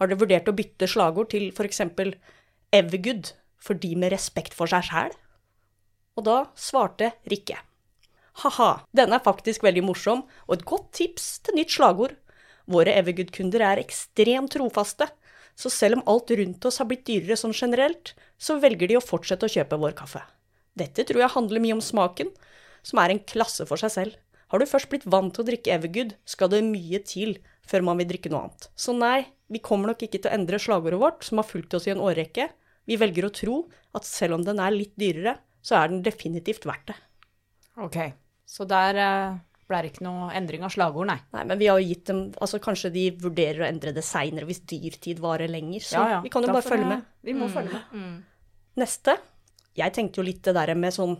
Har 0.00 0.10
dere 0.10 0.18
vurdert 0.18 0.48
å 0.50 0.56
bytte 0.58 0.88
slagord 0.90 1.30
til 1.30 1.52
f.eks. 1.54 1.80
Evergood 2.74 3.30
for 3.62 3.78
de 3.78 3.94
med 3.94 4.10
respekt 4.10 4.56
for 4.58 4.66
seg 4.66 4.82
sjæl? 4.88 5.14
Og 6.18 6.26
da 6.26 6.38
svarte 6.58 7.12
Rikke. 7.30 7.60
Ha-ha, 8.42 8.70
denne 8.90 9.20
er 9.20 9.22
faktisk 9.22 9.62
veldig 9.62 9.84
morsom, 9.86 10.24
og 10.48 10.56
et 10.56 10.66
godt 10.66 10.90
tips 10.98 11.38
til 11.46 11.54
nytt 11.54 11.70
slagord. 11.70 12.16
Våre 12.66 12.96
Evergood-kunder 12.98 13.62
er 13.62 13.82
ekstremt 13.82 14.56
trofaste, 14.56 15.06
så 15.54 15.70
selv 15.70 16.00
om 16.00 16.06
alt 16.10 16.32
rundt 16.34 16.66
oss 16.66 16.80
har 16.80 16.88
blitt 16.90 17.06
dyrere 17.08 17.38
sånn 17.38 17.54
generelt, 17.54 18.14
så 18.38 18.58
velger 18.62 18.90
de 18.90 18.98
å 18.98 19.04
fortsette 19.04 19.46
å 19.46 19.54
kjøpe 19.54 19.78
vår 19.80 19.94
kaffe. 19.98 20.22
Dette 20.74 21.06
tror 21.06 21.22
jeg 21.22 21.34
handler 21.36 21.62
mye 21.62 21.76
om 21.76 21.84
smaken, 21.84 22.32
som 22.84 23.00
er 23.00 23.14
en 23.14 23.22
klasse 23.22 23.66
for 23.68 23.80
seg 23.80 23.92
selv. 23.94 24.16
Har 24.50 24.60
du 24.60 24.68
først 24.68 24.90
blitt 24.90 25.06
vant 25.08 25.32
til 25.34 25.44
å 25.44 25.48
drikke 25.48 25.72
Evergood, 25.76 26.16
skal 26.28 26.50
det 26.52 26.64
mye 26.66 27.00
til 27.06 27.38
før 27.66 27.86
man 27.86 28.00
vil 28.00 28.10
drikke 28.10 28.32
noe 28.32 28.44
annet. 28.44 28.68
Så 28.76 28.92
nei, 28.96 29.24
vi 29.50 29.62
kommer 29.64 29.90
nok 29.90 30.04
ikke 30.04 30.20
til 30.20 30.30
å 30.30 30.34
endre 30.36 30.60
slagordet 30.60 31.00
vårt, 31.00 31.24
som 31.26 31.40
har 31.40 31.48
fulgt 31.48 31.74
oss 31.78 31.88
i 31.88 31.94
en 31.94 32.02
årrekke. 32.02 32.50
Vi 32.84 32.98
velger 33.00 33.28
å 33.28 33.32
tro 33.34 33.56
at 33.96 34.06
selv 34.08 34.38
om 34.38 34.44
den 34.44 34.60
er 34.60 34.74
litt 34.74 34.92
dyrere, 35.00 35.38
så 35.64 35.78
er 35.78 35.90
den 35.90 36.04
definitivt 36.04 36.66
verdt 36.68 36.92
det. 36.92 36.98
Ok. 37.80 37.98
Så 38.44 38.66
der 38.68 39.00
eh, 39.00 39.38
ble 39.68 39.80
det 39.82 39.92
ikke 39.92 40.04
noe 40.04 40.28
endring 40.36 40.64
av 40.66 40.72
slagord, 40.74 41.06
nei. 41.08 41.18
Nei, 41.32 41.44
men 41.48 41.58
vi 41.60 41.68
har 41.70 41.78
jo 41.80 41.86
gitt 41.88 42.04
dem 42.10 42.18
Altså, 42.36 42.58
kanskje 42.60 42.90
de 42.92 43.04
vurderer 43.22 43.62
å 43.64 43.68
endre 43.68 43.94
det 43.96 44.04
seinere 44.04 44.44
hvis 44.48 44.60
dyrtid 44.68 45.22
varer 45.24 45.48
lenger, 45.48 45.80
så 45.80 45.96
Ja, 46.02 46.08
ja. 46.16 46.20
vi 46.24 46.32
kan 46.32 46.44
jo 46.44 46.50
Da 46.52 46.56
bare 46.58 46.68
følge 46.68 46.88
med. 46.90 47.04
Vi 47.24 47.32
må 47.38 47.48
følge 47.52 47.80
med. 47.92 48.22
Neste. 48.76 49.16
Jeg 49.74 49.94
tenkte 49.96 50.20
jo 50.20 50.26
litt 50.26 50.42
det 50.44 50.54
der 50.54 50.74
med 50.78 50.92
sånn 50.94 51.16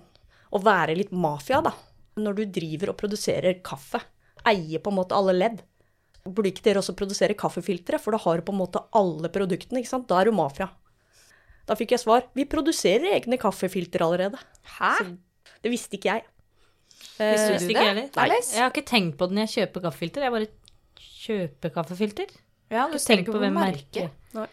å 0.55 0.61
være 0.63 0.95
litt 0.99 1.11
mafia, 1.11 1.61
da. 1.65 1.73
Når 2.21 2.37
du 2.39 2.45
driver 2.61 2.93
og 2.93 2.99
produserer 3.01 3.57
kaffe, 3.67 3.99
eier 4.47 4.79
på 4.85 4.93
en 4.93 4.99
måte 5.01 5.17
alle 5.17 5.33
ledd. 5.35 5.63
Burde 6.25 6.53
ikke 6.53 6.63
dere 6.69 6.81
også 6.81 6.95
produsere 6.97 7.35
kaffefiltre, 7.35 7.99
for 8.01 8.15
da 8.15 8.21
har 8.23 8.39
du 8.39 8.47
på 8.47 8.53
en 8.55 8.61
måte 8.61 8.81
alle 8.97 9.29
produktene, 9.33 9.81
ikke 9.83 9.91
sant? 9.91 10.07
Da 10.09 10.21
er 10.21 10.31
du 10.31 10.37
mafia. 10.37 10.69
Da 11.67 11.75
fikk 11.75 11.95
jeg 11.97 12.03
svar 12.05 12.27
vi 12.37 12.45
produserer 12.45 13.17
egne 13.17 13.39
kaffefilter 13.41 14.05
allerede. 14.05 14.39
Hæ? 14.79 14.93
Så 15.01 15.09
det 15.65 15.73
visste 15.73 15.97
ikke 15.99 16.13
jeg. 16.13 16.25
Visste 17.15 17.55
Eh, 17.55 17.59
du 17.63 17.69
Ikke 17.71 17.95
det? 17.95 18.05
Nei. 18.17 18.29
Jeg 18.41 18.63
har 18.65 18.71
ikke 18.73 18.87
tenkt 18.91 19.17
på 19.19 19.29
det 19.31 19.37
når 19.39 19.47
jeg 19.47 19.53
kjøper 19.69 19.85
kaffefilter. 19.87 20.25
Jeg 20.27 20.33
bare 20.35 20.49
kjøper 20.99 21.73
kaffefilter. 21.75 22.33
Ja, 22.75 22.87
du 22.91 22.97
tenkt 22.99 23.29
på 23.29 23.35
på 23.37 23.43
hvem 23.43 23.55
merket. 23.55 24.11
merket. 24.35 24.51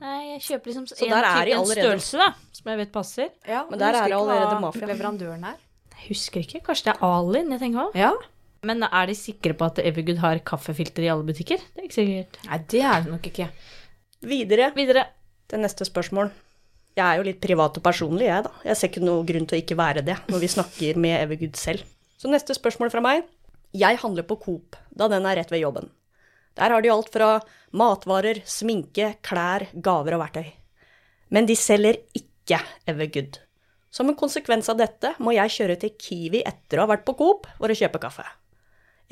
Nei. 0.00 0.20
Jeg 0.34 0.40
kjøper 0.42 0.70
liksom 0.70 0.84
en, 0.84 0.90
type- 0.98 1.54
en 1.54 1.66
størrelse, 1.70 2.18
da, 2.18 2.28
som 2.52 2.70
jeg 2.72 2.78
vet 2.82 2.92
passer. 2.92 3.28
Ja, 3.46 3.64
Men 3.70 3.78
der 3.78 3.94
er 3.94 4.08
det 4.10 4.16
allerede 4.18 4.60
mafia. 4.60 4.86
Leverandøren 4.90 5.44
her. 5.44 5.58
Jeg 5.94 6.08
husker 6.08 6.40
ikke. 6.42 6.60
Kanskje 6.66 6.90
det 6.90 6.94
er 6.96 7.04
Alin 7.06 7.50
jeg 7.54 7.60
tenker 7.62 7.78
på? 7.90 7.98
Ja. 7.98 8.12
Men 8.64 8.82
er 8.82 9.06
de 9.06 9.14
sikre 9.14 9.54
på 9.54 9.66
at 9.68 9.78
Evergood 9.78 10.18
har 10.22 10.38
kaffefilter 10.40 11.04
i 11.04 11.10
alle 11.12 11.24
butikker? 11.28 11.58
Det 11.58 11.82
er 11.82 11.88
ikke 11.88 11.98
sikkert. 12.00 12.38
Nei, 12.48 12.58
det 12.72 12.82
er 12.82 13.02
det 13.04 13.12
nok 13.12 13.26
ikke. 13.30 13.48
Videre 14.24 14.70
Videre. 14.74 15.06
til 15.48 15.60
neste 15.60 15.84
spørsmål. 15.84 16.30
Jeg 16.96 17.04
er 17.04 17.16
jo 17.18 17.24
litt 17.26 17.40
privat 17.42 17.76
og 17.76 17.82
personlig, 17.84 18.26
jeg, 18.30 18.44
da. 18.46 18.50
Jeg 18.64 18.76
ser 18.78 18.88
ikke 18.88 19.02
noe 19.04 19.24
grunn 19.26 19.46
til 19.46 19.58
å 19.58 19.62
ikke 19.62 19.76
være 19.76 20.02
det 20.06 20.14
når 20.30 20.40
vi 20.40 20.48
snakker 20.48 20.96
med 20.96 21.20
Evergood 21.20 21.56
selv. 21.60 21.82
Så 22.24 22.30
neste 22.32 22.54
spørsmål 22.56 22.88
fra 22.88 23.02
meg. 23.04 23.26
Jeg 23.76 23.98
handler 24.00 24.24
på 24.24 24.38
Coop, 24.40 24.78
da 24.96 25.10
den 25.12 25.26
er 25.28 25.36
rett 25.36 25.50
ved 25.52 25.60
jobben. 25.60 25.90
Der 26.56 26.72
har 26.72 26.80
de 26.80 26.88
alt 26.88 27.10
fra 27.12 27.26
matvarer, 27.76 28.38
sminke, 28.48 29.10
klær, 29.20 29.66
gaver 29.76 30.16
og 30.16 30.22
verktøy. 30.22 30.46
Men 31.28 31.44
de 31.44 31.52
selger 31.52 31.98
ikke 32.16 32.62
Evergood. 32.88 33.36
Som 33.92 34.08
en 34.08 34.16
konsekvens 34.16 34.70
av 34.72 34.78
dette 34.80 35.10
må 35.20 35.34
jeg 35.36 35.52
kjøre 35.52 35.76
til 35.82 35.92
Kiwi 36.00 36.40
etter 36.48 36.80
å 36.80 36.86
ha 36.86 36.92
vært 36.94 37.04
på 37.04 37.12
Coop 37.18 37.44
for 37.58 37.68
å 37.68 37.76
kjøpe 37.76 38.00
kaffe. 38.06 38.24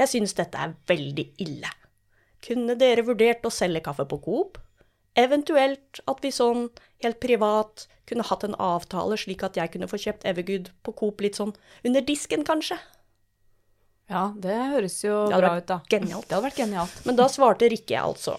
Jeg 0.00 0.08
synes 0.14 0.32
dette 0.40 0.64
er 0.64 0.72
veldig 0.88 1.26
ille. 1.44 1.74
Kunne 2.40 2.78
dere 2.80 3.04
vurdert 3.04 3.44
å 3.44 3.52
selge 3.52 3.84
kaffe 3.84 4.08
på 4.08 4.22
Coop? 4.24 4.56
Eventuelt 5.20 6.00
at 6.08 6.24
vi 6.24 6.32
sånn 6.32 6.70
helt 7.04 7.20
privat 7.20 7.84
kunne 8.08 8.24
hatt 8.24 8.48
en 8.48 8.56
avtale 8.56 9.20
slik 9.20 9.44
at 9.44 9.60
jeg 9.60 9.76
kunne 9.76 9.92
få 9.92 10.00
kjøpt 10.00 10.24
Evergood 10.32 10.72
på 10.80 10.96
Coop 10.96 11.20
litt 11.20 11.36
sånn 11.36 11.52
under 11.84 12.08
disken, 12.08 12.48
kanskje? 12.48 12.80
Ja, 14.12 14.26
det 14.36 14.56
høres 14.74 14.98
jo 15.00 15.22
Det 15.30 15.38
bra 15.40 15.56
ut, 15.56 15.66
da. 15.70 15.80
genialt. 15.88 16.28
Det 16.28 16.36
hadde 16.36 16.46
vært 16.50 16.60
genialt. 16.60 16.96
Men 17.08 17.16
da 17.16 17.28
svarte 17.32 17.70
Rikke, 17.72 17.96
altså. 17.96 18.36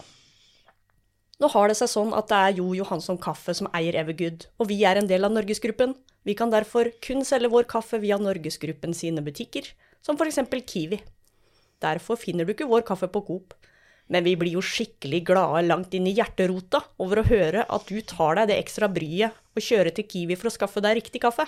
Nå 1.42 1.50
har 1.50 1.72
det 1.72 1.78
seg 1.80 1.90
sånn 1.90 2.14
at 2.16 2.30
det 2.30 2.40
er 2.40 2.60
Jo 2.62 2.68
Johansson 2.78 3.18
Kaffe 3.20 3.56
som 3.58 3.68
eier 3.74 3.98
Evergood, 4.04 4.46
og 4.62 4.70
vi 4.70 4.78
er 4.86 5.02
en 5.02 5.10
del 5.10 5.26
av 5.26 5.34
Norgesgruppen. 5.34 5.96
Vi 6.24 6.38
kan 6.40 6.54
derfor 6.54 6.92
kun 7.04 7.26
selge 7.28 7.50
vår 7.52 7.66
kaffe 7.68 8.00
via 8.00 8.20
Norgesgruppen 8.22 8.94
sine 8.96 9.24
butikker, 9.26 9.66
som 10.06 10.16
eksempel 10.16 10.62
Kiwi. 10.62 11.02
Derfor 11.84 12.16
finner 12.22 12.46
du 12.46 12.54
ikke 12.54 12.70
vår 12.70 12.86
kaffe 12.88 13.10
på 13.12 13.26
Coop. 13.28 13.58
Men 14.08 14.24
vi 14.24 14.36
blir 14.40 14.56
jo 14.56 14.64
skikkelig 14.64 15.24
glade 15.26 15.66
langt 15.68 15.94
inn 15.96 16.08
i 16.08 16.14
hjerterota 16.16 16.84
over 17.02 17.22
å 17.22 17.28
høre 17.28 17.66
at 17.68 17.88
du 17.88 18.00
tar 18.08 18.36
deg 18.40 18.52
det 18.52 18.60
ekstra 18.62 18.90
bryet 18.92 19.36
og 19.56 19.64
kjører 19.64 19.96
til 19.96 20.08
Kiwi 20.08 20.38
for 20.40 20.52
å 20.52 20.54
skaffe 20.54 20.84
deg 20.84 21.00
riktig 21.00 21.24
kaffe. 21.24 21.48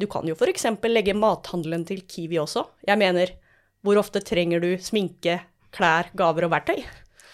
Du 0.00 0.06
kan 0.10 0.24
jo 0.28 0.34
for 0.38 0.48
eksempel 0.50 0.94
legge 0.96 1.12
mathandelen 1.16 1.84
til 1.88 2.00
Kiwi 2.08 2.38
også. 2.40 2.64
Jeg 2.88 2.98
mener, 3.00 3.34
hvor 3.84 4.00
ofte 4.00 4.22
trenger 4.24 4.62
du 4.64 4.70
sminke, 4.80 5.38
klær, 5.76 6.08
gaver 6.16 6.46
og 6.48 6.54
verktøy? 6.54 6.80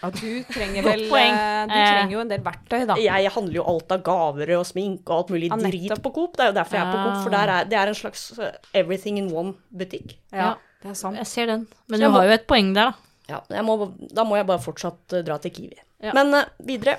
Ja, 0.03 0.11
du 0.13 0.43
trenger 0.53 0.83
Godt 0.85 0.91
vel 0.93 1.05
poeng. 1.09 1.33
eh, 1.33 1.63
Du 1.71 1.73
Eh. 1.79 1.87
trenger 1.89 2.13
jo 2.13 2.21
en 2.21 2.29
del 2.35 2.43
verktøy, 2.45 2.83
da. 2.91 2.97
Jeg 3.01 3.31
handler 3.33 3.55
jo 3.61 3.65
alt 3.73 3.95
av 3.97 4.03
gaver 4.05 4.53
og 4.59 4.67
sminke 4.69 5.09
og 5.09 5.17
alt 5.23 5.31
mulig 5.33 5.49
Ja, 5.51 5.57
drit 5.63 6.03
på 6.05 6.13
Coop. 6.19 6.37
Det 6.37 6.45
er 6.45 6.51
jo 6.53 6.57
derfor 6.59 6.77
jeg 6.77 6.85
er 6.87 6.93
på 6.93 7.01
Coop, 7.07 7.23
for 7.25 7.33
Ah. 7.35 7.39
der 7.47 7.53
er, 7.55 7.65
det 7.71 7.79
er 7.81 7.87
en 7.95 7.95
slags 8.03 8.27
eh, 8.39 8.53
everything 8.75 9.19
in 9.23 9.31
one-butikk. 9.33 10.17
Ja, 10.33 10.55
det 10.83 10.91
er 10.91 10.95
sant. 10.95 11.17
Jeg 11.17 11.27
ser 11.27 11.47
den. 11.47 11.67
Men 11.89 12.01
du 12.01 12.07
må- 12.11 12.19
har 12.21 12.27
jo 12.29 12.33
et 12.37 12.47
poeng 12.47 12.75
der, 12.75 12.91
da. 12.93 12.95
Ja, 13.29 13.41
jeg 13.57 13.65
må, 13.65 13.79
da 14.15 14.23
må 14.25 14.37
jeg 14.37 14.47
bare 14.47 14.63
fortsatt 14.63 15.17
dra 15.27 15.39
til 15.39 15.51
Kiwi. 15.51 15.79
Ja. 16.03 16.13
Men 16.15 16.35
uh, 16.35 16.45
videre. 16.63 16.99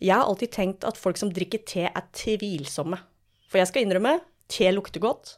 Jeg 0.00 0.14
har 0.16 0.24
alltid 0.24 0.50
tenkt 0.52 0.84
at 0.88 0.96
folk 0.96 1.16
som 1.18 1.30
drikker 1.32 1.64
te 1.66 1.82
er 1.88 2.02
tvilsomme. 2.16 2.98
For 3.50 3.58
jeg 3.58 3.66
skal 3.68 3.82
innrømme, 3.84 4.20
te 4.50 4.70
lukter 4.74 5.02
godt, 5.02 5.36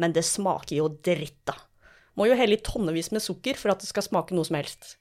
men 0.00 0.12
det 0.16 0.24
smaker 0.26 0.76
jo 0.78 0.90
dritt, 1.04 1.40
da. 1.48 1.56
Må 2.16 2.28
jo 2.30 2.36
helle 2.38 2.56
i 2.56 2.64
tonnevis 2.64 3.10
med 3.12 3.24
sukker 3.24 3.58
for 3.60 3.72
at 3.72 3.82
det 3.82 3.90
skal 3.90 4.06
smake 4.06 4.36
noe 4.36 4.48
som 4.48 4.56
helst. 4.58 4.96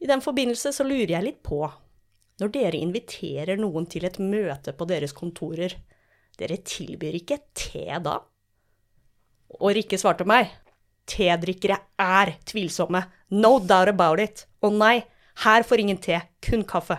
I 0.00 0.08
den 0.08 0.22
forbindelse 0.24 0.72
så 0.76 0.84
lurer 0.84 1.16
jeg 1.16 1.26
litt 1.26 1.40
på, 1.44 1.64
når 2.40 2.52
dere 2.54 2.80
inviterer 2.80 3.60
noen 3.60 3.86
til 3.90 4.06
et 4.08 4.16
møte 4.20 4.72
på 4.76 4.86
deres 4.88 5.12
kontorer, 5.16 5.74
dere 6.40 6.60
tilbyr 6.64 7.18
ikke 7.20 7.40
te 7.56 7.84
da? 8.00 8.16
Og 9.60 9.74
Rikke 9.76 9.98
svarte 10.00 10.24
meg, 10.28 10.48
tedrikkere 11.10 11.76
er 12.00 12.36
tvilsomme, 12.48 13.02
no 13.36 13.58
doubt 13.58 13.92
about 13.92 14.22
it. 14.22 14.46
Og 14.64 14.76
nei, 14.76 15.02
her 15.44 15.66
får 15.66 15.82
ingen 15.82 16.00
te, 16.00 16.20
kun 16.44 16.64
kaffe. 16.68 16.96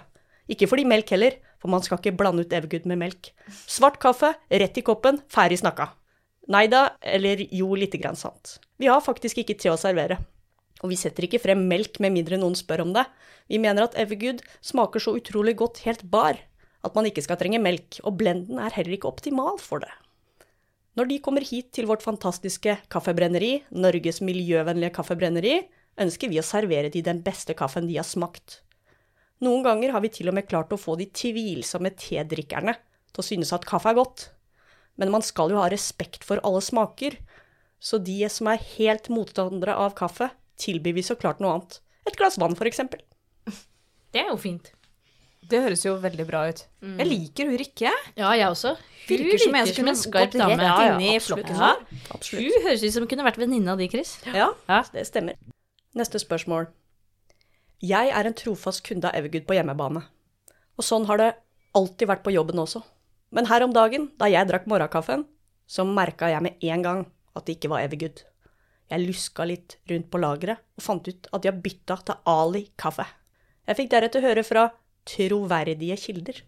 Ikke 0.52 0.68
fordi 0.70 0.86
melk 0.90 1.14
heller, 1.14 1.38
for 1.62 1.72
man 1.72 1.86
skal 1.86 2.02
ikke 2.02 2.18
blande 2.18 2.44
ut 2.44 2.54
Evergood 2.58 2.88
med 2.90 3.00
melk. 3.04 3.32
Svart 3.70 4.02
kaffe, 4.02 4.34
rett 4.50 4.78
i 4.78 4.86
koppen, 4.86 5.22
ferdig 5.32 5.62
snakka. 5.62 5.92
Nei 6.52 6.66
da, 6.72 6.98
eller 7.06 7.46
jo, 7.54 7.72
lite 7.78 8.02
grann 8.02 8.18
sant. 8.18 8.58
Vi 8.82 8.90
har 8.90 9.04
faktisk 9.06 9.44
ikke 9.44 9.56
te 9.62 9.70
å 9.72 9.80
servere. 9.80 10.18
Og 10.82 10.90
vi 10.90 10.98
setter 10.98 11.28
ikke 11.28 11.42
frem 11.44 11.68
melk 11.70 12.02
med 12.02 12.16
mindre 12.16 12.40
noen 12.42 12.58
spør 12.58 12.88
om 12.88 12.96
det. 12.96 13.06
Vi 13.52 13.62
mener 13.62 13.86
at 13.86 13.98
Evergood 14.02 14.42
smaker 14.66 15.04
så 15.04 15.14
utrolig 15.20 15.54
godt 15.62 15.84
helt 15.86 16.02
bar 16.10 16.42
at 16.82 16.96
man 16.98 17.08
ikke 17.08 17.24
skal 17.24 17.38
trenge 17.40 17.62
melk, 17.62 18.00
og 18.06 18.18
blenden 18.20 18.62
er 18.62 18.74
heller 18.74 18.98
ikke 18.98 19.10
optimal 19.12 19.60
for 19.62 19.84
det. 19.84 19.92
Når 20.98 21.08
de 21.08 21.20
kommer 21.24 21.46
hit 21.46 21.70
til 21.76 21.88
vårt 21.88 22.04
fantastiske 22.04 22.76
kaffebrenneri, 22.92 23.62
Norges 23.72 24.20
miljøvennlige 24.26 24.96
kaffebrenneri, 24.98 25.62
ønsker 26.02 26.32
vi 26.32 26.42
å 26.42 26.46
servere 26.46 26.92
de 26.92 27.04
den 27.06 27.22
beste 27.24 27.56
kaffen 27.58 27.88
de 27.88 28.00
har 28.00 28.08
smakt. 28.08 28.60
Noen 29.42 29.64
ganger 29.66 29.92
har 29.96 30.04
vi 30.04 30.12
til 30.14 30.30
og 30.30 30.36
med 30.38 30.48
klart 30.50 30.74
å 30.74 30.78
få 30.80 30.96
de 31.00 31.08
tvilsomme 31.18 31.90
tedrikkerne 31.98 32.76
til 33.12 33.24
å 33.24 33.26
synes 33.26 33.52
at 33.56 33.66
kaffe 33.68 33.90
er 33.92 33.98
godt. 33.98 34.28
Men 35.02 35.10
man 35.14 35.24
skal 35.26 35.50
jo 35.54 35.58
ha 35.62 35.70
respekt 35.72 36.24
for 36.28 36.42
alle 36.46 36.62
smaker, 36.62 37.16
så 37.82 37.98
de 37.98 38.20
som 38.30 38.52
er 38.52 38.62
helt 38.76 39.10
motstandere 39.10 39.74
av 39.74 39.96
kaffe, 39.98 40.30
tilbyr 40.62 40.94
vi 41.00 41.06
så 41.08 41.16
klart 41.18 41.42
noe 41.42 41.56
annet. 41.56 41.80
Et 42.06 42.18
glass 42.20 42.38
vann, 42.42 42.54
for 42.60 42.70
eksempel. 42.70 43.02
Det 44.14 44.22
er 44.26 44.30
jo 44.30 44.38
fint. 44.38 44.74
Det 45.52 45.60
høres 45.64 45.82
jo 45.84 45.96
veldig 46.00 46.26
bra 46.30 46.44
ut. 46.52 46.60
Jeg 46.84 47.08
liker 47.08 47.48
hun 47.50 47.58
Rikke. 47.60 47.92
Ja, 48.20 48.30
jeg 48.38 48.46
også. 48.46 48.76
Hun 49.08 49.10
Virker 49.10 49.42
som 49.42 49.56
en 49.58 49.68
som 49.68 49.78
kunne 49.80 49.94
gått 50.14 50.36
dame. 50.38 50.54
rett 50.54 50.68
Ja, 50.68 50.76
ja, 50.86 50.92
inn 51.00 51.16
i 51.16 51.24
flokken 51.24 51.58
Ja. 51.58 51.72
Absolutt. 52.14 52.44
Hun 52.46 52.68
høres 52.68 52.84
ut 52.86 52.94
som 52.94 53.04
hun 53.04 53.10
kunne 53.12 53.26
vært 53.26 53.40
venninne 53.42 53.74
av 53.74 53.82
de, 53.82 53.88
Chris. 53.92 54.14
Ja, 54.28 54.52
Ja. 54.70 54.84
det 54.94 55.08
stemmer. 55.10 55.40
Neste 55.98 56.22
spørsmål. 56.22 56.70
Jeg 57.82 58.12
er 58.14 58.28
en 58.30 58.36
trofast 58.38 58.84
kunde 58.86 59.10
av 59.10 59.16
Evergood 59.18 59.48
på 59.48 59.56
hjemmebane. 59.58 60.04
Og 60.78 60.86
sånn 60.86 61.08
har 61.10 61.18
det 61.18 61.30
alltid 61.74 62.12
vært 62.12 62.22
på 62.22 62.34
jobben 62.36 62.60
også. 62.62 62.84
Men 63.34 63.48
her 63.50 63.64
om 63.66 63.72
dagen, 63.74 64.12
da 64.22 64.28
jeg 64.30 64.46
drakk 64.46 64.68
morgenkaffen, 64.70 65.24
så 65.66 65.86
merka 65.88 66.28
jeg 66.30 66.46
med 66.46 66.62
en 66.62 66.84
gang 66.86 67.02
at 67.34 67.48
det 67.48 67.56
ikke 67.56 67.72
var 67.72 67.82
Evergood. 67.82 68.22
Jeg 68.92 69.02
luska 69.02 69.48
litt 69.50 69.80
rundt 69.90 70.12
på 70.14 70.22
lageret 70.22 70.62
og 70.78 70.86
fant 70.86 71.10
ut 71.10 71.30
at 71.32 71.42
de 71.42 71.50
har 71.50 71.62
bytta 71.64 71.98
til 72.06 72.20
Ali 72.30 72.62
kaffe. 72.78 73.08
Jeg 73.66 73.80
fikk 73.80 73.90
deretter 73.96 74.26
høre 74.28 74.44
fra 74.46 74.68
troverdige 75.10 75.98
kilder 75.98 76.44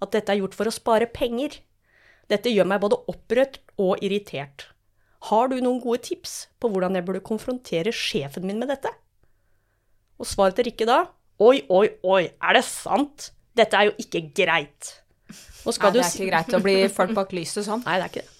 at 0.00 0.14
dette 0.14 0.32
er 0.32 0.40
gjort 0.40 0.56
for 0.56 0.70
å 0.70 0.72
spare 0.72 1.10
penger. 1.12 1.58
Dette 2.32 2.52
gjør 2.54 2.70
meg 2.70 2.80
både 2.86 3.00
opprørt 3.12 3.60
og 3.76 4.00
irritert. 4.00 4.70
Har 5.28 5.52
du 5.52 5.58
noen 5.58 5.82
gode 5.84 6.00
tips 6.08 6.46
på 6.62 6.72
hvordan 6.72 6.96
jeg 6.96 7.04
burde 7.04 7.24
konfrontere 7.28 7.92
sjefen 7.92 8.48
min 8.48 8.62
med 8.62 8.72
dette? 8.72 8.94
Og 10.18 10.26
svaret 10.26 10.58
til 10.58 10.68
Rikke 10.68 10.86
da? 10.88 11.02
Oi, 11.38 11.60
oi, 11.70 11.86
oi, 12.02 12.22
er 12.42 12.58
det 12.58 12.64
sant? 12.66 13.30
Dette 13.58 13.78
er 13.78 13.90
jo 13.90 13.94
ikke 14.02 14.24
greit. 14.34 14.96
Nei, 15.28 15.90
det 15.92 16.02
er 16.02 16.10
ikke 16.10 16.30
greit 16.30 16.56
å 16.56 16.60
bli 16.64 16.74
ført 16.90 17.14
bak 17.14 17.32
lyset 17.36 17.66
sånn. 17.66 17.84
Nei, 17.86 17.98
det 18.00 18.06
er 18.08 18.12
ikke 18.12 18.24
det. 18.24 18.34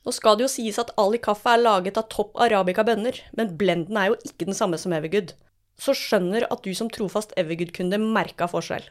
Nå 0.00 0.14
skal 0.16 0.38
det 0.38 0.46
jo 0.46 0.50
sies 0.50 0.78
at 0.80 0.94
Ali 0.98 1.18
kaffe 1.20 1.52
er 1.52 1.60
laget 1.60 1.98
av 2.00 2.08
topp 2.12 2.38
arabica-bønner, 2.40 3.18
men 3.36 3.52
blenden 3.60 3.98
er 4.00 4.10
jo 4.10 4.16
ikke 4.24 4.48
den 4.48 4.56
samme 4.56 4.78
som 4.80 4.94
Evergood. 4.96 5.34
Så 5.80 5.92
skjønner 5.96 6.46
at 6.48 6.64
du 6.64 6.72
som 6.76 6.88
trofast 6.92 7.34
Evergood-kunde 7.40 8.00
merka 8.00 8.48
forskjell. 8.50 8.86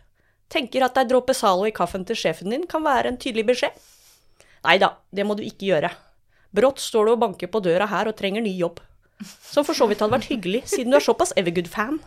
Tenker 0.54 0.86
at 0.86 0.98
ei 1.02 1.08
dråpe 1.10 1.34
Zalo 1.38 1.66
i 1.68 1.74
kaffen 1.76 2.06
til 2.08 2.18
sjefen 2.18 2.54
din 2.54 2.68
kan 2.70 2.86
være 2.86 3.12
en 3.12 3.18
tydelig 3.22 3.48
beskjed. 3.50 3.74
Nei 4.66 4.78
da, 4.82 4.94
det 5.14 5.26
må 5.26 5.36
du 5.38 5.44
ikke 5.46 5.68
gjøre. 5.72 5.92
Brått 6.56 6.82
står 6.82 7.10
du 7.10 7.16
og 7.16 7.24
banker 7.26 7.50
på 7.52 7.62
døra 7.66 7.90
her 7.90 8.10
og 8.10 8.18
trenger 8.18 8.46
ny 8.46 8.54
jobb. 8.58 8.80
Som 9.26 9.66
for 9.68 9.78
så 9.78 9.90
vidt 9.90 10.02
hadde 10.02 10.16
vært 10.16 10.30
hyggelig, 10.32 10.64
siden 10.72 10.94
du 10.94 10.98
er 10.98 11.06
såpass 11.06 11.34
Evergood-fan. 11.38 12.00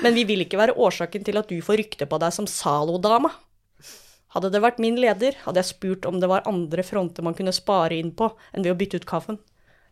Men 0.00 0.16
vi 0.16 0.24
vil 0.24 0.44
ikke 0.46 0.56
være 0.60 0.76
årsaken 0.80 1.24
til 1.26 1.36
at 1.36 1.50
du 1.50 1.58
får 1.64 1.76
rykte 1.82 2.06
på 2.08 2.18
deg 2.22 2.32
som 2.32 2.46
Zalo-dama. 2.48 3.34
Hadde 4.32 4.48
det 4.54 4.62
vært 4.62 4.78
min 4.80 4.96
leder, 5.00 5.34
hadde 5.44 5.60
jeg 5.60 5.72
spurt 5.72 6.06
om 6.08 6.20
det 6.22 6.28
var 6.30 6.46
andre 6.48 6.84
fronter 6.86 7.24
man 7.26 7.34
kunne 7.36 7.52
spare 7.52 7.98
inn 7.98 8.12
på 8.16 8.30
enn 8.54 8.64
ved 8.64 8.72
å 8.72 8.78
bytte 8.78 9.02
ut 9.02 9.08
kaffen. 9.10 9.40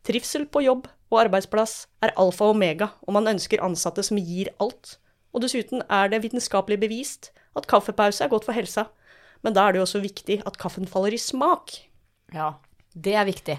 Trivsel 0.07 0.47
på 0.49 0.63
jobb 0.65 0.87
og 1.11 1.21
arbeidsplass 1.25 1.89
er 2.05 2.15
alfa 2.21 2.47
og 2.47 2.55
omega, 2.57 2.93
og 3.05 3.19
man 3.19 3.29
ønsker 3.35 3.65
ansatte 3.65 4.05
som 4.07 4.21
gir 4.21 4.53
alt. 4.63 4.97
Og 5.35 5.43
dessuten 5.45 5.83
er 5.93 6.09
det 6.13 6.23
vitenskapelig 6.25 6.79
bevist 6.81 7.33
at 7.59 7.69
kaffepause 7.69 8.25
er 8.25 8.33
godt 8.33 8.47
for 8.49 8.57
helsa, 8.57 8.87
men 9.45 9.57
da 9.57 9.67
er 9.67 9.75
det 9.75 9.83
jo 9.83 9.89
også 9.89 10.03
viktig 10.05 10.41
at 10.49 10.57
kaffen 10.63 10.89
faller 10.89 11.13
i 11.13 11.21
smak. 11.21 11.75
Ja, 12.33 12.55
det 12.95 13.19
er 13.19 13.29
viktig. 13.29 13.59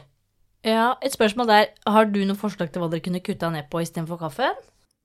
Ja, 0.66 0.96
et 1.04 1.14
spørsmål 1.14 1.48
der. 1.52 1.70
Har 1.88 2.10
du 2.10 2.20
noen 2.24 2.40
forslag 2.40 2.72
til 2.72 2.82
hva 2.82 2.90
dere 2.92 3.04
kunne 3.06 3.22
kutta 3.24 3.52
ned 3.54 3.70
på 3.72 3.84
istedenfor 3.84 4.20
kaffe? 4.20 4.50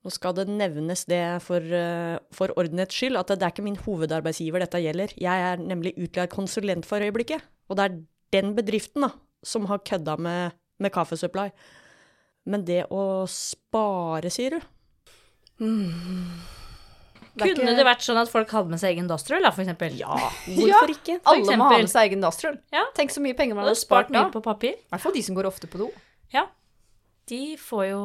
Nå 0.05 0.11
skal 0.13 0.35
det 0.37 0.43
nevnes 0.53 1.01
det 1.09 1.21
for, 1.41 1.57
eh, 1.65 2.19
for 2.31 2.51
ordenhets 2.61 2.93
skyld, 2.93 3.17
at 3.17 3.31
det, 3.31 3.39
det 3.41 3.47
er 3.47 3.53
ikke 3.55 3.63
min 3.65 3.79
hovedarbeidsgiver 3.81 4.61
dette 4.61 4.77
gjelder. 4.83 5.15
Jeg 5.17 5.45
er 5.47 5.57
nemlig 5.57 5.95
utleid 5.97 6.29
konsulent 6.29 6.85
for 6.85 7.01
øyeblikket. 7.01 7.41
Og 7.69 7.79
det 7.79 7.87
er 7.87 7.95
den 8.35 8.53
bedriften 8.53 9.01
da, 9.07 9.09
som 9.43 9.65
har 9.65 9.79
kødda 9.81 10.17
med, 10.21 10.53
med 10.79 10.93
kaffesupply. 10.93 11.47
Men 12.45 12.61
det 12.67 12.83
å 12.93 13.25
spare, 13.25 14.29
sier 14.29 14.59
du? 14.59 14.59
Kunne 15.57 17.51
ikke- 17.51 17.65
det 17.75 17.85
vært 17.85 18.03
sånn 18.05 18.21
at 18.21 18.29
folk 18.29 18.49
hadde 18.49 18.69
med 18.69 18.79
seg 18.79 18.95
egen 18.95 19.07
dastrull, 19.09 19.41
da, 19.41 19.49
for 19.51 19.63
eksempel? 19.63 19.97
Ja, 19.97 20.15
hvorfor 20.45 20.89
ikke? 20.93 21.17
For 21.23 21.33
Alle 21.33 21.57
må 21.57 21.63
ha 21.71 21.77
med 21.79 21.89
seg 21.89 22.09
egen 22.11 22.21
dastrull. 22.21 22.59
Ja. 22.71 22.85
Tenk 22.93 23.09
så 23.09 23.19
mye 23.25 23.35
penger 23.35 23.55
man 23.55 23.65
hadde 23.65 23.75
spart 23.75 24.07
spart 24.07 24.13
da. 24.13 24.23
mye 24.29 24.31
på 24.31 24.43
papir. 24.43 24.75
I 24.77 24.87
hvert 24.93 25.01
fall 25.01 25.11
de 25.17 25.21
som 25.25 25.35
går 25.35 25.45
ofte 25.49 25.67
på 25.67 25.77
do. 25.81 25.89
Ja. 26.31 26.45
De 27.27 27.57
får 27.57 27.89
jo 27.89 28.01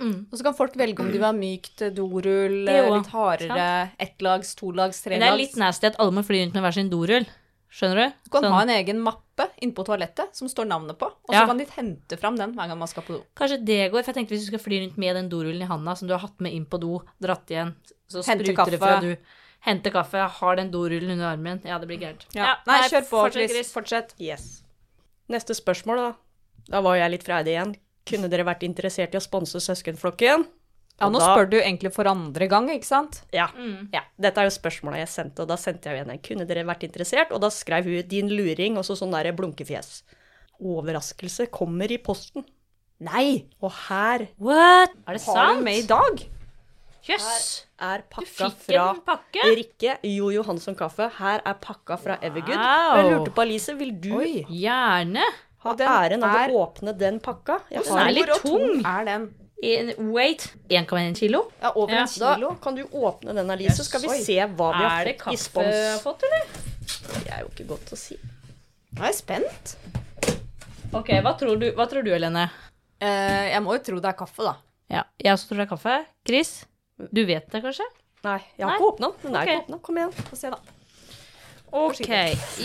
mm. 0.00 0.16
Og 0.30 0.38
så 0.38 0.46
kan 0.46 0.56
folk 0.56 0.78
velge 0.80 1.04
om 1.04 1.10
de 1.10 1.18
vil 1.18 1.28
ha 1.28 1.34
mykt 1.36 1.84
dorull, 1.96 2.56
litt 2.66 3.12
hardere, 3.12 3.68
ettlags, 4.00 4.54
tolags, 4.58 5.02
trelags. 5.04 5.20
Men 5.20 5.26
det 5.26 5.34
er 5.34 5.42
litt 5.44 5.60
nasty 5.60 5.90
at 5.90 6.00
alle 6.00 6.16
må 6.16 6.24
fly 6.26 6.42
rundt 6.44 6.58
med 6.58 6.66
hver 6.66 6.76
sin 6.80 6.90
dorull. 6.92 7.28
Skjønner 7.70 8.00
du? 8.00 8.14
Du 8.26 8.30
kan 8.34 8.42
Sånn. 8.42 8.54
ha 8.56 8.62
en 8.64 8.72
egen 8.74 8.98
mappe 8.98 9.44
inne 9.62 9.74
på 9.76 9.84
toalettet 9.86 10.34
som 10.34 10.48
står 10.50 10.66
navnet 10.66 10.98
på, 10.98 11.06
og 11.06 11.30
så 11.30 11.44
kan 11.46 11.60
de 11.60 11.68
hente 11.76 12.16
fram 12.18 12.38
den 12.38 12.56
hver 12.56 12.66
gang 12.66 12.80
man 12.80 12.90
skal 12.90 13.04
på 13.06 13.14
do. 13.14 13.20
Kanskje 13.38 13.60
det 13.62 13.84
går, 13.92 14.02
for 14.02 14.10
jeg 14.10 14.16
tenkte 14.18 14.34
hvis 14.34 14.48
du 14.48 14.50
skal 14.50 14.62
fly 14.64 14.80
rundt 14.82 14.96
med 14.98 15.14
den 15.14 15.28
dorullen 15.30 15.62
i 15.62 15.68
handa 15.70 15.94
som 15.94 16.10
du 16.10 16.16
har 16.16 16.24
hatt 16.24 16.42
med 16.42 16.56
inn 16.56 16.64
på 16.66 16.80
do, 16.82 16.98
dratt 17.22 17.52
igjen, 17.52 17.76
så 18.10 18.24
Hente 18.26 18.48
spruter 18.48 18.74
det 18.74 18.80
fra 18.82 18.96
du. 19.04 19.12
Hente 19.68 19.92
kaffe, 19.94 20.24
har 20.40 20.58
den 20.58 20.72
dorullen 20.72 21.14
under 21.14 21.30
armen. 21.30 21.60
Ja, 21.68 21.78
det 21.78 21.86
blir 21.86 22.00
gærent. 22.00 22.26
Ja. 22.34 22.56
Nei, 22.66 22.80
kjør 22.90 23.06
på, 23.06 23.22
Chris. 23.36 23.70
Fortsett. 23.76 24.16
Yes. 24.18 24.64
Neste 25.30 25.54
spørsmål, 25.54 26.02
da. 26.02 26.10
Da 26.74 26.82
var 26.82 26.98
jeg 26.98 27.14
litt 27.14 27.26
freidig 27.26 27.54
igjen. 27.54 27.76
Kunne 28.10 28.30
dere 28.32 28.44
vært 28.48 28.62
interessert 28.66 29.14
i 29.14 29.20
å 29.20 29.22
sponse 29.24 29.60
Søskenflokken? 29.62 30.46
Ja, 31.00 31.08
nå 31.08 31.18
da- 31.18 31.30
spør 31.32 31.48
du 31.48 31.56
egentlig 31.60 31.92
for 31.94 32.04
andre 32.10 32.46
gang, 32.50 32.68
ikke 32.68 32.84
sant? 32.84 33.22
Ja. 33.32 33.46
Mm. 33.56 33.88
ja. 33.94 34.02
Dette 34.20 34.42
er 34.42 34.50
jo 34.50 34.52
spørsmålet 34.58 35.00
jeg 35.06 35.08
sendte, 35.14 35.40
og 35.46 35.48
da 35.48 35.56
sendte 35.56 35.88
jeg 35.88 36.02
jo 36.04 36.10
en. 36.10 36.18
Kunne 36.26 36.46
dere 36.46 36.66
vært 36.68 36.84
interessert? 36.84 37.32
Og 37.32 37.40
da 37.40 37.48
skrev 37.48 37.84
hun 37.88 38.02
'din 38.08 38.28
luring', 38.28 38.76
og 38.76 38.84
så 38.84 38.96
sånn 38.98 39.12
derre 39.14 39.32
blunkefjes. 39.32 40.02
Overraskelse 40.60 41.46
kommer 41.50 41.90
i 41.90 41.96
posten. 41.96 42.44
Nei! 43.00 43.46
Og 43.62 43.72
her 43.88 44.28
What? 44.36 44.90
Er 45.08 45.16
det 45.16 45.22
Har 45.24 45.34
sant? 45.34 45.58
du 45.58 45.64
med 45.64 45.78
i 45.78 45.86
dag? 45.88 46.20
Jøss. 47.08 47.64
er 47.80 48.02
Du 48.02 48.04
pakka 48.20 48.50
fra 48.50 48.94
pakke? 49.06 49.44
Rikke 49.56 49.94
Jo 50.04 50.28
Johansson 50.30 50.74
Kaffe. 50.76 51.08
Her 51.16 51.40
er 51.46 51.54
pakka 51.54 51.96
fra 51.98 52.18
Evergood. 52.20 52.60
Og 52.60 52.98
jeg 53.00 53.06
lurte 53.14 53.32
på, 53.32 53.40
Alice, 53.40 53.72
vil 53.78 53.92
du 53.98 54.12
Oi. 54.18 54.44
Gjerne. 54.50 55.24
Ha 55.64 55.74
den 55.76 55.88
æren 55.88 56.24
av 56.24 56.36
er- 56.40 56.54
å 56.54 56.62
åpne 56.64 56.96
den 56.98 57.20
pakka? 57.20 57.60
Jeg 57.70 57.84
Den 57.84 57.98
er 57.98 58.12
litt 58.16 58.34
tung. 58.42 58.82
Er 58.86 59.04
den? 59.04 59.28
In, 59.62 59.90
wait. 60.14 60.46
1,1 60.70 61.14
kilo? 61.18 61.52
Ja, 61.60 61.72
over 61.74 61.92
Ja. 61.92 62.00
en 62.00 62.08
kilo. 62.08 62.48
Da 62.48 62.54
kan 62.62 62.74
du 62.74 62.84
åpne 62.84 63.34
den, 63.34 63.50
Alice, 63.50 63.76
så 63.76 63.84
skal 63.84 64.00
vi 64.00 64.08
se 64.24 64.38
hva 64.40 64.70
vi 64.72 64.84
har 64.84 65.04
fått 65.04 65.32
i 65.32 65.36
spons. 65.36 65.66
Er 65.66 65.74
det 65.74 66.00
kaffe 66.00 66.00
vi 66.00 66.00
kaffe 66.00 66.02
fått, 66.02 66.22
eller? 66.22 66.46
Det 67.24 67.32
er 67.32 67.40
jo 67.40 67.48
ikke 67.52 67.66
godt 67.68 67.92
å 67.92 67.96
si. 67.98 68.16
Nå 68.94 69.02
er 69.02 69.12
jeg 69.12 69.14
spent. 69.20 69.76
Ok, 70.92 71.08
hva 71.22 71.38
tror 71.38 71.60
du, 71.60 71.70
hva 71.76 71.86
tror 71.90 72.02
du 72.02 72.10
Helene? 72.10 72.50
Uh, 73.00 73.46
jeg 73.52 73.62
må 73.62 73.76
jo 73.76 73.84
tro 73.84 74.00
det 74.00 74.08
er 74.10 74.16
kaffe, 74.18 74.42
da. 74.42 74.56
Ja, 74.90 75.04
jeg 75.22 75.32
også 75.36 75.48
tror 75.48 75.60
det 75.60 75.66
er 75.68 75.76
kaffe. 75.76 76.06
Chris? 76.26 76.64
Du 77.12 77.24
vet 77.24 77.46
det 77.52 77.62
kanskje? 77.62 77.84
Nei, 78.24 78.40
jeg 78.56 78.66
har 78.66 78.72
Nei? 78.72 78.78
ikke 78.80 78.88
åpna 78.94 79.06
den. 79.12 79.20
Den 79.22 79.36
er 79.36 79.42
okay. 79.42 79.54
ikke 79.56 79.64
åpna. 79.64 79.78
Kom 79.82 80.00
igjen. 80.00 80.12
Få 80.28 80.36
se, 80.36 80.50
da. 80.50 80.58
Ok, 81.70 82.08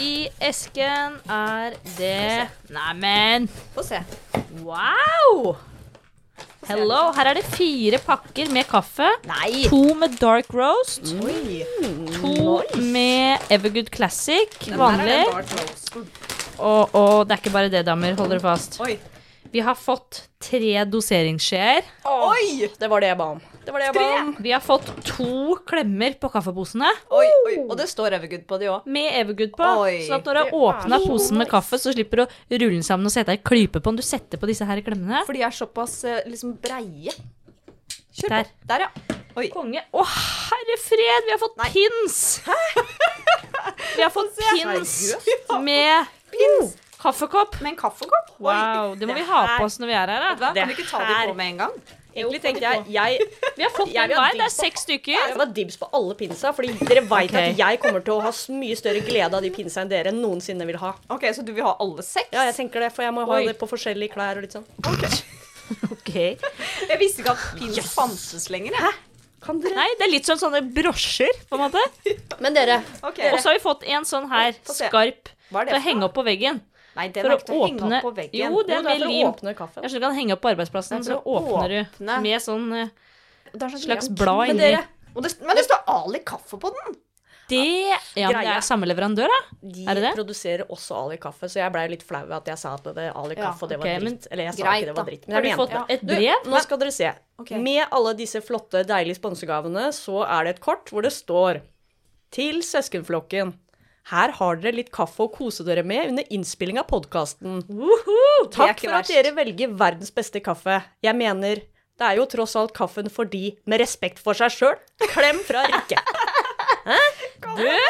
i 0.02 0.26
esken 0.42 1.20
er 1.30 1.76
det 2.00 2.48
Neimen, 2.74 3.46
Få 3.76 3.84
se. 3.86 4.00
wow! 4.66 5.56
Hello, 6.66 7.12
her 7.14 7.30
er 7.30 7.38
det 7.38 7.44
fire 7.54 8.00
pakker 8.02 8.50
med 8.50 8.66
kaffe. 8.66 9.06
Nei! 9.30 9.68
To 9.70 9.94
med 9.94 10.16
dark 10.18 10.50
roast. 10.50 11.12
Oi. 11.22 11.62
To 12.16 12.56
med 12.82 13.46
Evergood 13.54 13.92
Classic, 13.94 14.56
vanlig. 14.74 15.20
Og, 16.58 16.96
og 16.96 17.28
det 17.28 17.36
er 17.36 17.44
ikke 17.44 17.54
bare 17.54 17.70
det, 17.70 17.84
damer. 17.86 18.18
Hold 18.18 18.34
dere 18.34 18.42
fast. 18.42 18.80
Oi. 18.82 18.96
Vi 19.54 19.62
har 19.62 19.78
fått 19.78 20.24
tre 20.42 20.74
doseringsskjeer. 20.90 21.86
Oi! 22.10 22.66
Det 22.82 22.90
var 22.90 23.06
det 23.06 23.14
jeg 23.14 23.20
ba 23.22 23.30
om. 23.36 23.44
Det 23.66 23.74
var 23.74 23.82
det 23.82 23.88
jeg 23.88 23.96
ba 23.98 24.06
om. 24.20 24.28
Vi 24.46 24.52
har 24.54 24.62
fått 24.62 24.90
to 25.08 25.56
klemmer 25.66 26.14
på 26.22 26.30
kaffeposene. 26.34 26.92
Oi, 27.10 27.26
oi. 27.48 27.56
Og 27.66 27.74
det 27.80 27.88
står 27.90 28.16
Evergood 28.20 28.46
på 28.50 28.60
de 28.62 28.70
òg. 28.70 28.86
Med 28.86 29.10
Evergood 29.22 29.56
på. 29.58 29.70
Oi, 29.86 29.96
så 30.06 30.20
at 30.20 30.28
når 30.30 30.38
du 30.38 30.42
har 30.44 30.60
åpna 30.70 31.00
posen 31.06 31.42
med 31.42 31.50
kaffe, 31.50 31.80
så 31.82 31.94
slipper 31.96 32.22
du 32.22 32.26
å 32.26 32.30
rulle 32.60 32.76
den 32.78 32.86
sammen 32.86 33.10
og 33.10 33.16
sette 33.16 33.34
ei 33.34 33.42
klype 33.42 33.82
på 33.82 33.90
den. 33.90 33.98
Du 34.02 34.06
setter 34.06 34.42
på 34.42 34.50
disse 34.50 34.68
her 34.70 34.84
klemmene. 34.86 35.24
For 35.26 35.38
de 35.38 35.42
er 35.48 35.56
såpass 35.56 35.98
eh, 36.06 36.22
liksom 36.30 36.54
breie. 36.62 37.16
Kjør 38.16 38.38
Der. 38.38 38.48
på. 38.54 38.70
Der, 38.70 38.86
ja. 38.86 39.22
Oi. 39.36 39.50
Konge. 39.52 39.82
Å, 39.92 40.06
herre 40.08 40.78
fred, 40.80 41.26
vi 41.28 41.34
har 41.34 41.42
fått 41.42 41.58
pins! 41.74 42.20
vi 43.98 44.06
har 44.06 44.14
fått 44.14 44.38
pins 44.40 44.96
med 45.66 46.72
kaffekopp. 47.02 47.60
Med 47.62 47.74
en 47.74 47.80
kaffekopp. 47.82 48.32
Oi. 48.40 48.48
Wow, 48.48 48.96
det 49.00 49.10
må 49.10 49.18
vi 49.18 49.26
ha 49.28 49.44
på 49.58 49.68
oss 49.68 49.78
når 49.82 49.92
vi 49.92 49.98
er 50.00 50.14
her, 50.16 50.26
da. 50.40 50.54
Det, 50.56 50.64
Kan 50.64 50.72
vi 50.72 50.78
ikke 50.80 50.90
ta 50.94 51.04
det 51.04 51.22
på 51.32 51.38
med 51.38 51.52
en 51.54 51.64
gang? 51.66 51.78
Egentlig 52.16 52.42
tenkte 52.44 52.64
jeg 52.64 52.94
jeg, 52.96 53.26
Vi 53.58 53.64
har 53.66 53.72
fått 53.76 53.92
Jeg 53.92 54.10
vil 54.12 54.20
hver. 54.20 54.38
Det 54.40 54.46
er 54.46 54.54
seks 54.54 54.86
stykker. 54.88 55.16
jeg 55.16 55.38
var 55.40 55.50
dibs 55.58 55.80
på 55.82 55.90
alle 56.00 56.16
pinsa, 56.16 56.54
fordi 56.56 56.76
dere 56.80 57.04
veit 57.10 57.34
okay. 57.34 57.52
at 57.52 57.60
jeg 57.60 57.82
kommer 57.84 58.06
til 58.06 58.16
å 58.16 58.22
ha 58.24 58.32
mye 58.56 58.78
større 58.80 59.02
glede 59.06 59.36
av 59.36 59.44
de 59.44 59.52
pinsa 59.56 59.84
enn 59.84 59.92
dere 59.92 60.14
noensinne 60.16 60.68
vil 60.70 60.80
ha. 60.80 60.94
Ok, 61.12 61.28
Så 61.36 61.44
du 61.46 61.52
vil 61.52 61.66
ha 61.68 61.76
alle 61.84 62.06
seks? 62.08 62.32
Ja, 62.32 62.46
jeg 62.48 62.56
tenker 62.60 62.86
det, 62.88 62.94
for 62.96 63.04
jeg 63.04 63.16
må 63.16 63.26
ha 63.28 63.42
det 63.44 63.58
på 63.60 63.68
forskjellige 63.70 64.16
klær 64.16 64.40
og 64.40 64.48
litt 64.48 64.56
sånn. 64.56 64.68
Ok. 65.92 66.14
Jeg 66.16 67.00
visste 67.02 67.24
ikke 67.24 67.34
at 67.34 67.46
pins 67.58 67.80
fantes 67.90 68.50
lenger. 68.54 68.76
jeg. 68.78 68.94
Kan 69.46 69.60
dere? 69.62 69.78
Nei, 69.78 69.88
det 70.00 70.08
er 70.08 70.12
litt 70.12 70.30
sånn 70.30 70.40
sånne 70.42 70.62
brosjer, 70.74 71.34
på 71.50 71.58
en 71.58 71.66
måte. 71.68 71.82
Men 72.42 72.56
dere, 72.56 72.80
Okay. 73.02 73.32
Og 73.34 73.42
så 73.42 73.52
har 73.52 73.58
vi 73.58 73.64
fått 73.66 73.84
en 73.90 74.06
sånn 74.08 74.30
her, 74.32 74.56
skarp, 74.66 75.30
til 75.52 75.76
å 75.78 75.82
henge 75.82 76.08
opp 76.08 76.16
på 76.18 76.26
veggen. 76.26 76.62
Nei, 76.96 77.08
den 77.12 77.26
er 77.28 77.36
ikke 77.36 77.48
til 77.50 77.56
å 77.56 77.66
henge 77.66 77.82
åpne 77.82 77.98
opp 77.98 78.06
på 78.08 78.14
veggen. 78.16 78.40
Jo, 78.40 78.62
det 78.64 78.76
er 78.78 78.86
det 78.86 78.94
er 78.96 79.02
for 79.04 79.12
å 79.12 79.32
åpne 79.32 79.56
kaffen. 79.58 79.84
Jeg 79.84 79.92
skjønner 79.92 80.06
du 80.06 80.10
kan 80.10 80.20
henge 80.20 80.36
opp 80.38 80.44
på 80.46 80.52
arbeidsplassen, 80.54 81.04
så 81.08 81.18
er 81.18 81.32
åpner 81.36 81.74
du 81.74 81.80
åpne. 81.84 82.20
med 82.24 82.44
sånn 82.44 82.70
sånn 83.56 83.82
slags 83.86 84.12
blad 84.12 84.54
inni. 84.54 84.76
Men, 85.16 85.28
men 85.48 85.56
det 85.60 85.66
står 85.68 85.84
Ali 85.92 86.24
kaffe 86.28 86.60
på 86.60 86.72
den! 86.76 86.96
Det 87.48 87.62
Ja, 88.18 88.32
det 88.34 88.48
er 88.50 88.64
samme 88.66 88.88
leverandør, 88.90 89.30
da? 89.30 89.58
de 89.62 89.84
Er 89.86 89.98
det 90.00 90.04
det? 90.08 90.14
produserer 90.18 90.64
også 90.72 90.96
Ali 91.04 91.18
kaffe, 91.22 91.46
så 91.52 91.60
jeg 91.62 91.74
blei 91.76 91.86
litt 91.92 92.04
flau 92.06 92.24
ved 92.26 92.34
at 92.40 92.48
jeg 92.50 92.58
sa 92.58 92.74
at 92.74 92.88
det 92.98 93.12
Ali 93.14 93.38
kaffe, 93.38 93.68
og 93.68 93.70
det 93.70 93.78
var 93.78 93.86
okay, 93.86 94.00
dritt. 94.02 94.28
Eller 94.32 94.50
jeg 94.50 94.58
sa 94.58 94.64
greit, 94.64 94.82
ikke 94.82 94.90
det 94.90 94.96
var 94.98 95.10
dritt. 95.12 95.28
Men 95.28 95.36
Har 95.36 95.46
du 95.46 95.50
fått 95.62 95.76
mente 95.76 95.86
det. 95.86 95.94
et 96.00 96.08
Du, 96.08 96.14
brev? 96.16 96.50
nå 96.50 96.62
skal 96.66 96.82
dere 96.82 96.96
se. 96.96 97.12
Okay. 97.44 97.62
Med 97.62 97.84
alle 97.92 98.16
disse 98.18 98.42
flotte, 98.42 98.82
deilige 98.90 99.20
sponsegavene, 99.20 99.86
så 99.94 100.24
er 100.26 100.48
det 100.48 100.56
et 100.56 100.64
kort 100.66 100.90
hvor 100.90 101.06
det 101.06 101.14
står 101.14 101.62
Til 102.36 102.64
søskenflokken. 102.66 103.54
Her 104.12 104.36
har 104.38 104.60
dere 104.62 104.78
litt 104.78 104.92
kaffe 104.94 105.26
å 105.26 105.32
kose 105.34 105.64
dere 105.66 105.82
med 105.82 106.12
under 106.12 106.28
innspilling 106.34 106.78
av 106.78 106.86
podkasten. 106.92 107.64
Takk 108.54 108.84
for 108.84 108.98
at 109.00 109.10
dere 109.10 109.32
velger 109.34 109.72
verdens 109.74 110.14
beste 110.14 110.42
kaffe. 110.46 110.78
Jeg 111.02 111.18
mener, 111.18 111.64
det 111.98 112.06
er 112.06 112.20
jo 112.20 112.28
tross 112.30 112.54
alt 112.60 112.76
kaffen 112.78 113.10
for 113.10 113.26
de 113.26 113.56
med 113.66 113.82
respekt 113.82 114.22
for 114.22 114.38
seg 114.38 114.54
sjøl. 114.54 114.78
Klem 115.10 115.42
fra 115.48 115.66
Rikke. 115.72 116.02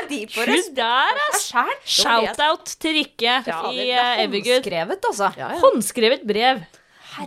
De 0.08 0.22
på 0.32 0.44
Hun 0.48 0.68
der, 0.78 1.18
ass! 1.34 1.50
Shout-out 1.84 2.70
til 2.80 2.96
Rikke 3.02 3.34
i 3.74 3.90
uh, 3.92 4.22
Evergood. 4.24 4.62
Håndskrevet, 4.62 5.08
altså. 5.10 5.32
Ja, 5.36 5.50
ja. 5.52 5.60
Håndskrevet 5.60 6.24
brev. 6.28 6.62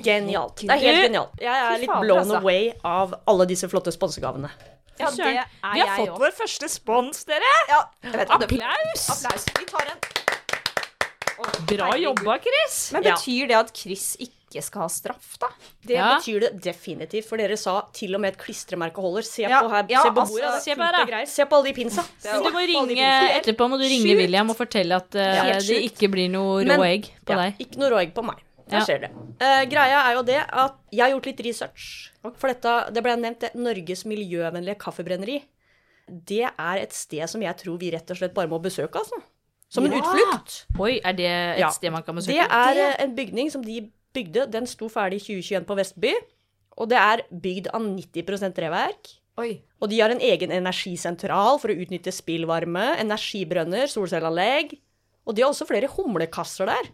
Genialt. 0.05 0.62
Det 0.62 0.72
er 0.72 0.85
helt 0.87 1.05
genialt. 1.09 1.37
Jeg 1.42 1.66
er 1.66 1.83
litt 1.83 1.92
blown 1.92 2.24
altså. 2.24 2.40
away 2.40 2.70
av 2.87 3.18
alle 3.29 3.48
disse 3.51 3.68
flotte 3.68 3.92
sponsegavene. 3.92 4.53
Ja, 4.98 5.11
det 5.11 5.26
er 5.26 5.44
Vi 5.74 5.80
har 5.80 5.96
fått 5.96 6.08
også. 6.11 6.18
vår 6.24 6.32
første 6.42 6.68
spons, 6.68 7.24
dere! 7.28 7.52
Ja, 7.68 7.82
jeg 8.02 8.12
vet 8.12 8.30
Applaus! 8.30 9.08
Applaus. 9.14 9.44
Vi 9.58 9.64
tar 9.70 9.92
en. 9.92 9.98
Bra 11.68 11.92
jobba, 11.98 12.38
Chris. 12.42 12.92
Men 12.92 13.02
Ja. 13.04 13.14
betyr 13.14 13.46
det 13.48 13.56
at 13.56 13.76
Chris 13.76 14.16
ikke 14.18 14.62
skal 14.64 14.82
ha 14.82 14.88
straff, 14.88 15.38
da? 15.38 15.46
Det 15.87 15.94
Ja. 15.94 16.18
betyr 16.18 16.40
det 16.40 16.61
definitivt, 16.62 17.26
for 17.28 17.37
dere 17.37 17.56
sa 17.56 17.82
til 17.92 18.14
og 18.16 18.20
med 18.20 18.32
et 18.34 18.38
klistremerke 18.38 18.96
holder. 19.00 19.22
Se 19.22 19.42
Ja, 19.42 19.61
på 19.62 19.70
her, 19.70 19.84
ja, 19.88 20.02
se 20.02 20.11
på 20.11 20.20
altså, 20.20 20.32
bordet. 20.34 20.54
det 20.54 20.62
se 20.64 20.74
på. 20.74 21.26
Se 21.28 21.44
på 21.46 21.52
alle 21.56 21.64
de 21.64 21.74
pinsa. 21.74 22.04
Du 22.42 22.50
må 22.50 22.66
ringe 22.66 22.98
etterpå 23.38 23.68
må 23.70 23.78
du 23.78 23.84
ringe 23.84 24.08
Sjukt. 24.08 24.16
William 24.18 24.50
og 24.50 24.56
fortelle 24.56 24.96
at 24.96 25.14
uh, 25.14 25.58
det 25.61 25.92
ikke 25.92 26.11
blir 26.11 26.28
noe 26.28 26.64
Men- 26.64 26.80
rå 26.80 26.84
egg 26.84 27.02
på 27.24 27.30
ja, 27.30 27.37
deg. 27.37 27.58
Ikke 27.61 27.76
noe 27.78 27.90
rå 27.90 28.00
egg 28.02 28.14
på 28.14 28.24
meg. 28.24 28.37
Der 28.70 28.85
ser 28.85 28.98
dere. 28.98 29.11
Eh, 29.40 29.64
greia 29.70 30.00
er 30.11 30.14
jo 30.18 30.22
det 30.28 30.38
at 30.46 30.76
jeg 30.92 31.00
har 31.04 31.11
gjort 31.14 31.26
litt 31.31 31.40
research. 31.46 31.85
For 32.37 32.48
dette, 32.52 32.74
det 32.92 33.02
ble 33.02 33.14
nevnt 33.16 33.40
det, 33.40 33.54
Norges 33.54 34.04
miljøvennlige 34.04 34.76
kaffebrenneri. 34.78 35.42
Det 36.09 36.42
er 36.48 36.76
et 36.83 36.92
sted 36.96 37.26
som 37.28 37.40
jeg 37.44 37.57
tror 37.61 37.78
vi 37.81 37.90
rett 37.92 38.11
og 38.11 38.16
slett 38.20 38.35
bare 38.37 38.48
må 38.48 38.59
besøke, 38.61 38.96
altså. 39.00 39.20
Som 39.68 39.85
en 39.85 39.92
Ja. 39.92 39.98
utflukt. 40.00 40.64
Oi, 40.81 41.00
er 41.04 41.12
det 41.12 41.26
et 41.28 41.59
Ja. 41.61 41.68
sted 41.70 41.90
man 41.92 42.02
kan 42.02 42.14
besøke? 42.16 42.33
Det 42.33 42.48
er 42.50 42.78
eh, 42.90 42.96
en 43.04 43.14
bygning 43.14 43.50
som 43.52 43.62
de 43.62 43.90
bygde. 44.14 44.50
Den 44.50 44.66
sto 44.66 44.88
ferdig 44.88 45.16
i 45.20 45.24
2021 45.40 45.64
på 45.66 45.76
Vestby. 45.76 46.14
Og 46.78 46.88
det 46.88 46.96
er 46.96 47.22
bygd 47.33 47.68
av 47.74 47.81
90% 47.83 48.54
treverk. 48.54 49.18
Oi. 49.38 49.62
Og 49.81 49.90
de 49.90 50.00
har 50.00 50.11
en 50.11 50.20
egen 50.20 50.50
energisentral 50.50 51.59
for 51.61 51.68
å 51.68 51.76
utnytte 51.76 52.11
spillvarme, 52.14 52.96
energibrønner, 52.98 53.87
solcelleanlegg. 53.87 54.78
Og 55.26 55.35
de 55.37 55.42
har 55.42 55.50
også 55.52 55.66
flere 55.68 55.88
humlekasser 55.88 56.66
der. 56.66 56.88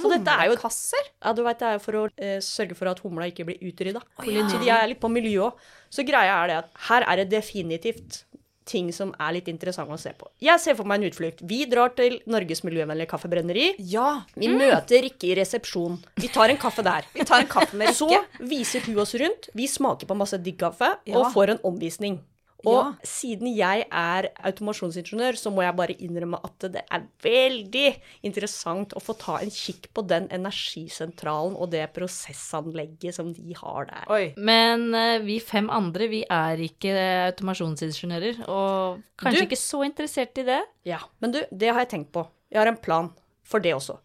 Så 0.00 0.10
dette 0.10 0.30
er 0.32 0.48
jo 0.50 0.56
Kasser? 0.60 1.10
Ja, 1.22 1.32
du 1.36 1.42
vet, 1.44 1.58
det 1.60 1.72
er 1.74 1.82
for 1.82 1.98
å 2.00 2.04
eh, 2.16 2.38
sørge 2.44 2.76
for 2.78 2.88
at 2.90 3.02
humla 3.04 3.26
ikke 3.30 3.44
blir 3.48 3.60
utrydda. 3.68 4.00
Så 4.24 4.60
de 4.62 4.70
er 4.72 4.86
litt 4.90 5.00
på 5.02 5.10
miljø 5.12 5.50
òg. 5.50 5.58
Så 5.92 6.06
greia 6.08 6.38
er 6.42 6.50
det 6.50 6.56
at 6.62 6.70
her 6.88 7.04
er 7.06 7.20
det 7.22 7.28
definitivt 7.36 8.24
ting 8.64 8.88
som 8.96 9.10
er 9.20 9.34
litt 9.36 9.48
interessant 9.52 9.92
å 9.92 9.98
se 10.00 10.14
på. 10.16 10.28
Jeg 10.42 10.60
ser 10.62 10.76
for 10.78 10.88
meg 10.88 11.02
en 11.02 11.10
utflukt. 11.10 11.42
Vi 11.44 11.64
drar 11.68 11.92
til 11.96 12.16
Norges 12.32 12.64
miljøvennlige 12.64 13.10
kaffebrenneri. 13.10 13.74
Ja. 13.92 14.22
Vi 14.40 14.48
møter 14.48 15.04
Rikke 15.04 15.28
i 15.30 15.34
resepsjon. 15.36 15.98
Vi 16.16 16.30
tar 16.32 16.48
en 16.48 16.60
kaffe 16.60 16.84
der. 16.86 17.04
Vi 17.12 17.26
tar 17.28 17.44
en 17.44 17.50
kaffe 17.50 17.76
med 17.76 17.92
Så 18.00 18.08
viser 18.40 18.84
hun 18.88 19.02
oss 19.04 19.14
rundt. 19.20 19.50
Vi 19.54 19.68
smaker 19.70 20.08
på 20.08 20.16
masse 20.16 20.40
digg 20.40 20.56
kaffe 20.64 20.94
Ja. 21.04 21.18
og 21.20 21.28
får 21.36 21.56
en 21.56 21.60
omvisning. 21.68 22.22
Og 22.66 22.78
Ja. 22.80 22.94
siden 23.04 23.48
jeg 23.56 23.86
er 23.90 24.28
automasjonsingeniør, 24.44 25.36
så 25.36 25.50
må 25.52 25.62
jeg 25.62 25.76
bare 25.76 25.96
innrømme 26.00 26.40
at 26.44 26.58
det 26.72 26.82
er 26.90 27.02
veldig 27.22 27.96
interessant 28.24 28.94
å 28.96 29.02
få 29.02 29.16
ta 29.18 29.36
en 29.42 29.50
kikk 29.50 29.90
på 29.94 30.06
den 30.06 30.28
energisentralen 30.32 31.56
og 31.56 31.70
det 31.70 31.84
prosessanlegget 31.96 33.14
som 33.14 33.32
de 33.36 33.54
har 33.58 33.86
der. 33.90 34.04
Oi. 34.10 34.32
Men 34.36 34.88
uh, 34.94 35.18
vi 35.24 35.38
fem 35.40 35.68
andre, 35.70 36.08
vi 36.08 36.22
er 36.30 36.56
ikke 36.64 36.94
automasjonsingeniører, 37.30 38.44
og 38.48 39.02
kanskje 39.20 39.40
Du- 39.44 39.46
ikke 39.48 39.60
så 39.60 39.84
interessert 39.84 40.38
i 40.38 40.42
det. 40.48 40.62
Ja, 40.84 40.98
men 41.20 41.32
du, 41.32 41.42
det 41.52 41.72
har 41.72 41.80
jeg 41.84 41.90
tenkt 41.90 42.12
på. 42.12 42.26
Jeg 42.50 42.60
har 42.62 42.68
en 42.68 42.76
plan 42.80 43.12
for 43.44 43.60
det 43.60 43.74
også. 43.74 43.98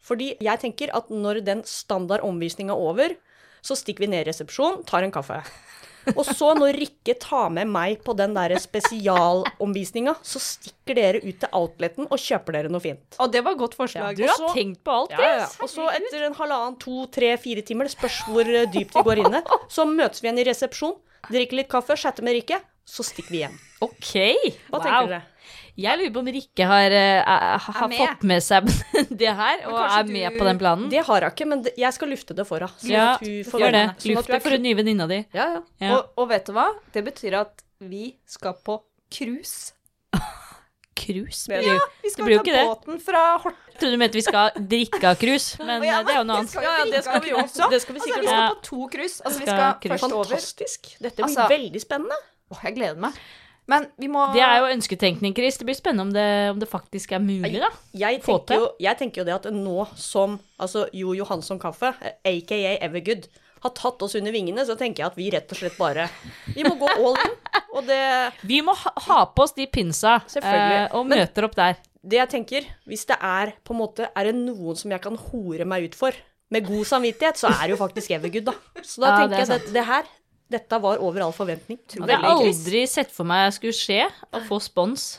Fordi 0.00 0.36
jeg 0.40 0.60
tenker 0.60 0.90
at 0.94 1.08
når 1.10 1.42
den 1.44 1.62
standard 1.64 2.20
omvisninga 2.24 2.72
er 2.72 2.78
over, 2.80 3.16
så 3.60 3.74
stikker 3.76 4.06
vi 4.06 4.12
ned 4.12 4.26
i 4.26 4.30
resepsjonen, 4.30 4.84
tar 4.86 5.02
en 5.02 5.10
kaffe. 5.12 5.42
Og 6.14 6.24
så 6.26 6.52
når 6.58 6.76
Rikke 6.78 7.14
tar 7.20 7.50
med 7.54 7.68
meg 7.72 8.00
på 8.04 8.14
den 8.18 8.34
der 8.36 8.54
spesialomvisninga, 8.60 10.14
så 10.22 10.40
stikker 10.42 10.96
dere 10.98 11.20
ut 11.24 11.40
til 11.42 11.52
outleten 11.56 12.08
og 12.08 12.20
kjøper 12.22 12.58
dere 12.58 12.72
noe 12.72 12.82
fint. 12.84 13.18
Og 13.20 13.32
det 13.34 13.42
var 13.46 13.58
godt 13.60 13.76
forslag. 13.78 14.16
Du 14.18 14.24
har 14.28 14.54
tenkt 14.54 14.82
på 14.86 14.94
alt, 14.94 15.12
Ja, 15.16 15.32
ja. 15.42 15.48
Og 15.62 15.70
så 15.72 15.88
etter 15.92 16.26
en 16.28 16.36
halvannen, 16.38 16.78
to, 16.80 17.06
tre, 17.12 17.34
fire 17.40 17.62
timer, 17.66 17.88
det 17.88 17.96
spørs 17.96 18.22
hvor 18.28 18.48
eh, 18.48 18.68
dypt 18.72 18.96
vi 18.96 19.04
går 19.10 19.24
inne, 19.26 19.42
så 19.72 19.86
møtes 19.88 20.22
vi 20.22 20.28
igjen 20.30 20.42
i 20.42 20.48
resepsjon, 20.48 20.96
drikker 21.28 21.60
litt 21.62 21.70
kaffe, 21.72 21.96
chatter 21.98 22.24
med 22.26 22.38
Rikke, 22.38 22.60
så 22.88 23.04
stikker 23.06 23.34
vi 23.34 23.42
hjem. 23.44 23.58
Ok. 23.84 24.12
Hva 24.70 24.78
wow. 24.78 24.84
tenker 24.86 25.10
dere? 25.12 25.24
Jeg 25.78 25.98
lurer 26.00 26.10
på 26.10 26.20
om 26.24 26.28
Rikke 26.34 26.66
har, 26.66 26.90
er- 26.90 27.58
har 27.62 27.88
med. 27.88 27.98
fått 28.00 28.24
med 28.26 28.42
seg 28.42 28.66
det 29.20 29.34
her, 29.38 29.60
og 29.70 29.78
er 29.78 30.08
med 30.10 30.32
du- 30.32 30.38
på 30.40 30.48
den 30.48 30.58
planen. 30.58 30.88
Det 30.90 31.04
har 31.06 31.22
hun 31.22 31.30
ikke, 31.30 31.46
men 31.46 31.62
jeg 31.78 31.94
skal 31.94 32.10
lufte 32.10 32.34
det 32.34 32.46
for 32.48 32.64
henne. 32.64 32.90
ja, 32.90 33.12
gjør 33.22 33.76
det. 33.76 33.84
Sånn 34.02 34.16
Luft 34.16 34.32
det 34.32 34.40
for 34.42 34.56
den 34.56 34.66
nye 34.66 34.78
venninna 34.80 35.06
di. 35.06 35.20
Ja, 35.36 35.46
ja. 35.54 35.62
Ja. 35.84 35.92
Og, 36.00 36.10
og 36.18 36.28
vet 36.32 36.50
du 36.50 36.56
hva? 36.56 36.66
Det 36.96 37.04
betyr 37.06 37.38
at 37.44 37.62
vi 37.78 38.16
skal 38.26 38.58
på 38.66 38.80
cruise. 39.14 39.72
Krus? 40.98 41.44
Ja, 41.48 41.78
vi 42.02 42.10
skal 42.10 42.26
ta 42.26 42.42
det. 42.42 42.64
båten 42.66 42.98
fra 43.00 43.20
Hort... 43.38 43.54
Jeg 43.70 43.78
trodde 43.78 43.94
du 43.94 44.00
mente 44.02 44.18
vi 44.18 44.24
skal 44.26 44.56
drikke 44.58 45.12
av 45.12 45.20
krus, 45.20 45.52
men 45.68 45.84
Ja, 45.86 46.00
det 46.02 46.16
er 46.16 46.18
jo 46.18 46.24
noe 46.26 46.40
annet. 46.40 46.56
Ja, 46.58 46.72
ja, 46.80 46.88
det 46.90 47.04
skal 47.06 47.22
vi 47.22 47.36
også. 47.38 47.68
Det 47.70 47.78
skal 47.84 47.94
vi 47.94 48.00
Altså, 48.02 48.18
vi 48.18 48.26
skal 48.26 48.48
på 48.56 48.64
to 48.66 48.88
krus. 48.96 49.20
Altså, 49.22 49.38
vi 49.38 49.46
Skal 49.46 49.62
skal 49.78 49.94
først 49.94 50.08
over. 50.10 50.32
Fantastisk. 50.34 50.90
Dette 50.98 51.22
blir 51.22 51.28
Altså- 51.28 51.46
veldig 51.54 51.84
spennende. 51.84 52.18
Åh, 52.52 52.60
jeg 52.64 52.74
gleder 52.78 53.00
meg. 53.00 53.16
Men 53.68 53.84
vi 54.00 54.08
må 54.08 54.22
Det 54.32 54.40
er 54.40 54.62
jo 54.62 54.70
ønsketenkning, 54.72 55.34
Chris. 55.36 55.58
Det 55.60 55.66
blir 55.68 55.76
spennende 55.76 56.06
om 56.06 56.12
det, 56.14 56.24
om 56.54 56.58
det 56.62 56.68
faktisk 56.70 57.12
er 57.12 57.20
mulig, 57.20 57.58
da. 57.60 57.68
Jeg 58.00 58.22
tenker, 58.24 58.54
jo, 58.62 58.70
jeg 58.80 58.96
tenker 58.96 59.20
jo 59.20 59.26
det 59.28 59.34
at 59.34 59.50
nå 59.52 59.82
som 60.00 60.38
altså 60.58 60.86
Jo 60.96 61.12
Johansson 61.18 61.58
Kaffe, 61.60 61.90
aka 62.24 62.60
Evergood, 62.80 63.28
har 63.60 63.72
tatt 63.74 64.00
oss 64.06 64.14
under 64.14 64.32
vingene, 64.32 64.62
så 64.64 64.76
tenker 64.78 65.02
jeg 65.02 65.10
at 65.10 65.16
vi 65.18 65.28
rett 65.34 65.50
og 65.52 65.58
slett 65.58 65.76
bare 65.76 66.04
Vi 66.54 66.62
må 66.64 66.76
gå 66.78 66.88
all 66.94 67.16
in. 67.26 67.32
Og 67.74 67.84
det, 67.90 68.00
Vi 68.46 68.60
må 68.64 68.72
ha, 68.72 68.92
ha 69.08 69.18
på 69.34 69.42
oss 69.44 69.52
de 69.52 69.66
pinsa 69.66 70.20
eh, 70.40 70.86
og 70.94 71.04
Men- 71.06 71.18
møter 71.26 71.44
opp 71.44 71.56
der. 71.58 71.76
det 72.06 72.20
jeg 72.22 72.28
tenker, 72.30 72.64
hvis 72.86 73.04
det 73.10 73.18
er 73.20 73.52
på 73.66 73.74
en 73.74 73.80
måte 73.82 74.08
Er 74.16 74.30
det 74.30 74.34
noen 74.38 74.76
som 74.78 74.90
jeg 74.94 75.02
kan 75.02 75.16
hore 75.16 75.66
meg 75.68 75.90
ut 75.90 75.94
for 75.98 76.12
med 76.50 76.64
god 76.64 76.86
samvittighet, 76.88 77.36
så 77.36 77.50
er 77.50 77.66
det 77.68 77.74
jo 77.76 77.80
faktisk 77.82 78.10
Evergood, 78.16 78.46
da. 78.48 78.54
Så 78.80 79.02
da 79.02 79.10
Ja, 79.10 79.16
tenker 79.26 79.36
jeg 79.42 79.50
at 79.50 79.66
det, 79.66 79.72
det 79.74 79.84
her 79.84 80.04
Dette 80.48 80.80
var 80.80 81.00
over 81.04 81.26
all 81.26 81.34
forventning. 81.36 81.80
Jeg 81.92 82.04
hadde 82.04 82.34
aldri 82.34 82.84
sett 82.88 83.10
for 83.12 83.28
meg 83.28 83.48
jeg 83.48 83.56
skulle 83.58 83.78
skje 83.78 84.02
å 84.08 84.44
få 84.48 84.60
spons 84.64 85.18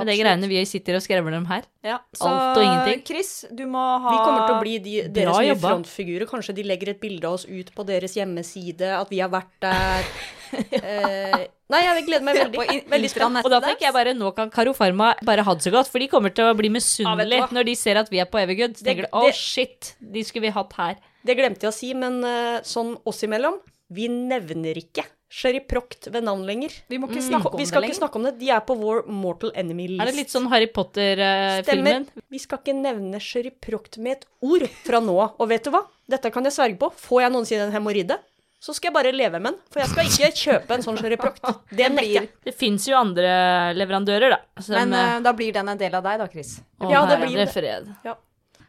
med 0.00 0.08
det 0.08 0.14
Absolutt. 0.14 0.24
greiene 0.24 0.48
vi 0.48 0.60
sitter 0.68 0.96
og 0.96 1.04
skrevler 1.04 1.36
om 1.36 1.46
her. 1.50 1.64
ja. 1.84 1.98
Så 2.16 2.28
Alt 2.28 2.58
og 2.58 2.64
ingenting. 2.64 3.02
Chris, 3.06 3.44
du 3.52 3.64
må 3.68 3.80
ha 3.80 4.12
Vi 4.14 4.18
kommer 4.24 4.46
til 4.46 4.56
å 4.56 4.60
bli 4.62 4.74
de, 4.78 4.94
deres 5.12 5.36
nye 5.36 5.50
jobba. 5.52 5.72
frontfigurer. 5.74 6.26
Kanskje 6.30 6.54
de 6.56 6.64
legger 6.66 6.92
et 6.94 7.00
bilde 7.00 7.26
av 7.28 7.38
oss 7.38 7.46
ut 7.46 7.72
på 7.74 7.86
deres 7.88 8.16
hjemmeside, 8.16 8.92
at 8.96 9.10
vi 9.12 9.20
har 9.20 9.30
vært 9.32 9.52
der. 9.60 10.08
eh, 10.80 11.44
nei, 11.70 11.82
jeg 11.84 12.06
gleder 12.08 12.26
meg 12.26 12.40
veldig. 12.40 12.68
Veldig 12.94 13.10
spent. 13.12 13.42
Og 13.44 13.52
da 13.52 13.60
tenker 13.64 13.88
jeg 13.88 13.96
bare, 13.96 14.14
nå 14.16 14.32
kan 14.36 14.52
Karo 14.52 14.72
Pharma 14.76 15.12
bare 15.26 15.44
ha 15.46 15.56
det 15.56 15.66
så 15.68 15.74
godt, 15.74 15.90
for 15.92 16.02
de 16.02 16.08
kommer 16.12 16.34
til 16.34 16.48
å 16.48 16.56
bli 16.58 16.72
misunnelige 16.72 17.44
Ja, 17.44 17.50
når 17.60 17.68
de 17.68 17.76
ser 17.78 18.00
at 18.00 18.10
vi 18.12 18.22
er 18.22 18.30
på 18.30 18.40
Evergood. 18.40 18.78
Så 18.80 18.86
tenker 18.88 19.08
de, 19.08 19.12
å 19.12 19.26
oh, 19.28 19.34
shit, 19.36 19.94
de 20.00 20.24
skulle 20.26 20.48
vi 20.48 20.54
hatt 20.56 20.78
her. 20.80 20.96
Det 21.26 21.36
glemte 21.36 21.68
jeg 21.68 21.74
å 21.74 21.76
si, 21.76 21.92
men 21.98 22.22
eh, 22.24 22.62
sånn 22.64 22.96
oss 23.04 23.20
imellom, 23.26 23.60
vi 23.90 24.06
nevner 24.08 24.78
ikke 24.78 25.04
Sherry 25.30 25.60
Proct 25.62 26.08
ved 26.10 26.24
navn 26.26 26.42
lenger. 26.46 26.72
Vi 26.90 26.98
må 26.98 27.06
ikke 27.06 27.20
Vi, 27.20 27.26
snakke 27.28 27.52
om 27.52 27.58
vi 27.60 27.66
skal 27.68 27.82
det 27.84 27.90
ikke 27.90 27.94
lenger. 27.94 27.98
snakke 28.00 28.18
om 28.18 28.24
det. 28.26 28.32
De 28.40 28.48
er 28.50 28.62
på 28.66 28.74
vår 28.80 29.04
Mortal 29.06 29.52
Enemy-list. 29.54 30.02
Er 30.02 30.10
det 30.10 30.16
litt 30.16 30.32
sånn 30.32 30.48
Harry 30.50 30.66
Potter-filmen? 30.66 32.08
Vi 32.30 32.40
skal 32.42 32.58
ikke 32.58 32.74
nevne 32.74 33.20
Sherry 33.22 33.52
Proct 33.62 33.98
med 34.02 34.16
et 34.18 34.26
ord 34.42 34.66
fra 34.86 35.00
nå 35.04 35.14
av. 35.22 35.36
Og 35.38 35.48
vet 35.52 35.64
du 35.66 35.70
hva? 35.74 35.84
Dette 36.10 36.32
kan 36.34 36.46
jeg 36.48 36.56
sverge 36.56 36.78
på. 36.82 36.90
Får 36.98 37.22
jeg 37.26 37.34
noensinne 37.36 37.68
en 37.68 37.74
hemoroide, 37.76 38.18
så 38.60 38.74
skal 38.76 38.90
jeg 38.90 38.96
bare 38.98 39.12
leve 39.14 39.38
med 39.40 39.54
den. 39.54 39.60
For 39.72 39.80
jeg 39.84 39.92
skal 39.92 40.10
ikke 40.10 40.32
kjøpe 40.42 40.74
en 40.76 40.82
sånn 40.88 40.98
Sherry 41.00 41.16
Proct. 41.20 41.46
Det 41.78 41.86
nekter 41.94 42.10
jeg. 42.18 42.30
Det 42.50 42.54
fins 42.58 42.88
jo 42.90 42.98
andre 42.98 43.30
leverandører, 43.78 44.34
da. 44.34 44.40
Som, 44.62 44.74
Men 44.82 44.98
eh, 44.98 45.16
da 45.24 45.32
blir 45.38 45.54
den 45.56 45.70
en 45.70 45.78
del 45.80 45.94
av 45.94 46.04
deg, 46.10 46.18
da, 46.24 46.28
Chris. 46.32 46.56
å, 46.82 46.90
ja, 46.90 47.04
det 47.06 47.16
herre 47.20 47.26
blir 47.30 47.44
det. 47.44 47.50
fred. 47.54 47.90
Ja. 48.04 48.18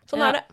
Sånn 0.09 0.21
Ja. 0.21 0.29
er 0.29 0.39
det. 0.43 0.45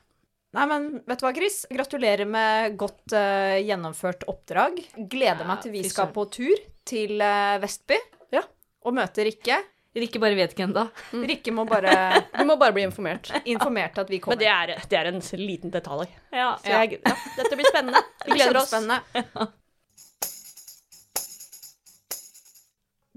Nei, 0.56 0.64
men 0.64 0.84
vet 1.04 1.20
du 1.20 1.26
hva, 1.26 1.32
Chris? 1.36 1.58
Gratulerer 1.68 2.28
med 2.28 2.76
godt 2.80 3.12
uh, 3.12 3.58
gjennomført 3.60 4.24
oppdrag. 4.30 4.78
Gleder 4.96 5.44
meg 5.48 5.60
til 5.60 5.74
vi 5.74 5.82
fy 5.84 5.90
skal 5.92 6.08
på 6.14 6.24
tur 6.32 6.62
til 6.88 7.20
uh, 7.20 7.58
Vestby 7.60 7.98
Ja. 8.32 8.40
og 8.88 8.96
møte 8.96 9.26
Rikke. 9.28 9.58
Rikke 9.98 10.20
bare 10.22 10.36
vet 10.38 10.54
ikke 10.54 10.64
ennå. 10.68 10.84
Rikke 11.28 11.52
må 11.52 11.66
bare 11.68 11.92
Du 12.38 12.44
må 12.48 12.56
bare 12.60 12.72
bli 12.76 12.86
informert. 12.86 13.28
informert 13.54 14.00
at 14.00 14.08
vi 14.08 14.20
kommer. 14.24 14.38
Men 14.38 14.44
det 14.44 14.48
er, 14.52 14.88
det 14.88 14.98
er 15.00 15.10
en 15.10 15.20
liten 15.40 15.74
detalj. 15.74 16.08
Ja. 16.32 16.54
Så 16.62 16.72
jeg, 16.72 17.00
ja, 17.04 17.16
dette 17.36 17.58
blir 17.58 17.68
spennende. 17.68 18.02
Vi 18.24 18.36
gleder 18.38 18.60
oss. 18.60 18.72
Kjempespennende. 18.72 19.48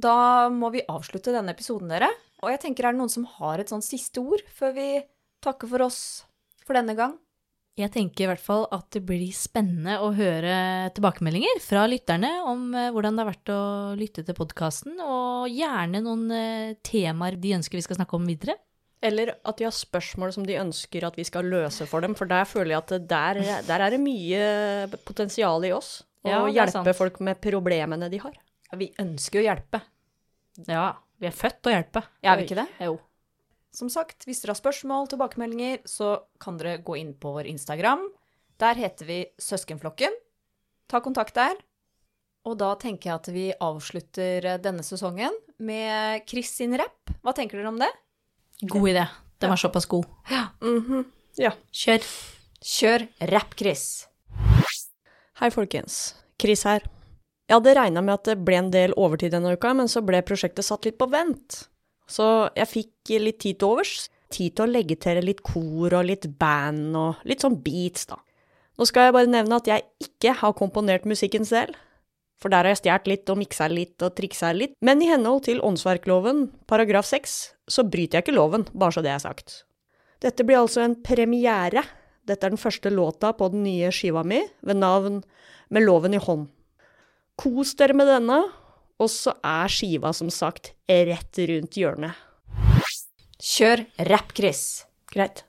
Da 0.02 0.50
må 0.50 0.72
vi 0.74 0.82
avslutte 0.90 1.34
denne 1.36 1.54
episoden, 1.54 1.92
dere. 1.92 2.08
Og 2.42 2.50
jeg 2.50 2.62
tenker, 2.64 2.88
er 2.88 2.96
det 2.96 3.02
noen 3.04 3.12
som 3.14 3.28
har 3.38 3.62
et 3.62 3.70
sånn 3.70 3.84
siste 3.86 4.24
ord 4.24 4.42
før 4.58 4.74
vi 4.74 4.88
takker 5.46 5.70
for 5.70 5.86
oss 5.86 6.00
for 6.68 6.78
denne 6.78 6.96
gang? 6.98 7.18
Jeg 7.80 7.88
tenker 7.94 8.26
i 8.26 8.28
hvert 8.28 8.44
fall 8.44 8.66
at 8.76 8.90
det 8.92 9.00
blir 9.08 9.30
spennende 9.34 9.96
å 10.04 10.10
høre 10.14 10.90
tilbakemeldinger 10.94 11.62
fra 11.64 11.86
lytterne 11.88 12.30
om 12.50 12.66
eh, 12.76 12.90
hvordan 12.92 13.16
det 13.16 13.24
har 13.24 13.30
vært 13.32 13.52
å 13.56 13.62
lytte 13.98 14.26
til 14.28 14.36
podkasten, 14.38 14.98
og 15.00 15.48
gjerne 15.50 16.02
noen 16.04 16.26
eh, 16.36 16.74
temaer 16.84 17.38
de 17.40 17.56
ønsker 17.56 17.80
vi 17.80 17.86
skal 17.86 17.98
snakke 18.02 18.20
om 18.20 18.28
videre. 18.28 18.58
Eller 19.02 19.32
at 19.48 19.58
de 19.58 19.66
har 19.66 19.74
spørsmål 19.74 20.34
som 20.36 20.44
de 20.46 20.60
ønsker 20.62 21.08
at 21.08 21.16
vi 21.18 21.24
skal 21.26 21.48
løse 21.50 21.88
for 21.90 22.04
dem. 22.06 22.14
For 22.14 22.30
der 22.30 22.44
føler 22.46 22.76
jeg 22.76 22.82
at 22.84 23.08
der, 23.10 23.40
der 23.66 23.86
er 23.88 23.96
det 23.96 24.02
mye 24.04 24.44
potensial 25.08 25.64
i 25.66 25.72
oss. 25.74 26.04
Å 26.22 26.30
Ja, 26.30 26.42
hjelpe 26.54 26.94
folk 26.94 27.18
med 27.26 27.40
problemene 27.42 28.12
de 28.14 28.20
har. 28.22 28.36
Ja, 28.70 28.78
Vi 28.78 28.92
ønsker 29.02 29.40
jo 29.40 29.46
å 29.46 29.48
hjelpe. 29.48 29.82
Ja, 30.68 30.84
vi 31.18 31.32
er 31.32 31.34
født 31.34 31.64
til 31.64 31.72
å 31.72 31.76
hjelpe. 31.80 32.04
Er 32.22 32.38
vi 32.38 32.46
ikke 32.46 32.60
det? 32.62 32.68
Jo. 32.84 33.00
Som 33.72 33.88
sagt, 33.88 34.26
hvis 34.28 34.42
dere 34.44 34.52
har 34.52 34.60
spørsmål, 34.60 35.08
tilbakemeldinger, 35.14 35.80
så 35.88 36.26
kan 36.44 36.58
dere 36.60 36.82
gå 36.84 36.98
inn 37.00 37.14
på 37.16 37.32
vår 37.38 37.48
Instagram. 37.48 38.04
Der 38.60 38.76
heter 38.76 39.08
vi 39.08 39.20
Søskenflokken. 39.40 40.12
Ta 40.92 41.00
kontakt 41.00 41.38
der. 41.40 41.56
Og 42.44 42.58
da 42.60 42.74
tenker 42.82 43.12
jeg 43.12 43.16
at 43.16 43.30
vi 43.32 43.46
avslutter 43.64 44.48
denne 44.60 44.84
sesongen 44.84 45.34
med 45.62 46.28
Chris 46.28 46.52
sin 46.58 46.76
rapp. 46.76 47.14
Hva 47.24 47.32
tenker 47.38 47.62
dere 47.62 47.72
om 47.72 47.80
det? 47.80 47.90
God 48.68 48.90
idé. 48.92 49.08
Den 49.40 49.54
var 49.54 49.62
såpass 49.62 49.88
god. 49.90 50.06
Ja. 51.40 51.54
Kjør. 51.72 52.04
Kjør 52.62 53.08
rapp, 53.32 53.56
Chris. 53.58 53.86
Hei, 55.40 55.48
folkens. 55.54 56.18
Chris 56.42 56.68
her. 56.68 56.84
Jeg 57.48 57.56
hadde 57.56 57.78
regna 57.78 58.04
med 58.04 58.20
at 58.20 58.28
det 58.28 58.42
ble 58.46 58.60
en 58.60 58.72
del 58.74 58.94
overtid 59.00 59.32
denne 59.34 59.56
uka, 59.56 59.72
men 59.78 59.90
så 59.90 60.04
ble 60.06 60.20
prosjektet 60.28 60.68
satt 60.68 60.86
litt 60.86 61.00
på 61.00 61.08
vent. 61.10 61.64
Så 62.12 62.26
jeg 62.58 62.68
fikk 62.68 63.14
litt 63.24 63.40
tid 63.44 63.62
til 63.62 63.72
overs. 63.72 64.10
Tid 64.32 64.56
til 64.56 64.66
å 64.66 64.72
legge 64.72 64.98
til 65.00 65.20
litt 65.24 65.42
kor 65.44 65.96
og 65.98 66.08
litt 66.08 66.28
band 66.40 66.96
og 66.96 67.24
litt 67.28 67.44
sånn 67.44 67.58
beats, 67.64 68.08
da. 68.08 68.20
Nå 68.80 68.88
skal 68.88 69.10
jeg 69.10 69.16
bare 69.16 69.30
nevne 69.30 69.60
at 69.60 69.68
jeg 69.68 69.84
ikke 70.02 70.36
har 70.40 70.54
komponert 70.58 71.08
musikken 71.08 71.44
selv. 71.48 71.76
For 72.42 72.50
der 72.50 72.66
har 72.66 72.74
jeg 72.74 72.80
stjålet 72.82 73.10
litt 73.12 73.30
og 73.30 73.38
miksa 73.38 73.68
litt 73.70 74.02
og 74.02 74.16
triksa 74.18 74.50
litt. 74.56 74.74
Men 74.82 75.04
i 75.04 75.10
henhold 75.12 75.44
til 75.46 75.62
åndsverkloven 75.62 76.48
paragraf 76.72 77.06
6 77.12 77.36
så 77.70 77.86
bryter 77.86 78.18
jeg 78.18 78.26
ikke 78.26 78.38
loven, 78.38 78.66
bare 78.74 78.96
så 78.96 79.04
det 79.06 79.12
er 79.14 79.22
sagt. 79.22 79.62
Dette 80.24 80.46
blir 80.46 80.62
altså 80.62 80.82
en 80.86 80.98
premiere. 81.06 81.84
Dette 82.26 82.48
er 82.48 82.54
den 82.54 82.62
første 82.62 82.90
låta 82.94 83.34
på 83.38 83.52
den 83.54 83.64
nye 83.66 83.92
skiva 83.94 84.24
mi, 84.26 84.42
ved 84.62 84.82
navn 84.82 85.22
Med 85.72 85.86
loven 85.86 86.14
i 86.14 86.20
hånd. 86.20 86.50
Kos 87.40 87.78
dere 87.80 87.94
med 87.96 88.10
denne, 88.10 88.42
og 89.02 89.10
så 89.10 89.34
er 89.42 89.72
skiva 89.72 90.12
som 90.14 90.30
sagt 90.30 90.76
rett 90.86 91.42
rundt 91.50 91.78
hjørnet. 91.80 92.14
Kjør 93.42 93.88
rapp, 94.12 94.36
Chris. 94.38 94.86
Greit. 95.12 95.46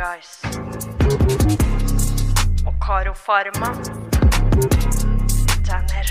Guys. 0.00 0.40
Og 2.66 2.74
Karo 2.80 3.12
Pharma. 3.12 3.74
Den 5.68 5.84
er 5.98 6.06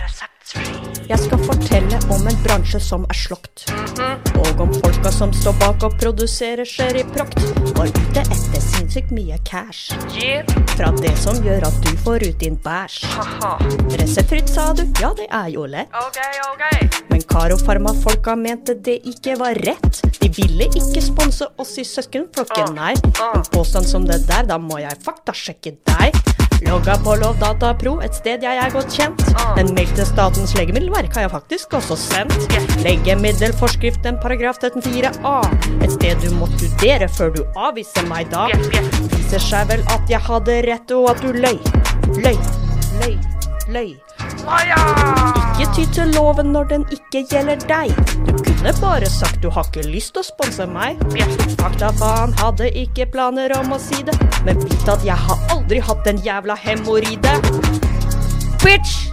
jeg 0.49 1.19
skal 1.21 1.41
fortelle 1.45 1.97
om 2.09 2.25
en 2.25 2.37
bransje 2.41 2.79
som 2.81 3.03
er 3.05 3.17
slått. 3.17 3.67
Og 4.39 4.61
om 4.63 4.71
folka 4.81 5.11
som 5.13 5.33
står 5.35 5.53
bak 5.61 5.83
og 5.85 5.97
produserer 6.01 6.65
Sherryproct. 6.65 7.37
Var 7.77 7.91
ute 7.93 8.23
etter 8.23 8.63
sinnssykt 8.63 9.13
mye 9.13 9.37
cash. 9.45 9.93
Fra 10.73 10.89
det 10.97 11.13
som 11.21 11.37
gjør 11.45 11.67
at 11.69 11.77
du 11.85 11.91
får 12.01 12.25
ut 12.25 12.39
din 12.41 12.57
bæsj. 12.65 13.05
Haha. 13.13 13.51
Reseptfritt, 14.01 14.49
sa 14.49 14.71
du? 14.73 14.85
Ja, 15.01 15.13
det 15.17 15.29
er 15.29 15.51
jo 15.53 15.67
lett. 15.69 15.93
Men 17.13 17.21
Karo 17.29 17.59
Pharma-folka 17.61 18.33
mente 18.39 18.73
det 18.73 18.99
ikke 19.13 19.37
var 19.37 19.59
rett. 19.69 20.01
De 20.17 20.33
ville 20.33 20.65
ikke 20.71 21.03
sponse 21.03 21.45
oss 21.61 21.77
i 21.77 21.85
søskenflokken, 21.85 22.73
nei. 22.79 22.95
En 23.35 23.45
påstand 23.53 23.85
som 23.85 24.09
det 24.09 24.23
der, 24.25 24.49
da 24.49 24.57
må 24.57 24.81
jeg 24.81 24.97
faktasjekke 25.05 25.77
deg. 25.93 26.38
Logga 26.67 26.95
på 27.03 27.15
Lovdata 27.15 27.71
Pro, 27.79 27.93
et 28.03 28.15
sted 28.15 28.43
jeg 28.43 28.59
er 28.59 28.73
godt 28.73 28.91
kjent. 28.91 29.21
En 29.59 29.71
mail 29.77 29.87
til 29.95 30.07
Statens 30.07 30.51
legemiddelverk 30.57 31.15
har 31.15 31.25
jeg 31.25 31.31
faktisk 31.31 31.77
også 31.79 31.95
sendt. 31.99 32.35
Legemiddelforskriften 32.83 34.19
paragraf 34.23 34.59
13-4a. 34.63 35.37
Et 35.85 35.95
sted 35.95 36.19
du 36.25 36.35
må 36.35 36.49
studere 36.57 37.07
før 37.15 37.33
du 37.37 37.41
avviser 37.55 38.07
meg 38.11 38.27
da. 38.33 38.49
Viser 39.15 39.43
seg 39.47 39.71
vel 39.71 39.87
at 39.95 40.11
jeg 40.11 40.21
hadde 40.27 40.59
rett, 40.67 40.95
og 40.99 41.09
at 41.13 41.23
du 41.23 41.31
løy. 41.31 41.57
Løy, 42.19 42.37
løy, 42.99 43.17
løy. 43.71 43.91
Ikke 45.59 45.67
ty 45.75 45.83
til 45.93 46.13
loven 46.15 46.53
når 46.53 46.69
den 46.69 46.85
ikke 46.95 47.25
gjelder 47.31 47.59
deg. 47.69 47.93
Du 48.27 48.33
kunne 48.37 48.73
bare 48.81 49.09
sagt 49.11 49.43
du 49.43 49.49
har 49.51 49.67
ikke 49.67 49.87
lyst 49.89 50.13
til 50.15 50.23
å 50.23 50.27
sponse 50.29 50.67
meg. 50.69 50.99
Faktafaen 51.59 52.35
hadde 52.39 52.71
ikke 52.83 53.09
planer 53.13 53.53
om 53.59 53.75
å 53.75 53.79
si 53.81 54.01
det. 54.07 54.15
Men 54.47 54.61
vit 54.63 54.89
at 54.89 55.05
jeg 55.05 55.19
har 55.27 55.45
aldri 55.53 55.83
hatt 55.83 56.07
en 56.07 56.23
jævla 56.25 56.57
hemoroide. 56.63 57.37
Bitch! 58.63 59.09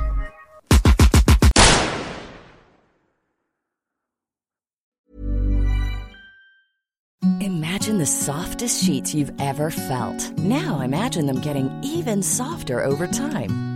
Imagine 7.41 7.99
the 7.99 8.07
softest 8.07 8.85
sheets 8.85 9.14
you've 9.14 9.33
ever 9.41 9.71
felt. 9.71 10.37
Now 10.39 10.81
imagine 10.81 11.27
them 11.27 11.41
getting 11.41 11.71
even 11.83 12.23
softer 12.23 12.83
over 12.83 13.07
time. 13.07 13.76